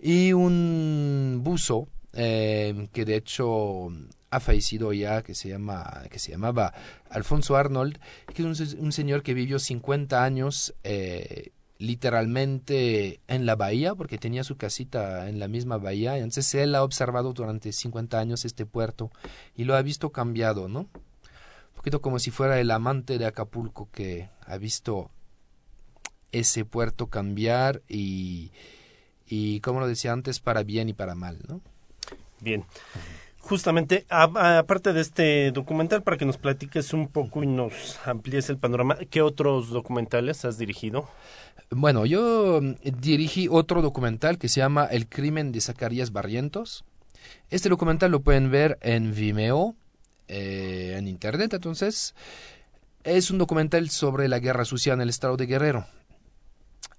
y 0.00 0.32
un 0.32 1.40
buzo 1.42 1.88
eh, 2.12 2.88
que 2.92 3.04
de 3.04 3.16
hecho 3.16 3.88
ha 4.30 4.40
fallecido 4.40 4.92
ya, 4.92 5.22
que 5.22 5.34
se, 5.34 5.48
llama, 5.48 6.04
que 6.10 6.18
se 6.18 6.32
llamaba 6.32 6.74
Alfonso 7.10 7.56
Arnold, 7.56 7.98
que 8.34 8.42
es 8.42 8.74
un, 8.74 8.92
señor 8.92 9.22
que 9.22 9.34
vivió 9.34 9.58
50 9.58 10.22
años 10.22 10.74
eh, 10.84 11.50
literalmente 11.78 13.20
en 13.26 13.46
la 13.46 13.56
bahía, 13.56 13.94
porque 13.94 14.18
tenía 14.18 14.44
su 14.44 14.56
casita 14.56 15.28
en 15.28 15.38
la 15.38 15.48
misma 15.48 15.78
bahía. 15.78 16.16
Entonces 16.18 16.54
él 16.54 16.74
ha 16.74 16.82
observado 16.82 17.32
durante 17.32 17.72
50 17.72 18.18
años 18.18 18.44
este 18.44 18.66
puerto 18.66 19.10
y 19.54 19.64
lo 19.64 19.76
ha 19.76 19.82
visto 19.82 20.10
cambiado, 20.10 20.68
¿no? 20.68 20.80
Un 20.80 21.74
poquito 21.74 22.02
como 22.02 22.18
si 22.18 22.30
fuera 22.30 22.60
el 22.60 22.70
amante 22.70 23.18
de 23.18 23.26
Acapulco 23.26 23.88
que 23.92 24.28
ha 24.44 24.58
visto 24.58 25.10
ese 26.32 26.64
puerto 26.64 27.06
cambiar 27.06 27.82
y, 27.88 28.50
y 29.26 29.60
como 29.60 29.80
lo 29.80 29.86
decía 29.86 30.12
antes, 30.12 30.40
para 30.40 30.64
bien 30.64 30.88
y 30.88 30.92
para 30.92 31.14
mal, 31.14 31.38
¿no? 31.48 31.62
Bien. 32.40 32.64
Justamente, 33.48 34.04
aparte 34.10 34.92
de 34.92 35.00
este 35.00 35.52
documental, 35.52 36.02
para 36.02 36.18
que 36.18 36.26
nos 36.26 36.36
platiques 36.36 36.92
un 36.92 37.08
poco 37.08 37.42
y 37.42 37.46
nos 37.46 37.98
amplíes 38.04 38.50
el 38.50 38.58
panorama, 38.58 38.98
¿qué 39.08 39.22
otros 39.22 39.70
documentales 39.70 40.44
has 40.44 40.58
dirigido? 40.58 41.08
Bueno, 41.70 42.04
yo 42.04 42.60
mm, 42.60 42.74
dirigí 43.00 43.48
otro 43.50 43.80
documental 43.80 44.36
que 44.36 44.50
se 44.50 44.60
llama 44.60 44.84
El 44.84 45.08
crimen 45.08 45.50
de 45.50 45.62
Zacarías 45.62 46.12
Barrientos. 46.12 46.84
Este 47.48 47.70
documental 47.70 48.10
lo 48.10 48.20
pueden 48.20 48.50
ver 48.50 48.76
en 48.82 49.14
Vimeo, 49.14 49.74
eh, 50.28 50.96
en 50.98 51.08
Internet, 51.08 51.54
entonces. 51.54 52.14
Es 53.02 53.30
un 53.30 53.38
documental 53.38 53.88
sobre 53.88 54.28
la 54.28 54.40
guerra 54.40 54.66
sucia 54.66 54.92
en 54.92 55.00
el 55.00 55.08
estado 55.08 55.38
de 55.38 55.46
Guerrero, 55.46 55.86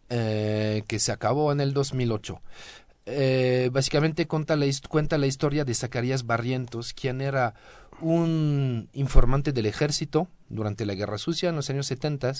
eh, 0.09 0.81
que 0.87 0.97
se 0.97 1.11
acabó 1.11 1.51
en 1.51 1.61
el 1.61 1.73
2008. 1.73 2.41
Eh, 3.05 3.69
básicamente 3.71 4.27
cuenta 4.27 4.55
la, 4.55 4.65
cuenta 4.87 5.17
la 5.17 5.27
historia 5.27 5.65
de 5.65 5.73
Zacarías 5.73 6.25
Barrientos, 6.25 6.93
quien 6.93 7.21
era 7.21 7.55
un 8.01 8.89
informante 8.93 9.51
del 9.51 9.65
ejército 9.65 10.27
durante 10.47 10.85
la 10.85 10.95
Guerra 10.95 11.17
Sucia 11.17 11.49
en 11.49 11.55
los 11.55 11.69
años 11.69 11.87
70 11.87 12.33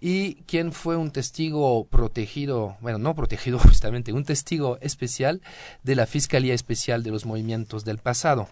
y 0.00 0.36
quien 0.46 0.72
fue 0.72 0.96
un 0.96 1.10
testigo 1.10 1.86
protegido, 1.86 2.76
bueno, 2.80 2.98
no 2.98 3.14
protegido 3.14 3.58
justamente, 3.58 4.12
un 4.12 4.24
testigo 4.24 4.78
especial 4.80 5.42
de 5.82 5.94
la 5.94 6.06
Fiscalía 6.06 6.54
Especial 6.54 7.02
de 7.02 7.10
los 7.10 7.26
Movimientos 7.26 7.84
del 7.84 7.98
Pasado, 7.98 8.48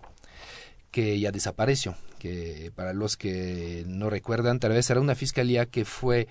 que 0.91 1.19
ya 1.21 1.31
desapareció, 1.31 1.95
que 2.19 2.73
para 2.75 2.93
los 2.93 3.17
que 3.17 3.85
no 3.87 4.11
recuerdan, 4.11 4.61
tal 4.61 4.73
vez 4.73 4.89
era 4.89 5.01
una 5.01 5.15
fiscalía 5.15 5.67
que 5.67 5.85
fue 5.85 6.29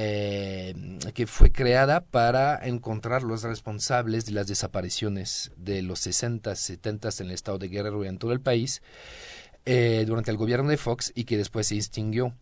eh, 0.00 0.74
que 1.12 1.26
fue 1.26 1.50
creada 1.50 2.02
para 2.02 2.64
encontrar 2.64 3.24
los 3.24 3.42
responsables 3.42 4.26
de 4.26 4.32
las 4.32 4.46
desapariciones 4.46 5.50
de 5.56 5.82
los 5.82 5.98
60, 5.98 6.54
70 6.54 7.08
en 7.18 7.26
el 7.26 7.32
estado 7.32 7.58
de 7.58 7.66
Guerrero 7.66 8.04
y 8.04 8.06
en 8.06 8.18
todo 8.18 8.30
el 8.30 8.40
país 8.40 8.80
eh, 9.66 10.04
durante 10.06 10.30
el 10.30 10.36
gobierno 10.36 10.70
de 10.70 10.76
Fox 10.76 11.10
y 11.16 11.24
que 11.24 11.36
después 11.36 11.66
se 11.66 11.74
extinguió. 11.74 12.32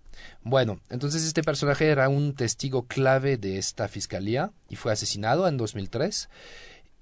Bueno, 0.42 0.80
entonces 0.90 1.24
este 1.24 1.42
personaje 1.42 1.86
era 1.86 2.10
un 2.10 2.34
testigo 2.34 2.82
clave 2.82 3.38
de 3.38 3.56
esta 3.56 3.88
fiscalía 3.88 4.52
y 4.68 4.76
fue 4.76 4.92
asesinado 4.92 5.48
en 5.48 5.56
2003. 5.56 6.28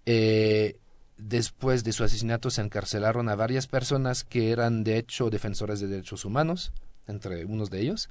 Eh, 0.06 0.76
después 1.16 1.82
de 1.82 1.92
su 1.92 2.04
asesinato 2.04 2.50
se 2.50 2.60
encarcelaron 2.60 3.28
a 3.28 3.34
varias 3.34 3.66
personas 3.66 4.22
que 4.22 4.52
eran 4.52 4.84
de 4.84 4.98
hecho 4.98 5.30
defensores 5.30 5.80
de 5.80 5.88
derechos 5.88 6.24
humanos, 6.24 6.72
entre 7.08 7.44
unos 7.44 7.70
de 7.70 7.80
ellos 7.80 8.08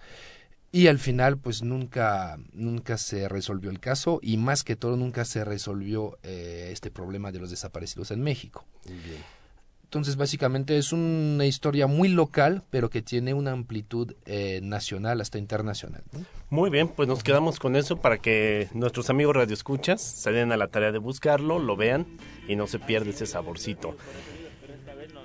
y 0.74 0.88
al 0.88 0.98
final 0.98 1.38
pues 1.38 1.62
nunca 1.62 2.40
nunca 2.52 2.98
se 2.98 3.30
resolvió 3.30 3.70
el 3.70 3.80
caso 3.80 4.20
y 4.24 4.38
más 4.38 4.64
que 4.64 4.76
todo 4.76 4.98
nunca 4.98 5.24
se 5.24 5.46
resolvió 5.46 6.18
eh, 6.24 6.70
este 6.74 6.90
problema 6.90 7.32
de 7.32 7.40
los 7.40 7.52
desaparecidos 7.52 8.10
en 8.10 8.22
México. 8.22 8.66
Entonces 9.84 10.16
básicamente 10.16 10.80
es 10.80 10.92
una 10.92 11.46
historia 11.46 11.86
muy 11.86 12.10
local 12.10 12.64
pero 12.72 12.90
que 12.90 13.04
tiene 13.04 13.36
una 13.36 13.52
amplitud 13.52 14.16
eh, 14.26 14.62
nacional 14.64 15.22
hasta 15.22 15.38
internacional 15.38 16.02
muy 16.50 16.72
bien 16.72 16.88
pues 16.88 17.08
nos 17.08 17.22
quedamos 17.22 17.60
con 17.60 17.76
eso 17.76 17.98
para 17.98 18.18
que 18.18 18.68
nuestros 18.74 19.12
amigos 19.12 19.36
radioescuchas 19.36 20.02
se 20.02 20.32
den 20.32 20.52
a 20.52 20.58
la 20.58 20.70
tarea 20.70 20.92
de 20.92 20.98
buscarlo 20.98 21.60
lo 21.60 21.76
vean 21.76 22.08
y 22.48 22.56
no 22.56 22.66
se 22.66 22.80
pierda 22.80 23.12
ese 23.12 23.28
saborcito. 23.28 23.96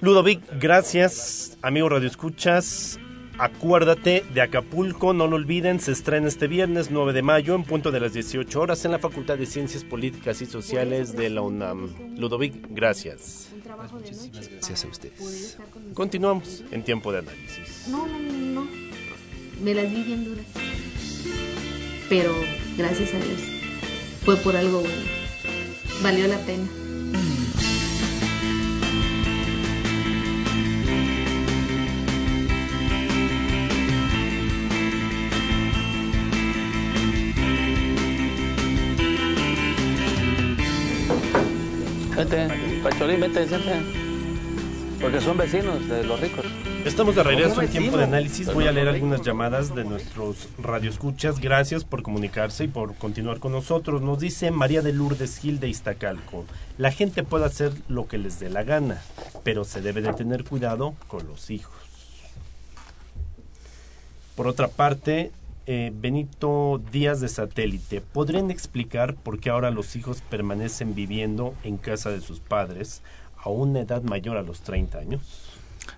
Ludovic, 0.00 0.42
gracias, 0.60 1.56
amigos 1.62 1.90
radioescuchas. 1.90 3.00
Acuérdate 3.38 4.24
de 4.34 4.40
Acapulco, 4.40 5.12
no 5.12 5.28
lo 5.28 5.36
olviden, 5.36 5.78
se 5.78 5.92
estrena 5.92 6.26
este 6.26 6.48
viernes 6.48 6.90
9 6.90 7.12
de 7.12 7.22
mayo 7.22 7.54
en 7.54 7.62
punto 7.62 7.92
de 7.92 8.00
las 8.00 8.12
18 8.12 8.60
horas 8.60 8.84
en 8.84 8.90
la 8.90 8.98
Facultad 8.98 9.38
de 9.38 9.46
Ciencias 9.46 9.84
Políticas 9.84 10.42
y 10.42 10.46
Sociales 10.46 11.16
de 11.16 11.30
la 11.30 11.42
UNAM. 11.42 12.16
Ludovic, 12.16 12.66
gracias. 12.70 13.50
Muchísimas 13.92 14.48
gracias 14.48 14.84
a 14.84 14.88
ustedes. 14.88 15.56
Continuamos 15.94 16.64
en 16.72 16.82
tiempo 16.82 17.12
de 17.12 17.18
análisis. 17.18 17.86
No, 17.88 18.08
no, 18.08 18.18
no, 18.18 18.62
no. 18.62 18.68
Me 19.62 19.72
las 19.72 19.88
vi 19.88 20.02
bien 20.02 20.24
duras. 20.24 20.46
Pero 22.08 22.34
gracias 22.76 23.14
a 23.14 23.18
Dios. 23.18 23.40
Fue 24.24 24.36
por 24.36 24.56
algo 24.56 24.80
bueno. 24.80 24.96
Valió 26.02 26.26
la 26.26 26.38
pena. 26.38 26.64
Vete, 42.28 42.80
Pacholín, 42.82 43.20
vete, 43.20 43.48
siempre. 43.48 43.72
Porque 45.00 45.18
son 45.20 45.38
vecinos 45.38 45.88
de 45.88 46.04
los 46.04 46.20
ricos. 46.20 46.44
Estamos 46.84 47.14
de 47.14 47.22
regreso 47.22 47.62
en 47.62 47.68
tiempo 47.68 47.96
de 47.96 48.04
análisis. 48.04 48.52
Voy 48.52 48.66
a 48.66 48.72
leer 48.72 48.88
algunas 48.88 49.22
llamadas 49.22 49.74
de 49.74 49.84
nuestros 49.84 50.48
radioescuchas. 50.58 51.40
Gracias 51.40 51.84
por 51.84 52.02
comunicarse 52.02 52.64
y 52.64 52.68
por 52.68 52.94
continuar 52.96 53.38
con 53.38 53.52
nosotros. 53.52 54.02
Nos 54.02 54.18
dice 54.18 54.50
María 54.50 54.82
de 54.82 54.92
Lourdes 54.92 55.38
Gil 55.38 55.58
de 55.58 55.68
Iztacalco. 55.68 56.44
La 56.76 56.92
gente 56.92 57.22
puede 57.22 57.46
hacer 57.46 57.72
lo 57.88 58.08
que 58.08 58.18
les 58.18 58.40
dé 58.40 58.50
la 58.50 58.62
gana, 58.62 59.00
pero 59.42 59.64
se 59.64 59.80
debe 59.80 60.02
de 60.02 60.12
tener 60.12 60.44
cuidado 60.44 60.94
con 61.06 61.26
los 61.26 61.50
hijos. 61.50 61.76
Por 64.36 64.48
otra 64.48 64.68
parte, 64.68 65.30
eh, 65.70 65.92
Benito 65.94 66.80
Díaz 66.90 67.20
de 67.20 67.28
Satélite, 67.28 68.00
¿podrían 68.00 68.50
explicar 68.50 69.14
por 69.16 69.38
qué 69.38 69.50
ahora 69.50 69.70
los 69.70 69.96
hijos 69.96 70.22
permanecen 70.22 70.94
viviendo 70.94 71.54
en 71.62 71.76
casa 71.76 72.08
de 72.08 72.22
sus 72.22 72.40
padres 72.40 73.02
a 73.36 73.50
una 73.50 73.80
edad 73.80 74.02
mayor 74.02 74.38
a 74.38 74.42
los 74.42 74.62
30 74.62 74.98
años? 74.98 75.20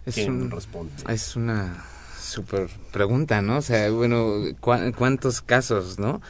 Es 0.04 0.16
¿Quién 0.16 0.50
responde? 0.50 0.92
Es 1.08 1.36
una 1.36 1.84
super 2.20 2.68
pregunta, 2.90 3.42
¿no? 3.42 3.58
O 3.58 3.62
sea, 3.62 3.88
bueno, 3.92 4.42
¿cuántos 4.60 5.40
casos, 5.40 6.00
no? 6.00 6.20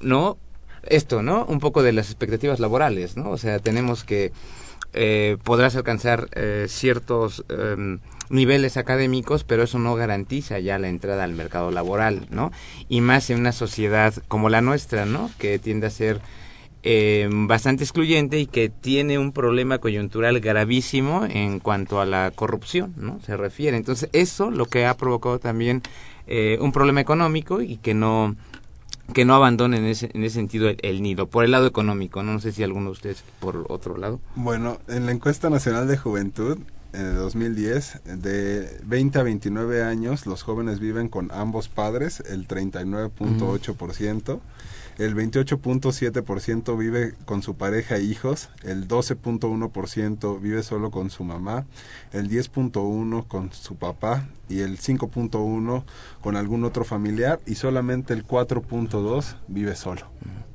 No, 0.00 0.38
esto, 0.84 1.24
¿no? 1.24 1.44
Un 1.44 1.58
poco 1.58 1.82
de 1.82 1.92
las 1.92 2.06
expectativas 2.06 2.60
laborales, 2.60 3.16
¿no? 3.16 3.30
O 3.30 3.38
sea, 3.38 3.58
tenemos 3.58 4.04
que 4.04 4.30
eh, 4.92 5.38
podrás 5.42 5.74
alcanzar 5.74 6.28
eh, 6.36 6.66
ciertos 6.68 7.44
em, 7.48 7.98
niveles 8.30 8.76
académicos, 8.76 9.44
pero 9.44 9.62
eso 9.62 9.78
no 9.78 9.94
garantiza 9.94 10.58
ya 10.58 10.78
la 10.78 10.88
entrada 10.88 11.24
al 11.24 11.32
mercado 11.32 11.70
laboral, 11.70 12.26
¿no? 12.30 12.52
Y 12.88 13.00
más 13.00 13.30
en 13.30 13.40
una 13.40 13.52
sociedad 13.52 14.14
como 14.28 14.48
la 14.48 14.60
nuestra, 14.60 15.06
¿no? 15.06 15.30
Que 15.38 15.58
tiende 15.58 15.86
a 15.86 15.90
ser 15.90 16.20
eh, 16.82 17.28
bastante 17.30 17.84
excluyente 17.84 18.38
y 18.38 18.46
que 18.46 18.68
tiene 18.68 19.18
un 19.18 19.32
problema 19.32 19.78
coyuntural 19.78 20.40
gravísimo 20.40 21.26
en 21.28 21.58
cuanto 21.58 22.00
a 22.00 22.06
la 22.06 22.30
corrupción, 22.34 22.94
¿no? 22.96 23.20
Se 23.20 23.36
refiere. 23.36 23.76
Entonces, 23.76 24.08
eso 24.12 24.50
lo 24.50 24.66
que 24.66 24.86
ha 24.86 24.96
provocado 24.96 25.38
también 25.38 25.82
eh, 26.26 26.58
un 26.60 26.72
problema 26.72 27.00
económico 27.00 27.62
y 27.62 27.78
que 27.78 27.94
no 27.94 28.36
que 29.12 29.24
no 29.24 29.34
abandonen 29.34 29.84
en 29.84 29.90
ese, 29.90 30.10
en 30.12 30.22
ese 30.22 30.34
sentido 30.34 30.70
el, 30.82 31.02
nido, 31.02 31.26
por 31.26 31.44
el 31.44 31.50
lado 31.50 31.66
económico, 31.66 32.22
¿no? 32.22 32.34
no 32.34 32.40
sé 32.40 32.52
si 32.52 32.62
alguno 32.62 32.86
de 32.86 32.92
ustedes 32.92 33.24
por 33.40 33.64
otro 33.68 33.96
lado. 33.96 34.20
Bueno, 34.36 34.78
en 34.86 35.06
la 35.06 35.12
encuesta 35.12 35.48
nacional 35.48 35.88
de 35.88 35.96
juventud, 35.96 36.58
de 36.92 37.14
2010, 37.14 38.00
de 38.04 38.80
20 38.84 39.18
a 39.18 39.22
29 39.22 39.82
años, 39.82 40.26
los 40.26 40.42
jóvenes 40.42 40.80
viven 40.80 41.08
con 41.08 41.30
ambos 41.32 41.68
padres, 41.68 42.22
el 42.28 42.48
39.8%. 42.48 44.40
El 44.98 45.14
28.7% 45.14 46.76
vive 46.76 47.14
con 47.24 47.40
su 47.42 47.54
pareja 47.54 47.98
e 47.98 48.02
hijos, 48.02 48.50
el 48.64 48.88
12.1% 48.88 50.40
vive 50.40 50.64
solo 50.64 50.90
con 50.90 51.10
su 51.10 51.22
mamá, 51.22 51.66
el 52.12 52.28
10.1% 52.28 53.28
con 53.28 53.52
su 53.52 53.76
papá 53.76 54.26
y 54.48 54.58
el 54.58 54.76
5.1% 54.76 55.84
con 56.20 56.36
algún 56.36 56.64
otro 56.64 56.84
familiar 56.84 57.38
y 57.46 57.54
solamente 57.54 58.12
el 58.12 58.26
4.2% 58.26 59.36
vive 59.46 59.76
solo. 59.76 60.08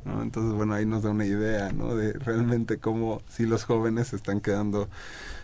Entonces, 0.06 0.54
bueno, 0.54 0.74
ahí 0.74 0.86
nos 0.86 1.04
da 1.04 1.12
una 1.12 1.26
idea 1.26 1.72
¿no? 1.72 1.96
de 1.96 2.12
realmente 2.12 2.78
cómo 2.78 3.22
si 3.30 3.46
los 3.46 3.64
jóvenes 3.64 4.10
se 4.10 4.18
están 4.18 4.42
quedando 4.42 4.90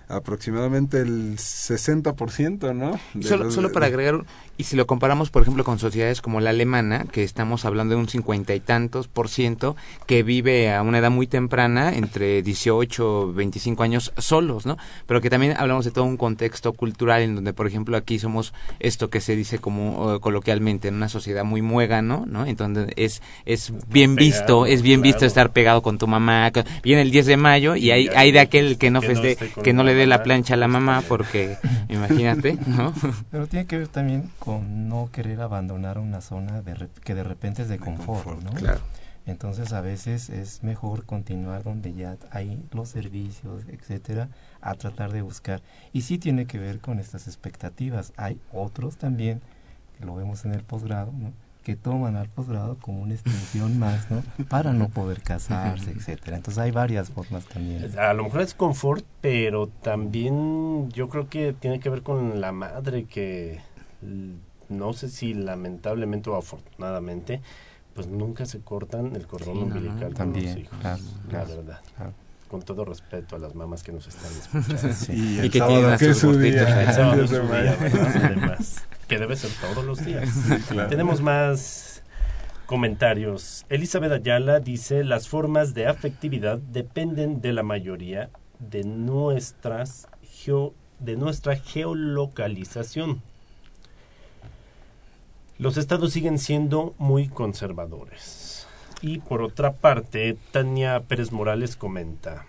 aproximadamente 0.09 0.99
el 0.99 1.37
60%, 1.37 2.73
¿no? 2.73 2.99
Solo, 3.21 3.45
los- 3.45 3.53
solo 3.53 3.71
para 3.71 3.85
agregar, 3.85 4.23
y 4.57 4.63
si 4.65 4.75
lo 4.75 4.85
comparamos, 4.87 5.29
por 5.29 5.41
ejemplo, 5.43 5.63
con 5.63 5.79
sociedades 5.79 6.21
como 6.21 6.41
la 6.41 6.49
alemana, 6.49 7.05
que 7.11 7.23
estamos 7.23 7.63
hablando 7.65 7.95
de 7.95 8.01
un 8.01 8.09
cincuenta 8.09 8.53
y 8.55 8.59
tantos 8.59 9.07
por 9.07 9.29
ciento, 9.29 9.75
que 10.07 10.23
vive 10.23 10.73
a 10.73 10.81
una 10.81 10.97
edad 10.99 11.11
muy 11.11 11.27
temprana, 11.27 11.93
entre 11.95 12.41
18 12.41 13.33
25 13.33 13.83
años 13.83 14.11
solos, 14.17 14.65
¿no? 14.65 14.77
Pero 15.05 15.21
que 15.21 15.29
también 15.29 15.55
hablamos 15.57 15.85
de 15.85 15.91
todo 15.91 16.03
un 16.05 16.17
contexto 16.17 16.73
cultural 16.73 17.21
en 17.21 17.35
donde, 17.35 17.53
por 17.53 17.67
ejemplo, 17.67 17.95
aquí 17.95 18.19
somos 18.19 18.53
esto 18.79 19.09
que 19.09 19.21
se 19.21 19.35
dice 19.35 19.59
como 19.59 20.15
eh, 20.15 20.19
coloquialmente 20.19 20.87
en 20.87 20.95
una 20.95 21.09
sociedad 21.09 21.43
muy 21.43 21.61
muégano, 21.61 22.25
¿no? 22.27 22.45
Entonces 22.45 22.87
es, 22.95 23.21
es 23.45 23.71
bien 23.89 24.15
Pegado, 24.15 24.25
visto, 24.39 24.65
es 24.65 24.81
bien 24.81 25.01
visto 25.01 25.25
estar 25.25 25.51
pegado 25.51 25.81
con 25.81 25.97
tu 25.97 26.07
mamá. 26.07 26.51
Viene 26.83 27.01
el 27.03 27.11
10 27.11 27.25
de 27.27 27.37
mayo 27.37 27.75
y 27.75 27.91
hay, 27.91 28.07
hay 28.15 28.31
de 28.31 28.39
aquel 28.39 28.77
que 28.77 28.89
no, 28.89 29.01
que 29.01 29.13
no 29.13 29.21
feste, 29.21 29.51
que 29.63 29.73
no 29.73 29.83
le 29.83 29.93
dé 29.99 30.07
la 30.07 30.23
plancha 30.23 30.53
a 30.55 30.57
la 30.57 30.67
mamá 30.67 31.01
porque, 31.07 31.57
imagínate, 31.89 32.57
¿no? 32.67 32.93
Pero 33.31 33.47
tiene 33.47 33.65
que 33.65 33.77
ver 33.77 33.87
también 33.87 34.29
con 34.39 34.87
no 34.89 35.09
querer 35.11 35.41
abandonar 35.41 35.97
una 35.99 36.21
zona 36.21 36.61
de 36.61 36.75
rep- 36.75 36.99
que 37.03 37.15
de 37.15 37.23
repente 37.23 37.61
es 37.63 37.69
de 37.69 37.77
confort, 37.77 38.41
¿no? 38.43 38.51
Claro. 38.51 38.81
Entonces 39.25 39.73
a 39.73 39.81
veces 39.81 40.29
es 40.29 40.63
mejor 40.63 41.05
continuar 41.05 41.63
donde 41.63 41.93
ya 41.93 42.17
hay 42.31 42.63
los 42.71 42.89
servicios, 42.89 43.63
etcétera, 43.67 44.29
a 44.61 44.73
tratar 44.73 45.11
de 45.11 45.21
buscar. 45.21 45.61
Y 45.93 46.01
sí 46.01 46.17
tiene 46.17 46.45
que 46.47 46.57
ver 46.57 46.79
con 46.79 46.99
estas 46.99 47.27
expectativas. 47.27 48.11
Hay 48.17 48.39
otros 48.51 48.97
también, 48.97 49.41
que 49.99 50.05
lo 50.05 50.15
vemos 50.15 50.45
en 50.45 50.53
el 50.53 50.63
posgrado, 50.63 51.11
¿no? 51.11 51.31
Que 51.63 51.75
toman 51.75 52.15
al 52.15 52.29
posgrado 52.29 52.77
como 52.79 53.01
una 53.01 53.13
extensión 53.13 53.77
más, 53.77 54.09
¿no? 54.09 54.23
Para 54.47 54.73
no 54.73 54.89
poder 54.89 55.21
casarse, 55.21 55.91
etcétera. 55.95 56.37
Entonces 56.37 56.61
hay 56.61 56.71
varias 56.71 57.09
formas 57.09 57.45
también. 57.45 57.97
A 57.99 58.13
lo 58.13 58.23
mejor 58.23 58.41
es 58.41 58.53
confort, 58.53 59.03
pero 59.21 59.67
también 59.67 60.89
yo 60.91 61.09
creo 61.09 61.27
que 61.29 61.53
tiene 61.53 61.79
que 61.79 61.89
ver 61.89 62.01
con 62.01 62.41
la 62.41 62.51
madre 62.51 63.05
que 63.05 63.61
l- 64.01 64.35
no 64.69 64.93
sé 64.93 65.09
si 65.09 65.33
lamentablemente 65.33 66.29
o 66.29 66.35
afortunadamente 66.35 67.41
pues 67.93 68.07
nunca 68.07 68.45
se 68.45 68.59
cortan 68.61 69.15
el 69.15 69.27
cordón 69.27 69.55
Sí, 69.55 69.59
no, 69.61 69.65
no, 69.67 69.75
umbilical 69.75 70.07
con 70.07 70.15
también, 70.15 70.45
los 70.55 70.57
hijos. 70.57 70.79
claro, 70.79 70.99
la 71.25 71.29
claro, 71.29 71.55
verdad. 71.57 71.79
claro. 71.97 72.13
Con 72.47 72.61
todo 72.61 72.85
respeto 72.85 73.35
a 73.35 73.39
las 73.39 73.53
mamás 73.55 73.83
que 73.83 73.91
nos 73.91 74.07
están 74.07 74.31
escuchando. 74.63 74.93
Sí. 74.95 75.11
Y 75.41 75.45
Y 75.45 75.49
que 75.49 75.59
tienen 75.59 75.85
a 75.85 75.97
sus 75.97 76.17
su 76.17 76.37
día. 76.37 76.63
gorditos. 76.63 76.87
El 76.87 76.93
sábado 76.93 77.23
día. 77.27 77.41
¿verdad? 77.41 78.25
Además, 78.25 78.83
que 79.09 79.17
debe 79.17 79.35
ser 79.35 79.51
todos 79.59 79.83
los 79.83 80.05
días. 80.05 80.29
claro. 80.69 80.87
Tenemos 80.89 81.19
más 81.21 82.03
comentarios. 82.65 83.65
Elizabeth 83.67 84.11
Ayala 84.13 84.59
dice, 84.61 85.03
las 85.03 85.27
formas 85.27 85.73
de 85.73 85.87
afectividad 85.87 86.59
dependen 86.59 87.41
de 87.41 87.51
la 87.51 87.63
mayoría 87.63 88.29
de 88.59 88.83
nuestras 88.85 90.07
geo- 90.23 90.73
de 90.99 91.17
nuestra 91.17 91.55
geolocalización. 91.57 93.21
Los 95.57 95.75
estados 95.77 96.13
siguen 96.13 96.37
siendo 96.39 96.93
muy 96.97 97.27
conservadores. 97.27 98.67
Y 99.01 99.19
por 99.19 99.41
otra 99.41 99.73
parte, 99.73 100.37
Tania 100.51 100.99
Pérez 101.01 101.31
Morales 101.31 101.75
comenta, 101.75 102.45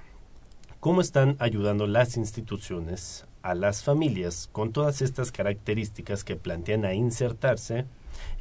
¿cómo 0.80 1.00
están 1.00 1.36
ayudando 1.38 1.86
las 1.86 2.16
instituciones 2.16 3.24
a 3.42 3.54
las 3.54 3.82
familias 3.82 4.48
con 4.52 4.72
todas 4.72 5.02
estas 5.02 5.32
características 5.32 6.24
que 6.24 6.36
plantean 6.36 6.84
a 6.84 6.94
insertarse 6.94 7.86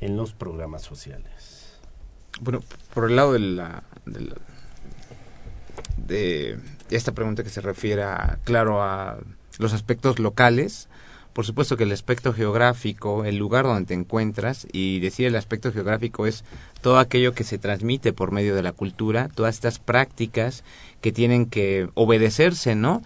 en 0.01 0.17
los 0.17 0.33
programas 0.33 0.81
sociales? 0.81 1.79
Bueno, 2.41 2.61
por 2.93 3.09
el 3.09 3.15
lado 3.15 3.33
de 3.33 3.39
la, 3.39 3.83
de 5.97 6.59
esta 6.89 7.13
pregunta 7.13 7.43
que 7.43 7.49
se 7.49 7.61
refiere 7.61 8.03
a, 8.03 8.39
claro, 8.43 8.81
a 8.81 9.19
los 9.57 9.73
aspectos 9.73 10.19
locales, 10.19 10.87
por 11.33 11.45
supuesto 11.45 11.77
que 11.77 11.83
el 11.83 11.91
aspecto 11.91 12.33
geográfico, 12.33 13.23
el 13.23 13.37
lugar 13.37 13.65
donde 13.65 13.85
te 13.85 13.93
encuentras, 13.93 14.67
y 14.71 14.99
decir 14.99 15.27
el 15.27 15.35
aspecto 15.35 15.71
geográfico 15.71 16.25
es 16.25 16.43
todo 16.81 16.97
aquello 16.97 17.33
que 17.33 17.43
se 17.43 17.57
transmite 17.57 18.13
por 18.13 18.31
medio 18.31 18.55
de 18.55 18.63
la 18.63 18.71
cultura, 18.71 19.29
todas 19.33 19.55
estas 19.55 19.79
prácticas 19.79 20.63
que 21.01 21.11
tienen 21.11 21.45
que 21.45 21.89
obedecerse, 21.93 22.75
¿no? 22.75 23.03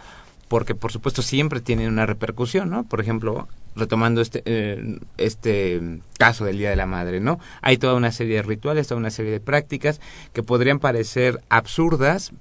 Porque 0.53 0.75
por 0.75 0.91
supuesto 0.91 1.23
siempre 1.23 1.61
tienen 1.61 1.87
una 1.87 2.05
repercusión, 2.05 2.69
¿no? 2.69 2.83
Por 2.83 3.01
ejemplo, 3.01 3.47
retomando 3.75 4.21
este 4.21 4.43
eh, 4.45 4.99
este 5.17 5.81
caso 6.19 6.45
del 6.45 6.59
Día 6.59 6.69
de 6.69 6.75
la 6.75 6.85
Madre, 6.85 7.19
¿no? 7.19 7.39
Hay 7.63 7.77
toda 7.77 7.95
una 7.95 8.11
serie 8.11 8.35
de 8.35 8.43
rituales, 8.43 8.87
toda 8.87 8.99
una 8.99 9.09
serie 9.09 9.31
de 9.31 9.39
prácticas 9.39 9.99
que 10.31 10.43
podrían 10.43 10.77
parecer 10.77 11.41
absurdas, 11.49 12.33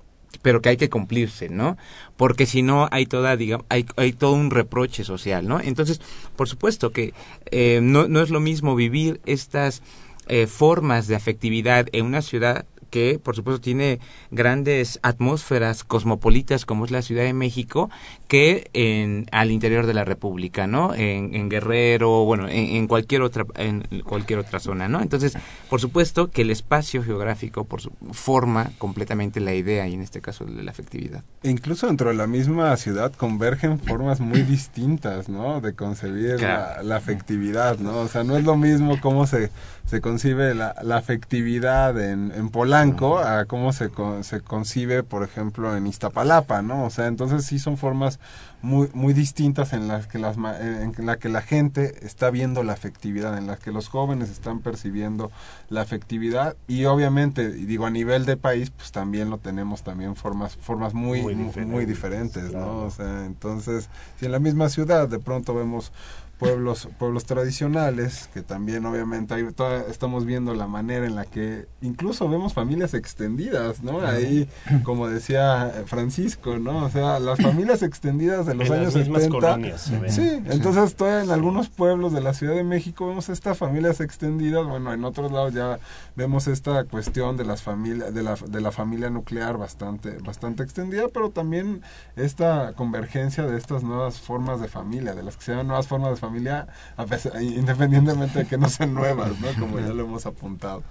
pero 0.42 0.60
que 0.60 0.68
hay 0.68 0.76
que 0.76 0.90
cumplirse, 0.90 1.48
¿no? 1.48 1.78
Porque 2.18 2.44
si 2.44 2.60
no 2.60 2.86
hay 2.90 3.06
toda, 3.06 3.34
digamos, 3.34 3.64
hay, 3.70 3.86
hay 3.96 4.12
todo 4.12 4.34
un 4.34 4.50
reproche 4.50 5.04
social, 5.04 5.48
¿no? 5.48 5.58
Entonces, 5.58 6.02
por 6.36 6.50
supuesto 6.50 6.90
que 6.90 7.14
eh, 7.50 7.80
no, 7.82 8.08
no 8.08 8.20
es 8.20 8.28
lo 8.28 8.40
mismo 8.40 8.76
vivir 8.76 9.22
estas 9.24 9.80
eh, 10.28 10.46
formas 10.46 11.06
de 11.06 11.16
afectividad 11.16 11.88
en 11.92 12.04
una 12.04 12.20
ciudad 12.20 12.66
que 12.92 13.18
por 13.18 13.34
supuesto 13.34 13.60
tiene 13.60 13.98
grandes 14.30 15.00
atmósferas 15.02 15.82
cosmopolitas 15.82 16.66
como 16.66 16.84
es 16.84 16.90
la 16.90 17.00
Ciudad 17.02 17.22
de 17.24 17.32
México 17.32 17.90
que 18.28 18.70
en 18.74 19.26
al 19.32 19.50
interior 19.50 19.86
de 19.86 19.94
la 19.94 20.04
República, 20.04 20.66
¿no? 20.66 20.94
En, 20.94 21.34
en 21.34 21.48
Guerrero, 21.48 22.24
bueno, 22.26 22.48
en, 22.48 22.76
en 22.76 22.86
cualquier 22.86 23.22
otra 23.22 23.44
en 23.56 23.82
cualquier 24.04 24.38
otra 24.40 24.60
zona, 24.60 24.88
¿no? 24.88 25.00
Entonces, 25.00 25.36
por 25.70 25.80
supuesto 25.80 26.30
que 26.30 26.42
el 26.42 26.50
espacio 26.50 27.02
geográfico 27.02 27.64
por 27.64 27.80
su, 27.80 27.90
forma 28.12 28.70
completamente 28.78 29.40
la 29.40 29.54
idea 29.54 29.88
y 29.88 29.94
en 29.94 30.02
este 30.02 30.20
caso 30.20 30.44
de 30.44 30.62
la 30.62 30.70
afectividad. 30.70 31.24
E 31.42 31.50
incluso 31.50 31.86
dentro 31.86 32.10
de 32.10 32.14
la 32.14 32.26
misma 32.26 32.76
ciudad 32.76 33.12
convergen 33.14 33.78
formas 33.80 34.20
muy 34.20 34.42
distintas, 34.56 35.28
¿no? 35.30 35.60
De 35.62 35.72
concebir 35.74 36.36
Claro. 36.36 36.76
la, 36.76 36.82
la 36.82 36.96
afectividad, 36.96 37.78
¿no? 37.78 38.00
O 38.00 38.08
sea, 38.08 38.22
no 38.22 38.36
es 38.36 38.44
lo 38.44 38.56
mismo 38.56 39.00
cómo 39.00 39.26
se, 39.26 39.50
se 39.86 40.00
concibe 40.00 40.54
la, 40.54 40.74
la 40.82 40.96
afectividad 40.96 42.00
en, 42.00 42.32
en 42.34 42.50
Polanco 42.50 43.18
a 43.18 43.44
cómo 43.44 43.72
se, 43.72 43.90
se 44.22 44.40
concibe, 44.40 45.02
por 45.02 45.22
ejemplo, 45.22 45.76
en 45.76 45.86
Iztapalapa, 45.86 46.62
¿no? 46.62 46.84
O 46.84 46.90
sea, 46.90 47.06
entonces 47.06 47.44
sí 47.44 47.58
son 47.58 47.76
formas 47.76 48.18
muy, 48.62 48.88
muy 48.94 49.12
distintas 49.12 49.72
en 49.72 49.88
las 49.88 50.06
que 50.06 50.18
las 50.18 50.36
ma- 50.36 50.56
en 50.58 50.94
la 51.04 51.18
que 51.18 51.28
la 51.28 51.42
gente 51.42 52.06
está 52.06 52.30
viendo 52.30 52.62
la 52.62 52.72
afectividad, 52.72 53.36
en 53.36 53.46
las 53.46 53.58
que 53.60 53.72
los 53.72 53.88
jóvenes 53.88 54.30
están 54.30 54.60
percibiendo 54.60 55.30
la 55.68 55.80
afectividad 55.82 56.56
y 56.68 56.84
obviamente, 56.84 57.50
digo 57.50 57.86
a 57.86 57.90
nivel 57.90 58.24
de 58.24 58.36
país, 58.36 58.70
pues 58.70 58.92
también 58.92 59.30
lo 59.30 59.38
tenemos 59.38 59.82
también 59.82 60.14
formas 60.16 60.56
formas 60.56 60.94
muy 60.94 61.22
Muy 61.22 61.34
diferentes, 61.34 61.66
muy 61.66 61.84
diferentes, 61.86 62.50
claro. 62.50 62.66
¿no? 62.66 62.78
O 62.84 62.90
sea, 62.90 63.26
entonces, 63.26 63.88
si 64.18 64.26
en 64.26 64.32
la 64.32 64.38
misma 64.38 64.68
ciudad 64.68 65.08
de 65.08 65.18
pronto 65.18 65.54
vemos 65.54 65.92
pueblos 66.38 66.88
pueblos 66.98 67.24
tradicionales 67.24 68.28
que 68.34 68.42
también 68.42 68.84
obviamente 68.84 69.32
ahí 69.34 69.44
toda- 69.54 69.82
estamos 69.88 70.24
viendo 70.26 70.54
la 70.54 70.66
manera 70.66 71.06
en 71.06 71.14
la 71.14 71.24
que 71.24 71.66
incluso 71.82 72.28
vemos 72.28 72.52
familias 72.52 72.94
extendidas 72.94 73.80
no 73.84 74.00
ahí 74.00 74.48
como 74.82 75.06
decía 75.08 75.68
eh, 75.68 75.82
Francisco 75.86 76.58
no 76.58 76.86
o 76.86 76.90
sea 76.90 77.20
las 77.20 77.40
familias 77.40 77.82
extendidas 77.84 78.48
de 78.52 78.58
los 78.58 78.66
En 78.68 78.72
años 78.74 78.94
las 78.94 78.96
mismas 79.02 79.22
70 79.24 79.40
colonias 79.46 79.80
se 79.80 79.98
ven. 79.98 80.12
sí 80.12 80.42
entonces 80.50 80.94
todavía 80.94 81.24
en 81.24 81.30
algunos 81.30 81.68
pueblos 81.68 82.12
de 82.12 82.20
la 82.20 82.34
Ciudad 82.34 82.54
de 82.54 82.64
México 82.64 83.06
vemos 83.08 83.28
estas 83.28 83.58
familias 83.58 84.00
extendidas 84.00 84.66
bueno 84.66 84.92
en 84.92 85.04
otros 85.04 85.30
lados 85.32 85.52
ya 85.54 85.78
vemos 86.16 86.46
esta 86.46 86.84
cuestión 86.84 87.36
de 87.36 87.44
las 87.44 87.62
familias 87.62 88.14
de 88.14 88.22
la, 88.22 88.34
de 88.36 88.60
la 88.60 88.70
familia 88.72 89.10
nuclear 89.10 89.58
bastante 89.58 90.18
bastante 90.18 90.62
extendida 90.62 91.04
pero 91.12 91.30
también 91.30 91.82
esta 92.16 92.72
convergencia 92.74 93.44
de 93.46 93.56
estas 93.58 93.82
nuevas 93.82 94.20
formas 94.20 94.60
de 94.60 94.68
familia 94.68 95.14
de 95.14 95.22
las 95.22 95.36
que 95.36 95.44
se 95.44 95.52
llaman 95.52 95.68
nuevas 95.68 95.86
formas 95.88 96.10
de 96.10 96.16
familia 96.16 96.66
a 96.96 97.04
pesar- 97.06 97.40
independientemente 97.42 98.40
de 98.40 98.46
que 98.46 98.58
no 98.58 98.68
sean 98.68 98.94
nuevas 98.94 99.30
no 99.40 99.48
como 99.60 99.78
ya 99.80 99.88
lo 99.88 100.04
hemos 100.04 100.26
apuntado 100.26 100.82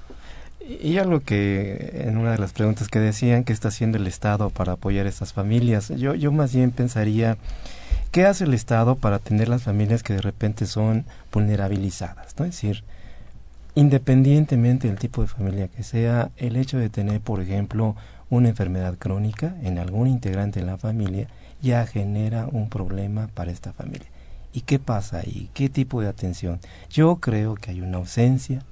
Y 0.68 0.98
algo 0.98 1.22
que 1.22 2.04
en 2.06 2.18
una 2.18 2.32
de 2.32 2.38
las 2.38 2.54
preguntas 2.54 2.88
que 2.88 3.00
decían, 3.00 3.44
¿qué 3.44 3.54
está 3.54 3.70
haciendo 3.70 3.98
el 3.98 4.08
Estado 4.08 4.50
para 4.50 4.74
apoyar 4.74 5.06
a 5.06 5.10
estas 5.10 5.34
familias? 5.34 5.90
Yo, 5.90 6.14
yo 6.16 6.32
más 6.32 6.54
bien 6.54 6.72
pensaría, 6.72 7.38
¿qué 8.12 8.26
hace 8.26 8.44
el 8.44 8.54
Estado 8.54 8.96
para 8.96 9.18
atender 9.18 9.50
las 9.50 9.64
familias 9.64 10.04
que 10.04 10.14
de 10.14 10.22
repente 10.22 10.66
son 10.66 11.06
vulnerabilizadas? 11.32 12.36
¿no? 12.38 12.46
Es 12.46 12.52
decir, 12.52 12.84
independientemente 13.76 14.88
del 14.88 15.00
tipo 15.00 15.22
de 15.22 15.28
familia 15.28 15.68
que 15.68 15.84
sea, 15.84 16.32
el 16.38 16.56
hecho 16.56 16.78
de 16.78 16.90
tener, 16.90 17.22
por 17.22 17.42
ejemplo, 17.42 17.96
una 18.30 18.50
enfermedad 18.50 18.98
crónica 18.98 19.56
en 19.64 19.78
algún 19.80 20.08
integrante 20.08 20.60
de 20.60 20.66
la 20.66 20.78
familia 20.78 21.28
ya 21.62 21.86
genera 21.86 22.48
un 22.52 22.70
problema 22.70 23.28
para 23.34 23.52
esta 23.52 23.74
familia. 23.74 24.08
¿Y 24.54 24.62
qué 24.62 24.80
pasa 24.80 25.20
ahí? 25.20 25.50
¿Qué 25.54 25.70
tipo 25.70 26.02
de 26.02 26.08
atención? 26.08 26.60
Yo 26.90 27.18
creo 27.18 27.56
que 27.56 27.72
hay 27.72 27.82
una 27.82 27.98
ausencia 27.98 28.64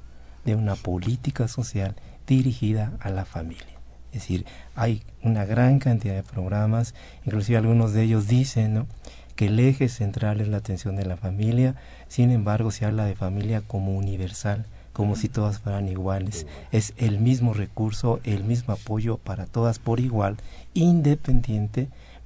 de 0.46 0.56
una 0.56 0.76
política 0.76 1.48
social 1.48 1.96
dirigida 2.28 2.94
a 3.00 3.10
la 3.10 3.26
familia. 3.26 3.80
Es 4.12 4.22
decir, 4.22 4.46
hay 4.76 5.04
una 5.22 5.46
gran 5.46 5.80
cantidad 5.80 6.16
de 6.16 6.24
programas, 6.24 6.96
inclusive 7.26 7.58
algunos 7.58 7.94
de 7.94 8.04
ellos 8.04 8.28
dicen 8.28 8.88
que 9.36 9.48
el 9.48 9.60
eje 9.60 9.88
central 9.88 10.42
es 10.42 10.48
la 10.48 10.58
atención 10.58 10.96
de 10.96 11.06
la 11.06 11.16
familia, 11.16 11.76
sin 12.08 12.32
embargo 12.32 12.72
se 12.72 12.86
habla 12.86 13.06
de 13.06 13.16
familia 13.16 13.62
como 13.62 13.96
universal, 13.96 14.66
como 14.94 15.16
si 15.16 15.30
todas 15.30 15.60
fueran 15.60 15.88
iguales. 15.88 16.46
Es 16.72 16.94
el 16.98 17.20
mismo 17.20 17.54
recurso, 17.54 18.20
el 18.24 18.44
mismo 18.44 18.74
apoyo 18.74 19.18
para 19.18 19.46
todas 19.46 19.80
por 19.80 20.00
igual, 20.00 20.38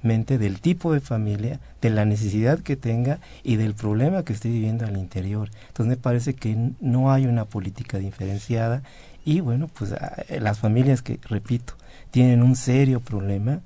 independientemente 0.04 0.38
del 0.38 0.60
tipo 0.60 0.92
de 0.92 1.00
familia, 1.00 1.60
de 1.80 1.90
la 1.90 2.04
necesidad 2.04 2.60
que 2.60 2.76
tenga 2.76 3.20
y 3.42 3.56
del 3.56 3.74
problema 3.74 4.22
que 4.22 4.34
esté 4.34 4.48
viviendo 4.48 4.84
al 4.84 4.96
interior. 4.96 5.50
Entonces 5.68 5.86
me 5.86 5.96
parece 5.96 6.34
que 6.34 6.56
no 6.80 7.10
hay 7.10 7.26
una 7.26 7.46
política 7.46 7.98
diferenciada 7.98 8.82
y 9.24 9.40
bueno, 9.40 9.68
pues 9.68 9.92
ah, 9.92 10.22
las 10.40 10.58
familias 10.58 11.02
que, 11.02 11.18
repito, 11.28 11.74
tienen 12.10 12.42
un 12.42 12.54
serio 12.54 13.00
problema, 13.00 13.60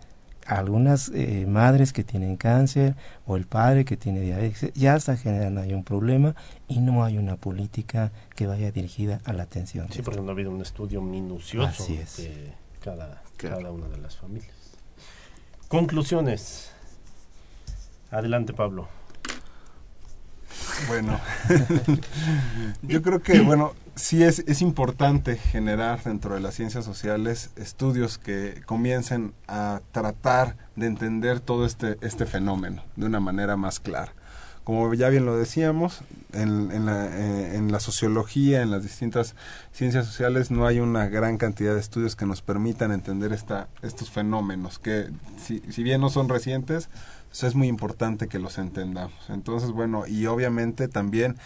algunas 0.46 1.10
eh, 1.12 1.44
madres 1.46 1.92
que 1.92 2.04
tienen 2.04 2.36
cáncer 2.36 2.94
o 3.26 3.36
el 3.36 3.44
padre 3.44 3.84
que 3.84 3.96
tiene 3.96 4.20
diabetes, 4.20 4.72
ya 4.74 4.94
está 4.96 5.16
generando 5.16 5.60
ahí 5.60 5.74
un 5.74 5.84
problema 5.84 6.34
y 6.68 6.78
no 6.78 7.04
hay 7.04 7.18
una 7.18 7.36
política 7.36 8.12
que 8.34 8.46
vaya 8.46 8.70
dirigida 8.70 9.20
a 9.24 9.32
la 9.32 9.42
atención. 9.42 9.88
Sí, 9.90 10.02
porque 10.02 10.20
no 10.20 10.28
ha 10.28 10.32
habido 10.32 10.50
un 10.50 10.62
estudio 10.62 11.02
minucioso 11.02 11.84
de 11.86 12.52
cada, 12.80 13.22
cada 13.36 13.70
una 13.72 13.88
de 13.88 13.98
las 13.98 14.16
familias. 14.16 14.57
Conclusiones. 15.68 16.72
Adelante, 18.10 18.54
Pablo. 18.54 18.88
Bueno, 20.86 21.20
yo 22.82 23.02
creo 23.02 23.20
que, 23.20 23.40
bueno, 23.40 23.74
sí 23.94 24.22
es, 24.22 24.38
es 24.46 24.62
importante 24.62 25.36
generar 25.36 26.02
dentro 26.02 26.34
de 26.34 26.40
las 26.40 26.54
ciencias 26.54 26.86
sociales 26.86 27.50
estudios 27.56 28.16
que 28.16 28.62
comiencen 28.64 29.34
a 29.46 29.82
tratar 29.92 30.56
de 30.76 30.86
entender 30.86 31.40
todo 31.40 31.66
este, 31.66 31.98
este 32.00 32.24
fenómeno 32.24 32.82
de 32.96 33.06
una 33.06 33.20
manera 33.20 33.56
más 33.56 33.80
clara. 33.80 34.12
Como 34.68 34.92
ya 34.92 35.08
bien 35.08 35.24
lo 35.24 35.34
decíamos, 35.34 36.02
en, 36.34 36.70
en, 36.72 36.84
la, 36.84 37.06
eh, 37.06 37.56
en 37.56 37.72
la 37.72 37.80
sociología, 37.80 38.60
en 38.60 38.70
las 38.70 38.82
distintas 38.82 39.34
ciencias 39.72 40.04
sociales, 40.04 40.50
no 40.50 40.66
hay 40.66 40.78
una 40.78 41.08
gran 41.08 41.38
cantidad 41.38 41.72
de 41.72 41.80
estudios 41.80 42.16
que 42.16 42.26
nos 42.26 42.42
permitan 42.42 42.92
entender 42.92 43.32
esta, 43.32 43.68
estos 43.80 44.10
fenómenos, 44.10 44.78
que 44.78 45.08
si, 45.38 45.82
bien 45.82 46.02
no 46.02 46.10
son 46.10 46.28
recientes, 46.28 46.90
pues 47.28 47.44
es 47.44 47.54
muy 47.54 47.66
importante 47.66 48.28
que 48.28 48.38
los 48.38 48.58
entendamos. 48.58 49.30
Entonces, 49.30 49.70
bueno, 49.70 50.06
y 50.06 50.26
obviamente 50.26 50.86
también 50.86 51.36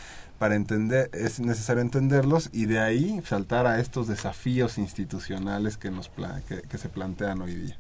para 0.41 0.57
entender, 0.57 1.09
es 1.13 1.39
necesario 1.39 1.81
entenderlos 1.81 2.51
y 2.53 2.65
de 2.67 2.81
ahí 2.81 3.23
saltar 3.25 3.69
a 3.69 3.79
estos 3.79 4.09
desafíos 4.09 4.79
institucionales 4.79 5.77
que, 5.77 5.93
nos 5.93 6.11
que, 6.49 6.77
se 6.77 6.89
plantean 6.89 7.41
hoy 7.41 7.55
día. 7.55 7.79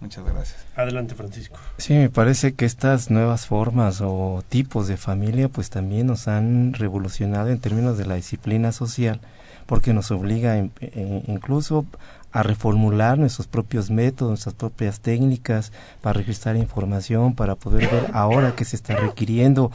Muchas 0.00 0.24
gracias. 0.24 0.64
Adelante, 0.76 1.14
Francisco. 1.14 1.58
Sí, 1.76 1.94
me 1.94 2.08
parece 2.08 2.54
que 2.54 2.64
estas 2.64 3.10
nuevas 3.10 3.46
formas 3.46 4.00
o 4.00 4.44
tipos 4.48 4.86
de 4.86 4.96
familia 4.96 5.48
pues 5.48 5.70
también 5.70 6.06
nos 6.06 6.28
han 6.28 6.72
revolucionado 6.74 7.48
en 7.48 7.58
términos 7.58 7.98
de 7.98 8.06
la 8.06 8.14
disciplina 8.14 8.70
social 8.72 9.20
porque 9.66 9.92
nos 9.92 10.10
obliga 10.10 10.56
eh, 10.56 11.22
incluso 11.26 11.84
a 12.30 12.42
reformular 12.42 13.18
nuestros 13.18 13.48
propios 13.48 13.90
métodos, 13.90 14.30
nuestras 14.30 14.54
propias 14.54 15.00
técnicas 15.00 15.72
para 16.00 16.14
registrar 16.14 16.56
información, 16.56 17.34
para 17.34 17.54
poder 17.54 17.88
ver 17.90 18.10
ahora 18.12 18.54
que 18.54 18.64
se 18.64 18.76
está 18.76 18.96
requiriendo 18.96 19.70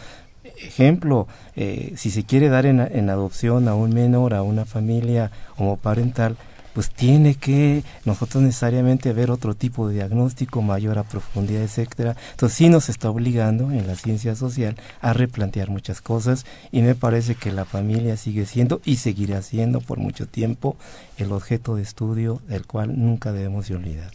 ejemplo, 0.58 1.28
eh, 1.56 1.94
si 1.96 2.12
se 2.12 2.24
quiere 2.24 2.50
dar 2.50 2.66
en, 2.66 2.80
en, 2.80 3.10
adopción 3.10 3.68
a 3.68 3.76
un 3.76 3.94
menor, 3.94 4.34
a 4.34 4.42
una 4.42 4.66
familia 4.66 5.32
homoparental, 5.58 6.38
pues 6.74 6.90
tiene 6.90 7.36
que 7.36 7.84
nosotros 8.06 8.44
necesariamente 8.44 9.14
ver 9.14 9.32
otro 9.32 9.56
tipo 9.56 9.88
de 9.88 9.96
diagnóstico 9.96 10.62
mayor 10.62 10.98
a 10.98 11.04
profundidad, 11.04 11.64
etcétera. 11.64 12.16
Entonces 12.32 12.58
sí 12.58 12.70
nos 12.70 12.90
está 12.90 13.10
obligando 13.10 13.72
en 13.72 13.88
la 13.88 13.96
ciencia 13.96 14.36
social 14.36 14.76
a 15.02 15.14
replantear 15.14 15.70
muchas 15.70 16.02
cosas 16.02 16.46
y 16.72 16.82
me 16.82 16.96
parece 16.96 17.36
que 17.36 17.52
la 17.52 17.66
familia 17.66 18.18
sigue 18.18 18.46
siendo 18.46 18.82
y 18.86 18.98
seguirá 18.98 19.42
siendo 19.42 19.82
por 19.82 20.00
mucho 20.00 20.28
tiempo 20.28 20.76
el 21.18 21.32
objeto 21.32 21.76
de 21.76 21.84
estudio 21.84 22.42
del 22.48 22.66
cual 22.66 23.00
nunca 23.00 23.32
debemos 23.32 23.70
olvidar. 23.72 24.12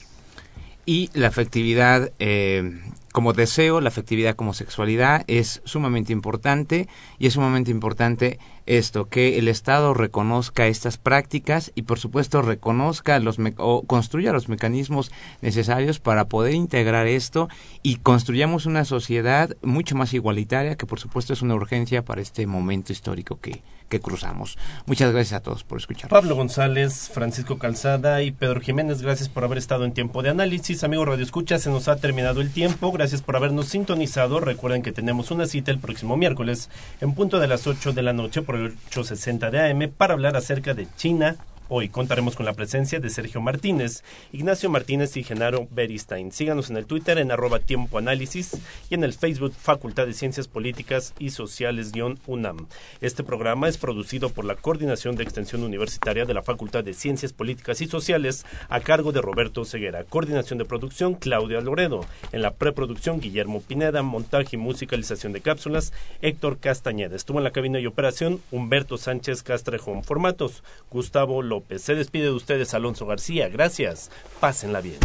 Y 0.84 1.10
la 1.12 1.28
afectividad 1.28 2.12
eh, 2.18 2.80
como 3.12 3.32
deseo, 3.32 3.80
la 3.80 3.88
afectividad 3.88 4.36
como 4.36 4.54
sexualidad 4.54 5.24
es 5.26 5.60
sumamente 5.64 6.12
importante 6.12 6.88
y 7.18 7.26
es 7.26 7.34
sumamente 7.34 7.70
importante 7.70 8.38
esto, 8.68 9.08
que 9.08 9.38
el 9.38 9.48
Estado 9.48 9.94
reconozca 9.94 10.66
estas 10.66 10.98
prácticas 10.98 11.72
y 11.74 11.82
por 11.82 11.98
supuesto 11.98 12.42
reconozca 12.42 13.18
los 13.18 13.38
o 13.56 13.82
construya 13.82 14.32
los 14.32 14.48
mecanismos 14.50 15.10
necesarios 15.40 15.98
para 16.00 16.26
poder 16.26 16.54
integrar 16.54 17.06
esto 17.06 17.48
y 17.82 17.96
construyamos 17.96 18.66
una 18.66 18.84
sociedad 18.84 19.56
mucho 19.62 19.96
más 19.96 20.12
igualitaria 20.12 20.76
que 20.76 20.86
por 20.86 21.00
supuesto 21.00 21.32
es 21.32 21.40
una 21.40 21.54
urgencia 21.54 22.04
para 22.04 22.20
este 22.20 22.46
momento 22.46 22.92
histórico 22.92 23.40
que, 23.40 23.62
que 23.88 24.00
cruzamos. 24.00 24.58
Muchas 24.86 25.12
gracias 25.12 25.40
a 25.40 25.42
todos 25.42 25.64
por 25.64 25.78
escuchar. 25.78 26.10
Pablo 26.10 26.36
González, 26.36 27.10
Francisco 27.12 27.58
Calzada 27.58 28.22
y 28.22 28.32
Pedro 28.32 28.60
Jiménez, 28.60 29.02
gracias 29.02 29.28
por 29.28 29.44
haber 29.44 29.58
estado 29.58 29.84
en 29.84 29.92
tiempo 29.92 30.22
de 30.22 30.30
análisis. 30.30 30.84
Amigos 30.84 31.08
Radio 31.08 31.24
Escucha, 31.24 31.58
se 31.58 31.70
nos 31.70 31.88
ha 31.88 31.96
terminado 31.96 32.40
el 32.40 32.52
tiempo. 32.52 32.92
Gracias 32.92 33.22
por 33.22 33.36
habernos 33.36 33.68
sintonizado. 33.68 34.40
Recuerden 34.40 34.82
que 34.82 34.92
tenemos 34.92 35.30
una 35.30 35.46
cita 35.46 35.70
el 35.70 35.78
próximo 35.78 36.16
miércoles 36.16 36.68
en 37.00 37.14
punto 37.14 37.40
de 37.40 37.48
las 37.48 37.66
8 37.66 37.92
de 37.92 38.02
la 38.02 38.12
noche 38.12 38.42
el 38.58 38.66
860 38.88 39.50
de 39.50 39.70
AM 39.70 39.92
para 39.96 40.14
hablar 40.14 40.36
acerca 40.36 40.74
de 40.74 40.88
China, 40.96 41.36
Hoy 41.70 41.90
contaremos 41.90 42.34
con 42.34 42.46
la 42.46 42.54
presencia 42.54 42.98
de 42.98 43.10
Sergio 43.10 43.42
Martínez, 43.42 44.02
Ignacio 44.32 44.70
Martínez 44.70 45.18
y 45.18 45.22
Genaro 45.22 45.68
Beristain. 45.70 46.32
Síganos 46.32 46.70
en 46.70 46.78
el 46.78 46.86
Twitter 46.86 47.18
en 47.18 47.30
arroba 47.30 47.60
análisis 47.94 48.56
y 48.88 48.94
en 48.94 49.04
el 49.04 49.12
Facebook 49.12 49.52
Facultad 49.52 50.06
de 50.06 50.14
Ciencias 50.14 50.48
Políticas 50.48 51.12
y 51.18 51.28
Sociales-UNAM. 51.28 52.68
Este 53.02 53.22
programa 53.22 53.68
es 53.68 53.76
producido 53.76 54.30
por 54.30 54.46
la 54.46 54.54
Coordinación 54.54 55.14
de 55.16 55.24
Extensión 55.24 55.62
Universitaria 55.62 56.24
de 56.24 56.32
la 56.32 56.42
Facultad 56.42 56.84
de 56.84 56.94
Ciencias 56.94 57.34
Políticas 57.34 57.82
y 57.82 57.86
Sociales 57.86 58.46
a 58.70 58.80
cargo 58.80 59.12
de 59.12 59.20
Roberto 59.20 59.66
Ceguera. 59.66 60.04
Coordinación 60.04 60.58
de 60.58 60.64
producción 60.64 61.16
Claudia 61.16 61.60
Loredo. 61.60 62.00
En 62.32 62.40
la 62.40 62.54
preproducción 62.54 63.20
Guillermo 63.20 63.60
Pineda. 63.60 64.02
Montaje 64.02 64.56
y 64.56 64.58
musicalización 64.58 65.34
de 65.34 65.42
cápsulas 65.42 65.92
Héctor 66.22 66.60
Castañeda. 66.60 67.14
Estuvo 67.14 67.36
en 67.36 67.44
la 67.44 67.52
cabina 67.52 67.78
y 67.78 67.84
operación 67.84 68.40
Humberto 68.52 68.96
Sánchez 68.96 69.42
Castrejón. 69.42 70.02
Formatos 70.02 70.62
Gustavo 70.90 71.42
López. 71.42 71.57
Se 71.76 71.94
despide 71.94 72.24
de 72.24 72.32
ustedes 72.32 72.74
Alonso 72.74 73.06
García. 73.06 73.48
Gracias. 73.48 74.10
Pásenla 74.40 74.80
bien. 74.80 74.98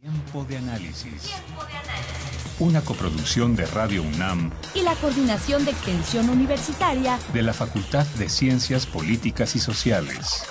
Tiempo 0.00 0.44
de 0.44 0.58
análisis. 0.58 1.32
Una 2.60 2.82
coproducción 2.82 3.56
de 3.56 3.66
Radio 3.66 4.02
UNAM 4.02 4.52
y 4.74 4.82
la 4.82 4.94
Coordinación 4.96 5.64
de 5.64 5.72
Extensión 5.72 6.28
Universitaria 6.28 7.18
de 7.32 7.42
la 7.42 7.52
Facultad 7.52 8.06
de 8.18 8.28
Ciencias 8.28 8.86
Políticas 8.86 9.56
y 9.56 9.58
Sociales. 9.58 10.44